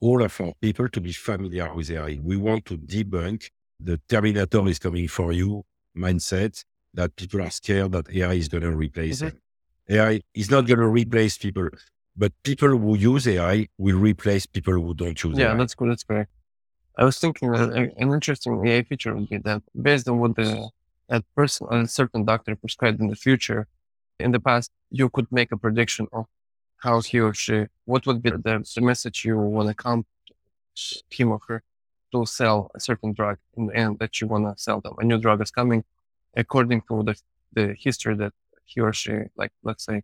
all 0.00 0.22
of 0.22 0.40
our 0.40 0.52
people 0.60 0.88
to 0.88 1.00
be 1.00 1.12
familiar 1.12 1.72
with 1.74 1.90
AI. 1.90 2.18
We 2.22 2.36
want 2.36 2.64
to 2.66 2.76
debunk 2.76 3.50
the 3.80 4.00
Terminator 4.08 4.68
is 4.68 4.78
coming 4.78 5.08
for 5.08 5.32
you 5.32 5.64
mindset 5.96 6.64
that 6.94 7.14
people 7.16 7.42
are 7.42 7.50
scared 7.50 7.92
that 7.92 8.14
AI 8.14 8.34
is 8.34 8.48
going 8.48 8.62
to 8.62 8.70
replace 8.70 9.22
mm-hmm. 9.22 9.36
AI 9.88 10.20
is 10.34 10.50
not 10.50 10.66
going 10.66 10.78
to 10.78 10.86
replace 10.86 11.36
people, 11.38 11.68
but 12.16 12.32
people 12.42 12.68
who 12.68 12.96
use 12.96 13.26
AI 13.26 13.68
will 13.78 13.96
replace 13.96 14.46
people 14.46 14.74
who 14.74 14.94
don't 14.94 15.22
use 15.22 15.36
yeah, 15.36 15.46
AI. 15.46 15.50
Yeah, 15.52 15.56
that's 15.58 15.74
good. 15.74 15.90
That's 15.90 16.04
great. 16.04 16.26
I 16.96 17.04
was 17.04 17.18
thinking 17.18 17.50
that 17.52 17.70
an 17.72 17.92
interesting 17.96 18.66
AI 18.66 18.82
feature 18.82 19.14
would 19.14 19.28
be 19.28 19.38
that 19.38 19.62
based 19.80 20.08
on 20.08 20.18
what 20.18 20.36
the 20.36 20.68
that 21.08 21.24
person, 21.34 21.66
a 21.70 21.86
certain 21.86 22.24
doctor 22.24 22.54
prescribed 22.56 23.00
in 23.00 23.08
the 23.08 23.16
future, 23.16 23.66
in 24.18 24.30
the 24.32 24.40
past, 24.40 24.70
you 24.90 25.08
could 25.08 25.30
make 25.30 25.52
a 25.52 25.56
prediction 25.56 26.06
of 26.12 26.26
how 26.78 27.00
he 27.00 27.20
or 27.20 27.34
she, 27.34 27.66
what 27.84 28.06
would 28.06 28.22
be 28.22 28.30
the, 28.30 28.64
the 28.74 28.80
message 28.80 29.24
you 29.24 29.36
want 29.36 29.68
to 29.68 29.74
come 29.74 30.04
him 31.10 31.32
or 31.32 31.40
her 31.48 31.62
to 32.12 32.24
sell 32.26 32.70
a 32.74 32.80
certain 32.80 33.12
drug 33.12 33.38
in 33.56 33.66
the 33.66 33.76
end 33.76 33.98
that 33.98 34.20
you 34.20 34.26
want 34.26 34.44
to 34.44 34.62
sell 34.62 34.80
them. 34.80 34.94
A 34.98 35.04
new 35.04 35.18
drug 35.18 35.40
is 35.42 35.50
coming 35.50 35.84
according 36.34 36.82
to 36.88 37.02
the, 37.02 37.14
the 37.52 37.74
history 37.78 38.14
that 38.16 38.32
he 38.64 38.80
or 38.80 38.92
she, 38.92 39.12
like, 39.36 39.52
let's 39.62 39.84
say, 39.84 40.02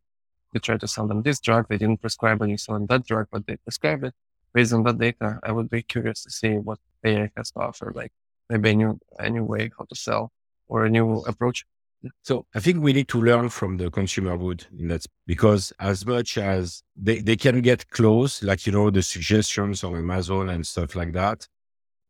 you 0.53 0.61
try 0.61 0.77
to 0.77 0.89
sell 0.89 1.07
them 1.07 1.23
this 1.23 1.41
drug, 1.41 1.69
they 1.69 1.79
didn't 1.79 2.01
prescribe 2.01 2.41
and 2.43 2.51
you 2.51 2.59
sell 2.59 2.75
them 2.75 2.87
that 2.87 3.07
drug, 3.07 3.29
but 3.31 3.47
they 3.47 3.57
prescribed 3.57 4.05
it 4.05 4.15
based 4.53 4.73
on 4.73 4.83
that 4.85 4.99
data, 4.99 5.39
I 5.43 5.53
would 5.53 5.71
be 5.71 5.83
curious 5.83 6.23
to 6.25 6.31
see 6.31 6.55
what 6.55 6.79
AI 7.05 7.31
has 7.37 7.51
to 7.53 7.61
offer, 7.61 7.93
like 7.95 8.13
maybe 8.49 8.71
a 8.71 8.75
new, 8.75 8.99
a 9.19 9.31
new 9.31 9.45
way 9.45 9.71
how 9.77 9.85
to 9.85 9.95
sell 9.95 10.33
or 10.67 10.85
a 10.85 10.91
new 10.91 11.21
approach. 11.21 11.65
So 12.23 12.47
I 12.55 12.61
think 12.61 12.83
we 12.83 12.93
need 12.93 13.09
to 13.09 13.21
learn 13.21 13.49
from 13.49 13.77
the 13.77 13.91
consumer 13.91 14.37
good 14.39 14.65
in 14.79 14.89
that 14.89 15.05
because 15.27 15.73
as 15.81 16.07
much 16.07 16.39
as 16.39 16.83
they, 16.97 17.21
they 17.21 17.37
can 17.37 17.61
get 17.61 17.91
close, 17.91 18.43
like, 18.43 18.67
you 18.67 18.73
know, 18.73 18.91
the 18.91 19.03
suggestions 19.03 19.83
on 19.83 19.97
Amazon 19.97 20.49
and 20.49 20.67
stuff 20.67 20.95
like 20.95 21.13
that. 21.15 21.47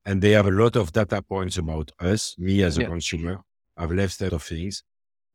And 0.04 0.22
they 0.22 0.30
have 0.32 0.46
a 0.46 0.50
lot 0.50 0.76
of 0.76 0.92
data 0.92 1.22
points 1.22 1.58
about 1.58 1.90
us, 2.00 2.34
me 2.38 2.62
as 2.62 2.78
a 2.78 2.82
yeah. 2.82 2.88
consumer. 2.88 3.40
I've 3.76 3.92
left 3.92 4.14
set 4.14 4.32
of 4.32 4.42
things. 4.42 4.82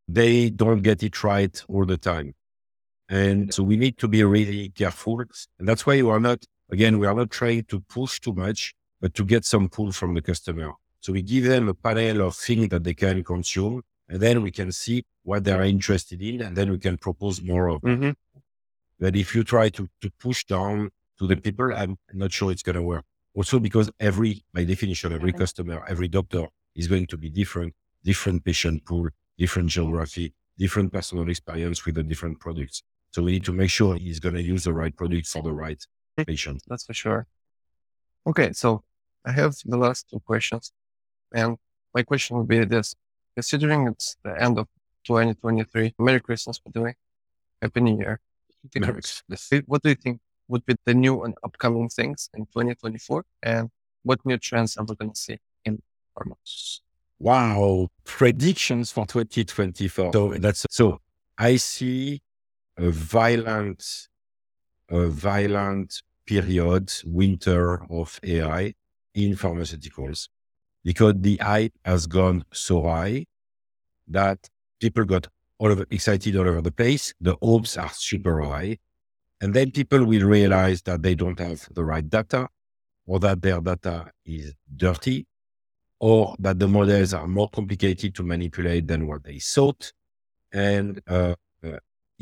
They 0.08 0.50
don't 0.50 0.82
get 0.82 1.02
it 1.04 1.24
right 1.24 1.64
all 1.68 1.86
the 1.86 1.98
time. 1.98 2.34
And 3.10 3.54
so 3.54 3.64
we 3.64 3.78
need 3.78 3.98
to 4.00 4.08
be 4.08 4.24
really 4.24 4.70
careful. 4.70 5.20
And 5.60 5.68
that's 5.68 5.86
why 5.86 5.94
you 5.94 6.10
are 6.10 6.20
not 6.20 6.44
Again, 6.74 6.98
we 6.98 7.06
are 7.06 7.14
not 7.14 7.30
trying 7.30 7.64
to 7.66 7.82
push 7.82 8.20
too 8.20 8.34
much, 8.34 8.74
but 9.00 9.14
to 9.14 9.24
get 9.24 9.46
some 9.46 9.70
pull 9.70 9.92
from 9.92 10.16
the 10.16 10.24
customer. 10.24 10.72
So 11.02 11.14
we 11.14 11.22
give 11.22 11.44
them 11.44 11.70
a 11.70 11.76
panel 11.76 12.28
of 12.28 12.36
things 12.36 12.70
that 12.70 12.84
they 12.84 12.96
can 12.96 13.24
consume, 13.24 13.84
and 14.10 14.20
then 14.20 14.42
we 14.42 14.50
can 14.50 14.72
see 14.72 15.06
what 15.22 15.44
they 15.44 15.52
are 15.52 15.62
interested 15.64 16.20
in, 16.20 16.42
and 16.42 16.58
then 16.58 16.72
we 16.72 16.80
can 16.80 16.98
propose 16.98 17.44
more 17.44 17.68
of. 17.68 17.82
Mm-hmm. 17.82 18.12
But 19.00 19.16
if 19.16 19.36
you 19.36 19.44
try 19.44 19.70
to, 19.70 19.88
to 20.02 20.10
push 20.20 20.46
down 20.46 20.90
to 21.20 21.28
the 21.28 21.36
people, 21.36 21.72
I'm 21.72 21.96
not 22.12 22.32
sure 22.32 22.52
it's 22.52 22.64
going 22.64 22.76
to 22.78 22.82
work. 22.82 23.06
Also, 23.36 23.60
because 23.60 23.92
every, 24.00 24.44
by 24.52 24.64
definition, 24.64 25.14
every 25.14 25.32
customer, 25.32 25.86
every 25.88 26.08
doctor 26.08 26.48
is 26.76 26.88
going 26.88 27.06
to 27.06 27.18
be 27.18 27.30
different, 27.30 27.76
different 28.04 28.44
patient 28.44 28.84
pool, 28.84 29.10
different 29.38 29.70
geography, 29.70 30.34
different 30.58 30.92
personal 30.92 31.30
experience 31.30 31.86
with 31.86 31.94
the 31.96 32.04
different 32.04 32.40
products. 32.40 32.82
So 33.12 33.22
we 33.22 33.34
need 33.34 33.46
to 33.46 33.54
make 33.54 33.70
sure 33.70 33.96
he's 33.96 34.20
going 34.20 34.36
to 34.36 34.42
use 34.42 34.64
the 34.64 34.74
right 34.74 34.96
product 34.96 35.28
for 35.28 35.44
the 35.44 35.52
right 35.52 35.86
patient. 36.18 36.64
That's 36.68 36.86
for 36.86 36.94
sure. 36.94 37.28
Okay, 38.26 38.54
so 38.54 38.84
I 39.26 39.32
have 39.32 39.56
the 39.66 39.78
last 39.78 40.10
two 40.10 40.20
questions. 40.20 40.72
And 41.34 41.58
my 41.94 42.04
question 42.04 42.38
would 42.38 42.48
be 42.48 42.64
this. 42.66 42.96
Considering 43.36 43.88
it's 43.88 44.16
the 44.24 44.40
end 44.42 44.58
of 44.60 44.68
2023, 45.06 45.96
Merry 46.00 46.20
Christmas, 46.20 46.60
by 46.60 46.72
the 46.74 46.82
way. 46.82 46.96
Happy 47.62 47.82
New 47.82 47.98
Year. 47.98 48.20
Merry 48.76 48.94
Christmas. 48.94 49.50
What 49.66 49.82
do 49.82 49.90
you 49.90 49.96
think 49.96 50.20
would 50.48 50.66
be 50.66 50.76
the 50.86 50.94
new 50.94 51.24
and 51.24 51.34
upcoming 51.44 51.90
things 51.90 52.30
in 52.34 52.46
2024? 52.46 53.26
And 53.42 53.70
what 54.04 54.26
new 54.26 54.38
trends 54.38 54.78
are 54.78 54.86
we 54.86 54.96
going 54.96 55.12
to 55.12 55.20
see 55.20 55.40
in 55.66 55.82
pharma? 56.18 56.36
Wow. 57.20 57.90
Predictions 58.04 58.92
for 58.92 59.06
2024. 59.06 60.12
So 60.14 60.34
that's, 60.36 60.66
so 60.70 61.00
I 61.38 61.56
see 61.56 62.22
a 62.78 62.90
violent, 62.90 64.08
a 64.90 65.08
violent 65.08 66.02
period, 66.26 66.92
winter 67.06 67.84
of 67.92 68.20
AI 68.24 68.74
in 69.14 69.36
pharmaceuticals 69.36 70.30
because 70.84 71.14
the 71.18 71.38
hype 71.38 71.74
has 71.86 72.08
gone 72.08 72.44
so 72.52 72.84
high 72.84 73.26
that 74.08 74.50
people 74.80 75.06
got 75.06 75.28
all 75.58 75.72
of 75.72 75.80
excited 75.92 76.36
all 76.36 76.48
over 76.48 76.62
the 76.62 76.72
place. 76.72 77.14
The 77.22 77.36
hopes 77.42 77.78
are 77.78 77.92
super 77.94 78.42
high. 78.42 78.78
And 79.40 79.54
then 79.54 79.72
people 79.72 80.06
will 80.06 80.26
realize 80.26 80.82
that 80.84 81.02
they 81.02 81.16
don't 81.16 81.40
have 81.40 81.68
the 81.74 81.84
right 81.84 82.08
data 82.08 82.48
or 83.06 83.20
that 83.20 83.42
their 83.42 83.60
data 83.62 84.12
is 84.26 84.54
dirty 84.76 85.26
or 86.00 86.36
that 86.40 86.60
the 86.60 86.68
models 86.68 87.14
are 87.14 87.28
more 87.28 87.50
complicated 87.50 88.16
to 88.16 88.24
manipulate 88.24 88.88
than 88.88 89.08
what 89.08 89.24
they 89.24 89.40
thought. 89.40 89.92
And, 90.52 91.02
uh, 91.08 91.36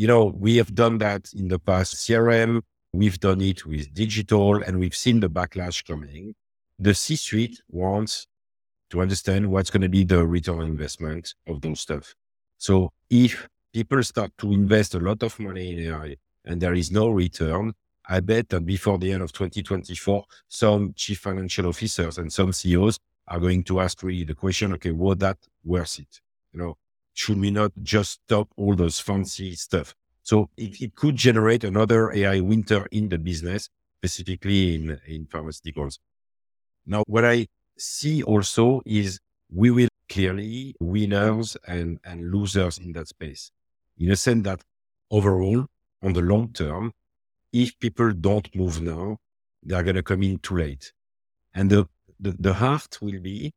you 0.01 0.07
know, 0.07 0.33
we 0.35 0.57
have 0.57 0.73
done 0.73 0.97
that 0.97 1.31
in 1.35 1.47
the 1.47 1.59
past 1.59 1.93
CRM. 1.93 2.63
We've 2.91 3.19
done 3.19 3.39
it 3.39 3.67
with 3.67 3.93
digital 3.93 4.55
and 4.63 4.79
we've 4.79 4.95
seen 4.95 5.19
the 5.19 5.29
backlash 5.29 5.85
coming. 5.85 6.33
The 6.79 6.95
C 6.95 7.15
suite 7.15 7.61
wants 7.69 8.25
to 8.89 8.99
understand 8.99 9.51
what's 9.51 9.69
going 9.69 9.83
to 9.83 9.89
be 9.89 10.03
the 10.03 10.25
return 10.25 10.57
on 10.57 10.65
investment 10.65 11.35
of 11.45 11.61
those 11.61 11.81
stuff. 11.81 12.15
So 12.57 12.91
if 13.11 13.47
people 13.71 14.01
start 14.01 14.31
to 14.39 14.51
invest 14.51 14.95
a 14.95 14.99
lot 14.99 15.21
of 15.21 15.39
money 15.39 15.71
in 15.73 15.93
AI 15.93 16.15
and 16.45 16.59
there 16.59 16.73
is 16.73 16.89
no 16.89 17.09
return, 17.09 17.71
I 18.09 18.21
bet 18.21 18.49
that 18.49 18.65
before 18.65 18.97
the 18.97 19.11
end 19.11 19.21
of 19.21 19.31
2024, 19.33 20.23
some 20.47 20.93
chief 20.95 21.19
financial 21.19 21.67
officers 21.67 22.17
and 22.17 22.33
some 22.33 22.53
CEOs 22.53 22.97
are 23.27 23.39
going 23.39 23.63
to 23.65 23.81
ask 23.81 24.01
really 24.01 24.23
the 24.23 24.33
question, 24.33 24.73
okay, 24.73 24.93
was 24.93 25.17
that 25.17 25.37
worth 25.63 25.99
it? 25.99 26.21
You 26.53 26.59
know, 26.59 26.77
should 27.13 27.39
we 27.39 27.51
not 27.51 27.71
just 27.81 28.21
stop 28.23 28.49
all 28.57 28.75
those 28.75 28.99
fancy 28.99 29.55
stuff? 29.55 29.93
So 30.23 30.49
it, 30.57 30.81
it 30.81 30.95
could 30.95 31.15
generate 31.15 31.63
another 31.63 32.11
AI 32.11 32.39
winter 32.39 32.87
in 32.91 33.09
the 33.09 33.17
business, 33.17 33.69
specifically 33.99 34.75
in, 34.75 34.99
in 35.07 35.25
pharmaceuticals. 35.25 35.99
Now, 36.85 37.03
what 37.07 37.25
I 37.25 37.47
see 37.77 38.23
also 38.23 38.81
is 38.85 39.19
we 39.49 39.71
will 39.71 39.89
clearly 40.09 40.75
winners 40.79 41.57
and, 41.67 41.99
and 42.03 42.31
losers 42.31 42.77
in 42.77 42.91
that 42.93 43.07
space 43.07 43.51
in 43.97 44.11
a 44.11 44.15
sense 44.15 44.43
that 44.43 44.61
overall, 45.09 45.65
on 46.03 46.13
the 46.13 46.21
long 46.21 46.51
term, 46.53 46.91
if 47.53 47.77
people 47.79 48.11
don't 48.13 48.53
move 48.55 48.81
now, 48.81 49.17
they're 49.63 49.83
going 49.83 49.95
to 49.95 50.03
come 50.03 50.23
in 50.23 50.39
too 50.39 50.57
late. 50.57 50.91
And 51.53 51.69
the, 51.69 51.87
the, 52.19 52.35
the 52.39 52.53
heart 52.53 52.97
will 53.01 53.19
be 53.19 53.53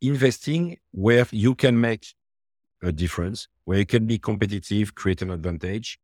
investing 0.00 0.78
where 0.90 1.26
you 1.30 1.54
can 1.54 1.80
make 1.80 2.06
a 2.82 2.92
difference, 2.92 3.48
where 3.64 3.78
you 3.78 3.86
can 3.86 4.06
be 4.06 4.18
competitive, 4.18 4.94
create 4.94 5.22
an 5.22 5.30
advantage, 5.30 5.98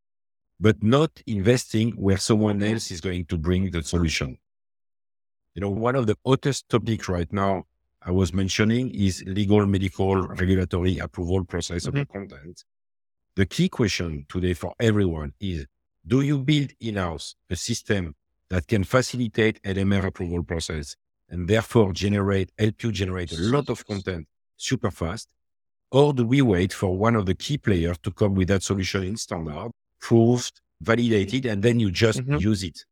but 0.60 0.82
not 0.82 1.10
investing 1.26 1.92
where 1.92 2.16
someone 2.16 2.62
else 2.62 2.90
is 2.90 3.00
going 3.00 3.24
to 3.26 3.38
bring 3.38 3.70
the 3.70 3.82
solution. 3.82 4.38
You 5.54 5.62
know, 5.62 5.70
one 5.70 5.96
of 5.96 6.06
the 6.06 6.16
hottest 6.24 6.68
topics 6.68 7.08
right 7.08 7.32
now 7.32 7.64
I 8.02 8.10
was 8.12 8.32
mentioning 8.32 8.90
is 8.94 9.24
legal, 9.26 9.66
medical, 9.66 10.16
regulatory 10.28 10.98
approval 10.98 11.44
process 11.44 11.86
mm-hmm. 11.86 11.98
of 11.98 12.06
the 12.06 12.12
content. 12.12 12.64
The 13.34 13.46
key 13.46 13.68
question 13.68 14.26
today 14.28 14.54
for 14.54 14.74
everyone 14.80 15.32
is, 15.40 15.66
do 16.06 16.22
you 16.22 16.38
build 16.38 16.70
in-house 16.80 17.34
a 17.50 17.56
system 17.56 18.14
that 18.50 18.66
can 18.66 18.84
facilitate 18.84 19.62
LMR 19.62 20.04
approval 20.04 20.42
process 20.42 20.96
and 21.28 21.48
therefore 21.48 21.92
generate, 21.92 22.50
help 22.58 22.82
you 22.82 22.92
generate 22.92 23.32
a 23.32 23.40
lot 23.40 23.68
of 23.68 23.86
content 23.86 24.26
super 24.56 24.90
fast? 24.90 25.28
Or 25.90 26.12
do 26.12 26.26
we 26.26 26.42
wait 26.42 26.72
for 26.72 26.96
one 26.96 27.16
of 27.16 27.26
the 27.26 27.34
key 27.34 27.58
players 27.58 27.98
to 28.02 28.10
come 28.10 28.34
with 28.34 28.48
that 28.48 28.62
solution 28.62 29.04
in 29.04 29.16
standard, 29.16 29.70
proved, 30.00 30.60
validated, 30.80 31.46
and 31.46 31.62
then 31.62 31.80
you 31.80 31.90
just 31.90 32.20
mm-hmm. 32.20 32.36
use 32.36 32.62
it? 32.62 32.84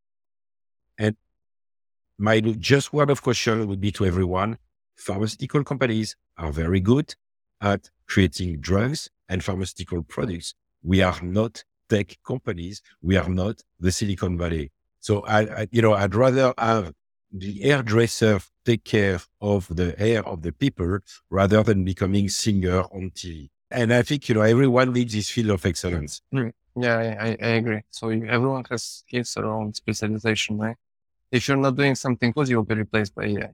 And 0.99 1.17
my 2.19 2.41
just 2.41 2.93
word 2.93 3.11
of 3.11 3.23
caution 3.23 3.67
would 3.69 3.81
be 3.81 3.93
to 3.93 4.07
everyone 4.07 4.59
pharmaceutical 4.97 5.63
companies 5.63 6.17
are 6.39 6.51
very 6.51 6.81
good 6.81 7.15
at 7.61 7.91
creating 8.07 8.61
drugs 8.61 9.11
and 9.29 9.45
pharmaceutical 9.45 10.03
products. 10.03 10.55
We 10.83 11.03
are 11.03 11.21
not 11.23 11.63
tech 11.89 12.17
companies. 12.27 12.83
We 13.03 13.17
are 13.17 13.29
not 13.29 13.63
the 13.79 13.93
Silicon 13.93 14.37
Valley. 14.39 14.73
So 15.01 15.21
I, 15.21 15.41
I 15.41 15.69
you 15.71 15.83
know, 15.83 15.93
I'd 15.93 16.15
rather 16.15 16.53
have 16.59 16.93
the 17.39 17.61
hairdresser 17.63 18.41
take 18.65 18.85
care 18.85 19.21
of 19.41 19.69
the 19.75 19.95
hair 19.99 20.27
of 20.27 20.43
the 20.43 20.53
people 20.53 20.99
rather 21.31 21.63
than 21.63 21.85
becoming 21.85 22.29
singer 22.29 22.83
on 22.83 23.11
TV. 23.15 23.51
And 23.71 23.93
I 23.93 24.03
think, 24.03 24.29
you 24.29 24.35
know, 24.35 24.43
everyone 24.43 24.93
needs 24.93 25.13
this 25.13 25.31
field 25.31 25.51
of 25.51 25.67
excellence. 25.67 26.23
Mm. 26.33 26.53
Yeah, 26.79 27.17
I, 27.19 27.29
I 27.43 27.49
agree. 27.61 27.83
So 27.91 28.11
everyone 28.11 28.65
has 28.71 29.03
his 29.07 29.37
own 29.37 29.73
specialization, 29.75 30.59
right? 30.59 30.77
If 31.33 31.49
you're 31.49 31.57
not 31.57 31.75
doing 31.75 31.95
something 31.95 32.33
good, 32.33 32.49
you'll 32.49 32.65
be 32.65 32.75
replaced 32.75 33.15
by 33.15 33.25
AI. 33.25 33.53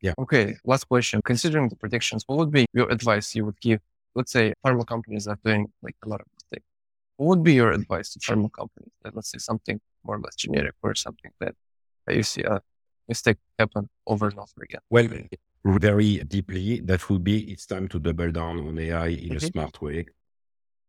Yeah. 0.00 0.14
Okay. 0.18 0.56
Last 0.64 0.84
question. 0.84 1.22
Considering 1.22 1.68
the 1.68 1.76
predictions, 1.76 2.24
what 2.26 2.38
would 2.38 2.50
be 2.50 2.66
your 2.72 2.90
advice 2.90 3.34
you 3.34 3.44
would 3.46 3.60
give? 3.60 3.80
Let's 4.14 4.32
say 4.32 4.54
pharma 4.64 4.86
companies 4.86 5.26
are 5.26 5.38
doing 5.44 5.70
like 5.82 5.96
a 6.04 6.08
lot 6.08 6.20
of 6.20 6.26
mistakes. 6.34 6.66
What 7.16 7.26
would 7.28 7.44
be 7.44 7.54
your 7.54 7.72
advice 7.72 8.12
to 8.14 8.18
pharma 8.20 8.50
companies 8.52 8.92
that 9.02 9.14
let's 9.14 9.30
say 9.30 9.38
something 9.38 9.80
more 10.04 10.16
or 10.16 10.20
less 10.20 10.36
generic 10.36 10.74
or 10.82 10.94
something 10.94 11.30
that, 11.40 11.54
you 12.08 12.22
see 12.22 12.42
a 12.42 12.60
mistake 13.08 13.38
happen 13.58 13.88
over 14.06 14.26
and 14.28 14.38
over 14.38 14.62
again? 14.62 14.80
Well, 14.90 15.08
very 15.64 16.18
deeply, 16.18 16.80
that 16.80 17.08
would 17.08 17.22
be 17.22 17.52
it's 17.52 17.66
time 17.66 17.86
to 17.88 17.98
double 18.00 18.32
down 18.32 18.58
on 18.58 18.78
AI 18.78 19.06
in 19.06 19.18
mm-hmm. 19.18 19.36
a 19.36 19.40
smart 19.40 19.80
way. 19.80 20.06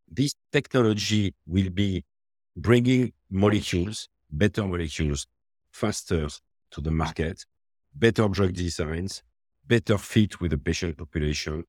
This 0.10 0.34
technology 0.52 1.36
will 1.46 1.70
be 1.70 2.04
bringing 2.56 3.14
molecules 3.30 4.10
better 4.34 4.66
molecules 4.66 5.28
faster 5.72 6.28
to 6.72 6.82
the 6.82 6.92
market, 6.92 7.46
better 7.94 8.28
drug 8.28 8.54
designs, 8.54 9.22
better 9.66 9.98
fit 9.98 10.42
with 10.42 10.52
the 10.52 10.58
patient 10.58 10.98
population, 10.98 11.64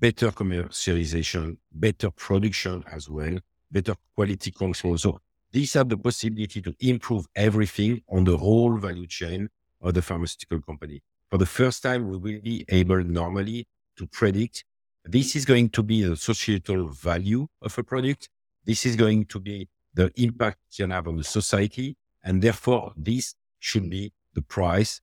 better 0.00 0.30
commercialization, 0.30 1.56
better 1.70 2.10
production 2.10 2.82
as 2.90 3.08
well, 3.08 3.38
better 3.70 3.94
quality 4.14 4.50
control. 4.50 4.96
So 4.96 5.20
these 5.52 5.74
have 5.74 5.88
the 5.88 5.96
possibility 5.96 6.60
to 6.62 6.74
improve 6.80 7.26
everything 7.34 8.02
on 8.08 8.24
the 8.24 8.36
whole 8.36 8.76
value 8.76 9.06
chain 9.06 9.48
of 9.80 9.94
the 9.94 10.02
pharmaceutical 10.02 10.60
company. 10.60 11.02
For 11.30 11.38
the 11.38 11.46
first 11.46 11.82
time, 11.82 12.08
we 12.08 12.16
will 12.16 12.40
be 12.40 12.64
able 12.68 13.02
normally 13.02 13.66
to 13.96 14.06
predict 14.06 14.64
this 15.04 15.36
is 15.36 15.44
going 15.44 15.70
to 15.70 15.82
be 15.82 16.02
the 16.02 16.16
societal 16.16 16.88
value 16.88 17.46
of 17.62 17.78
a 17.78 17.82
product. 17.82 18.28
This 18.64 18.84
is 18.84 18.96
going 18.96 19.26
to 19.26 19.38
be 19.38 19.68
the 19.94 20.10
impact 20.16 20.58
it 20.70 20.82
can 20.82 20.90
have 20.90 21.06
on 21.06 21.16
the 21.16 21.24
society. 21.24 21.96
And 22.24 22.42
therefore, 22.42 22.92
this 22.96 23.34
should 23.60 23.88
be 23.88 24.12
the 24.34 24.42
price 24.42 25.00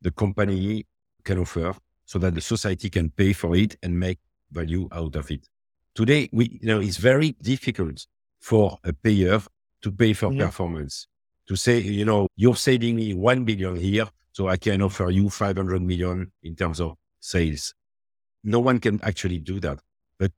the 0.00 0.10
company 0.10 0.86
can 1.24 1.38
offer 1.38 1.74
so 2.04 2.18
that 2.18 2.34
the 2.34 2.40
society 2.40 2.90
can 2.90 3.10
pay 3.10 3.32
for 3.32 3.54
it 3.56 3.76
and 3.82 3.98
make 3.98 4.18
value 4.50 4.88
out 4.92 5.16
of 5.16 5.30
it. 5.30 5.46
Today, 5.94 6.28
we, 6.32 6.58
you 6.60 6.68
know, 6.68 6.80
it's 6.80 6.96
very 6.96 7.32
difficult 7.42 8.06
for 8.40 8.78
a 8.84 8.92
payer 8.92 9.40
to 9.84 9.92
pay 9.92 10.14
for 10.14 10.32
yeah. 10.32 10.46
performance. 10.46 11.06
To 11.48 11.56
say, 11.56 11.78
you 11.78 12.06
know, 12.06 12.26
you're 12.36 12.56
saving 12.56 12.96
me 12.96 13.12
1 13.12 13.44
billion 13.44 13.76
here, 13.76 14.06
so 14.32 14.48
I 14.48 14.56
can 14.56 14.80
offer 14.80 15.10
you 15.10 15.28
500 15.28 15.82
million 15.82 16.32
in 16.42 16.56
terms 16.56 16.80
of 16.80 16.94
sales. 17.20 17.74
No 18.42 18.60
one 18.60 18.80
can 18.80 18.98
actually 19.02 19.40
do 19.40 19.60
that. 19.60 19.80
But 20.18 20.32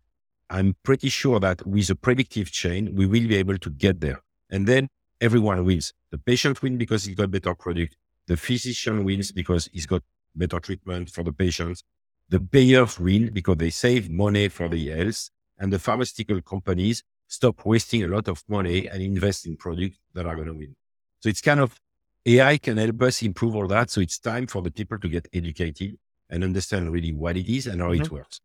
I'm 0.51 0.75
pretty 0.83 1.09
sure 1.09 1.39
that 1.39 1.65
with 1.65 1.91
a 1.91 1.95
predictive 1.95 2.51
chain, 2.51 2.93
we 2.97 3.07
will 3.07 3.29
be 3.29 3.37
able 3.37 3.57
to 3.57 3.71
get 3.71 4.01
there. 4.01 4.21
And 4.51 4.67
then 4.67 4.89
everyone 5.21 5.65
wins. 5.65 5.93
The 6.11 6.19
patient 6.19 6.61
wins 6.61 6.79
because 6.79 7.05
he 7.05 7.15
got 7.15 7.31
better 7.31 7.55
product. 7.55 7.97
The 8.27 8.37
physician 8.37 9.05
wins 9.05 9.31
because 9.31 9.69
he's 9.73 9.87
got 9.87 10.03
better 10.35 10.59
treatment 10.59 11.11
for 11.11 11.23
the 11.23 11.33
patients. 11.33 11.85
The 12.29 12.41
payers 12.41 12.99
win 12.99 13.31
because 13.33 13.59
they 13.59 13.71
save 13.71 14.11
money 14.11 14.49
for 14.49 14.69
the 14.69 14.89
health. 14.89 15.31
And 15.57 15.73
the 15.73 15.79
pharmaceutical 15.79 16.43
companies 16.43 17.05
stop 17.27 17.65
wasting 17.65 18.05
a 18.05 18.09
lot 18.09 18.29
of 18.29 18.43
money 18.49 18.89
and 18.89 19.03
invest 19.03 19.47
in 19.47 19.57
products 19.57 19.99
that 20.15 20.27
are 20.27 20.35
going 20.35 20.49
to 20.49 20.55
win. 20.55 20.77
So 21.21 21.29
it's 21.29 21.41
kind 21.41 21.61
of 21.61 21.79
AI 22.25 22.59
can 22.59 22.77
help 22.77 23.03
us 23.03 23.23
improve 23.23 23.55
all 23.55 23.67
that. 23.69 23.91
So 23.91 24.01
it's 24.01 24.19
time 24.19 24.47
for 24.47 24.63
the 24.63 24.71
people 24.71 24.99
to 24.99 25.09
get 25.09 25.29
educated 25.33 25.97
and 26.31 26.45
understand 26.45 26.91
really 26.93 27.13
what 27.13 27.37
it 27.37 27.49
is 27.53 27.67
and 27.67 27.81
how 27.81 27.91
mm-hmm. 27.91 28.03
it 28.03 28.11
works. 28.11 28.41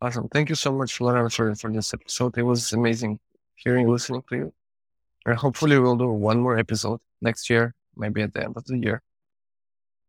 Awesome. 0.00 0.28
Thank 0.28 0.50
you 0.50 0.54
so 0.54 0.72
much, 0.72 0.94
Florent, 0.94 1.32
for, 1.32 1.54
for 1.54 1.72
this 1.72 1.92
episode. 1.94 2.36
It 2.38 2.42
was 2.42 2.72
amazing 2.72 3.18
hearing, 3.54 3.88
listening 3.88 4.22
to 4.28 4.36
you. 4.36 4.52
And 5.24 5.36
hopefully 5.36 5.78
we'll 5.78 5.96
do 5.96 6.08
one 6.10 6.38
more 6.38 6.58
episode 6.58 7.00
next 7.20 7.50
year, 7.50 7.74
maybe 7.96 8.22
at 8.22 8.32
the 8.32 8.44
end 8.44 8.56
of 8.56 8.64
the 8.64 8.78
year. 8.78 9.02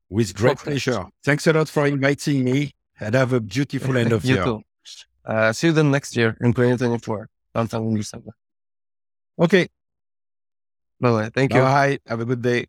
With 0.10 0.36
great 0.36 0.58
pleasure. 0.58 1.06
Thanks 1.24 1.48
a 1.48 1.54
lot 1.54 1.70
for 1.70 1.88
inviting 1.88 2.44
me 2.44 2.76
and 3.00 3.16
have 3.16 3.34
a 3.34 3.42
beautiful 3.42 3.98
end 4.02 4.12
of 4.12 4.24
you 4.26 4.36
year. 4.36 4.44
Too. 4.44 4.62
Uh, 5.26 5.52
see 5.54 5.68
you 5.68 5.74
then 5.74 5.92
next 5.92 6.16
year 6.16 6.38
in 6.40 6.54
2024. 6.54 7.30
Don't 7.54 7.70
tell 7.70 7.84
me 7.84 8.02
something. 8.02 8.34
Okay. 9.40 9.68
Bye 11.00 11.12
bye. 11.12 11.30
Thank 11.30 11.52
bye. 11.52 11.58
you. 11.58 11.64
Hi, 11.64 12.00
Have 12.08 12.22
a 12.22 12.26
good 12.26 12.42
day. 12.42 12.68